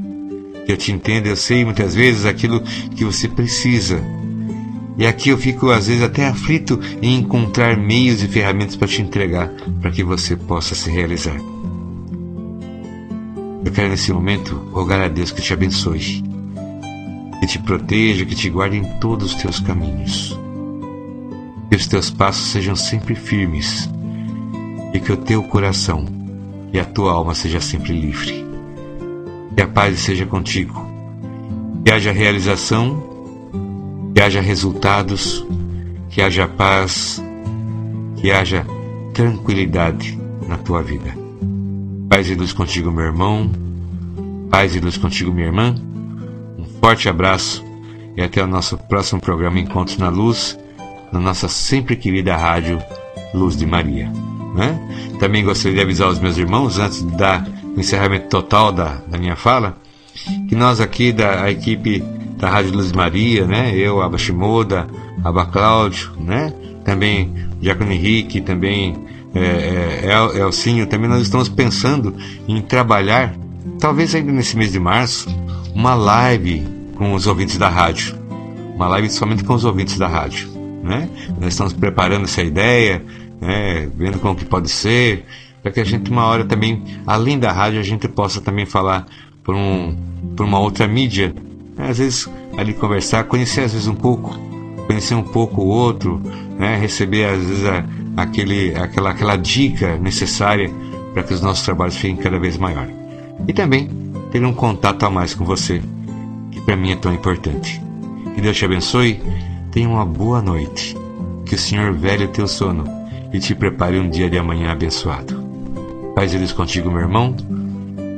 eu 0.71 0.77
te 0.77 0.91
entendo, 0.91 1.25
eu 1.27 1.35
sei 1.35 1.65
muitas 1.65 1.95
vezes 1.95 2.25
aquilo 2.25 2.61
que 2.95 3.03
você 3.03 3.27
precisa. 3.27 4.01
E 4.97 5.07
aqui 5.07 5.29
eu 5.29 5.37
fico 5.37 5.71
às 5.71 5.87
vezes 5.87 6.03
até 6.03 6.27
aflito 6.27 6.79
em 7.01 7.15
encontrar 7.15 7.77
meios 7.77 8.21
e 8.21 8.27
ferramentas 8.27 8.75
para 8.75 8.87
te 8.87 9.01
entregar, 9.01 9.49
para 9.81 9.91
que 9.91 10.03
você 10.03 10.35
possa 10.35 10.75
se 10.75 10.91
realizar. 10.91 11.37
Eu 13.65 13.71
quero 13.71 13.89
nesse 13.89 14.11
momento 14.11 14.55
rogar 14.71 15.01
a 15.01 15.07
Deus 15.07 15.31
que 15.31 15.41
te 15.41 15.53
abençoe, 15.53 16.23
que 17.39 17.47
te 17.47 17.59
proteja, 17.59 18.25
que 18.25 18.35
te 18.35 18.49
guarde 18.49 18.77
em 18.77 18.83
todos 18.99 19.33
os 19.33 19.41
teus 19.41 19.59
caminhos. 19.59 20.37
Que 21.69 21.75
os 21.75 21.87
teus 21.87 22.09
passos 22.11 22.51
sejam 22.51 22.75
sempre 22.75 23.15
firmes 23.15 23.89
e 24.93 24.99
que 24.99 25.11
o 25.11 25.17
teu 25.17 25.43
coração 25.43 26.05
e 26.73 26.79
a 26.79 26.85
tua 26.85 27.13
alma 27.13 27.33
seja 27.33 27.59
sempre 27.59 27.93
livre. 27.93 28.45
Que 29.55 29.61
a 29.61 29.67
paz 29.67 29.99
seja 29.99 30.25
contigo. 30.25 30.87
Que 31.83 31.91
haja 31.91 32.11
realização, 32.11 33.03
que 34.13 34.21
haja 34.21 34.41
resultados, 34.41 35.45
que 36.09 36.21
haja 36.21 36.47
paz, 36.47 37.21
que 38.17 38.31
haja 38.31 38.65
tranquilidade 39.13 40.19
na 40.47 40.57
tua 40.57 40.81
vida. 40.81 41.13
Paz 42.09 42.29
e 42.29 42.35
luz 42.35 42.53
contigo, 42.53 42.91
meu 42.91 43.05
irmão. 43.05 43.49
Paz 44.49 44.75
e 44.75 44.79
luz 44.79 44.97
contigo, 44.97 45.31
minha 45.31 45.47
irmã. 45.47 45.75
Um 46.57 46.65
forte 46.81 47.07
abraço 47.07 47.63
e 48.17 48.21
até 48.21 48.43
o 48.43 48.47
nosso 48.47 48.77
próximo 48.77 49.21
programa 49.21 49.59
Encontros 49.59 49.97
na 49.97 50.09
Luz, 50.09 50.57
na 51.11 51.19
nossa 51.19 51.47
sempre 51.47 51.95
querida 51.95 52.35
rádio 52.35 52.79
Luz 53.33 53.55
de 53.55 53.65
Maria. 53.65 54.11
Né? 54.59 54.77
Também 55.21 55.45
gostaria 55.45 55.77
de 55.77 55.81
avisar 55.81 56.09
os 56.09 56.19
meus 56.19 56.37
irmãos, 56.37 56.77
antes 56.77 57.01
de 57.01 57.15
dar 57.15 57.47
o 57.77 57.79
encerramento 57.79 58.27
total 58.27 58.73
da, 58.73 59.01
da 59.07 59.17
minha 59.17 59.37
fala, 59.37 59.77
que 60.49 60.53
nós 60.53 60.81
aqui 60.81 61.13
da 61.13 61.49
equipe 61.49 62.03
da 62.37 62.49
Rádio 62.49 62.73
Luz 62.73 62.91
Maria, 62.91 63.45
né, 63.45 63.73
eu, 63.73 64.01
Aba 64.01 64.17
Shimoda, 64.17 64.85
Aba 65.23 65.45
Cláudio, 65.45 66.11
né, 66.19 66.53
também 66.83 67.33
Diácono 67.61 67.93
Henrique, 67.93 68.41
também 68.41 68.97
é, 69.33 70.03
é, 70.03 70.11
El, 70.11 70.35
Elcinho, 70.35 70.85
também 70.87 71.09
nós 71.09 71.21
estamos 71.21 71.47
pensando 71.47 72.13
em 72.45 72.59
trabalhar, 72.61 73.33
talvez 73.79 74.13
ainda 74.13 74.33
nesse 74.33 74.57
mês 74.57 74.73
de 74.73 74.79
março, 74.79 75.29
uma 75.73 75.95
live 75.95 76.67
com 76.95 77.13
os 77.13 77.27
ouvintes 77.27 77.57
da 77.57 77.69
rádio. 77.69 78.13
Uma 78.75 78.89
live 78.89 79.09
somente 79.09 79.43
com 79.43 79.53
os 79.53 79.63
ouvintes 79.63 79.97
da 79.97 80.07
rádio. 80.07 80.49
Né? 80.83 81.09
Nós 81.39 81.53
estamos 81.53 81.73
preparando 81.73 82.23
essa 82.25 82.41
ideia, 82.41 83.01
né, 83.41 83.89
vendo 83.95 84.19
como 84.19 84.35
que 84.35 84.45
pode 84.45 84.69
ser, 84.69 85.25
para 85.61 85.71
que 85.71 85.79
a 85.79 85.83
gente 85.83 86.09
uma 86.09 86.25
hora 86.25 86.45
também, 86.45 86.83
além 87.05 87.37
da 87.37 87.51
rádio, 87.51 87.79
a 87.79 87.83
gente 87.83 88.07
possa 88.07 88.41
também 88.41 88.65
falar 88.65 89.05
por, 89.43 89.55
um, 89.55 89.95
por 90.35 90.45
uma 90.45 90.59
outra 90.59 90.87
mídia. 90.87 91.33
Né? 91.75 91.89
Às 91.89 91.97
vezes 91.97 92.29
ali 92.57 92.73
conversar, 92.73 93.25
conhecer 93.25 93.61
às 93.61 93.73
vezes 93.73 93.87
um 93.87 93.95
pouco, 93.95 94.37
conhecer 94.87 95.15
um 95.15 95.23
pouco 95.23 95.61
o 95.61 95.67
outro, 95.67 96.21
né? 96.57 96.77
receber 96.77 97.25
às 97.25 97.43
vezes 97.43 97.65
a, 97.65 97.85
aquele, 98.17 98.73
aquela, 98.75 99.11
aquela 99.11 99.35
dica 99.35 99.97
necessária 99.97 100.69
para 101.13 101.23
que 101.23 101.33
os 101.33 101.41
nossos 101.41 101.65
trabalhos 101.65 101.95
fiquem 101.95 102.15
cada 102.15 102.39
vez 102.39 102.57
maior. 102.57 102.87
E 103.47 103.53
também 103.53 103.89
ter 104.31 104.43
um 104.45 104.53
contato 104.53 105.03
a 105.05 105.09
mais 105.09 105.33
com 105.33 105.43
você, 105.43 105.81
que 106.51 106.61
para 106.61 106.75
mim 106.75 106.91
é 106.91 106.95
tão 106.95 107.13
importante. 107.13 107.81
Que 108.35 108.41
Deus 108.41 108.55
te 108.55 108.63
abençoe, 108.63 109.21
tenha 109.71 109.89
uma 109.89 110.05
boa 110.05 110.41
noite, 110.41 110.95
que 111.45 111.55
o 111.55 111.57
Senhor 111.57 111.93
velhe 111.93 112.25
o 112.25 112.29
teu 112.29 112.47
sono 112.47 112.98
e 113.31 113.39
te 113.39 113.55
prepare 113.55 113.97
um 113.99 114.09
dia 114.09 114.29
de 114.29 114.37
amanhã 114.37 114.71
abençoado. 114.71 115.41
Paz 116.15 116.33
e 116.33 116.37
Deus 116.37 116.51
contigo, 116.51 116.91
meu 116.91 116.99
irmão. 117.01 117.35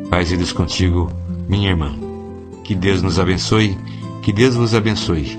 Paz 0.10 0.32
e 0.32 0.38
Deus 0.38 0.52
contigo, 0.52 1.12
minha 1.48 1.70
irmã. 1.70 1.94
Que 2.64 2.74
Deus 2.76 3.02
nos 3.02 3.20
abençoe, 3.20 3.78
que 4.22 4.32
Deus 4.32 4.56
vos 4.56 4.74
abençoe, 4.74 5.38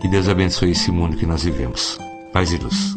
que 0.00 0.08
Deus 0.08 0.28
abençoe 0.28 0.72
esse 0.72 0.90
mundo 0.90 1.16
que 1.16 1.26
nós 1.26 1.44
vivemos. 1.44 1.96
Paz 2.32 2.52
e 2.52 2.58
luz. 2.58 2.96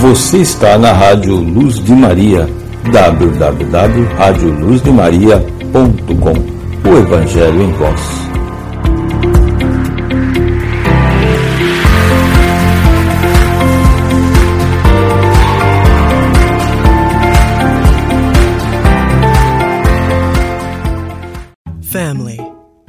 Você 0.00 0.38
está 0.38 0.76
na 0.76 0.92
Rádio 0.92 1.36
Luz 1.36 1.82
de 1.82 1.94
Maria, 1.94 2.46
www.radioluzdemaria.com. 2.92 5.53
O 5.74 6.96
Evangelho 6.96 7.62
em 7.62 7.72
Voz. 7.72 8.24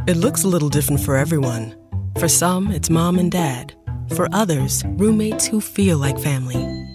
It 0.08 0.18
looks 0.18 0.44
a 0.44 0.48
little 0.48 0.70
different 0.70 1.02
for 1.02 1.18
everyone. 1.18 1.76
For 2.20 2.28
some, 2.28 2.70
it's 2.70 2.92
mom 2.92 3.18
and 3.18 3.32
dad. 3.32 3.74
For 4.16 4.30
others, 4.32 4.84
roommates 4.86 5.48
who 5.48 5.60
feel 5.60 5.98
like 5.98 6.20
family. 6.20 6.95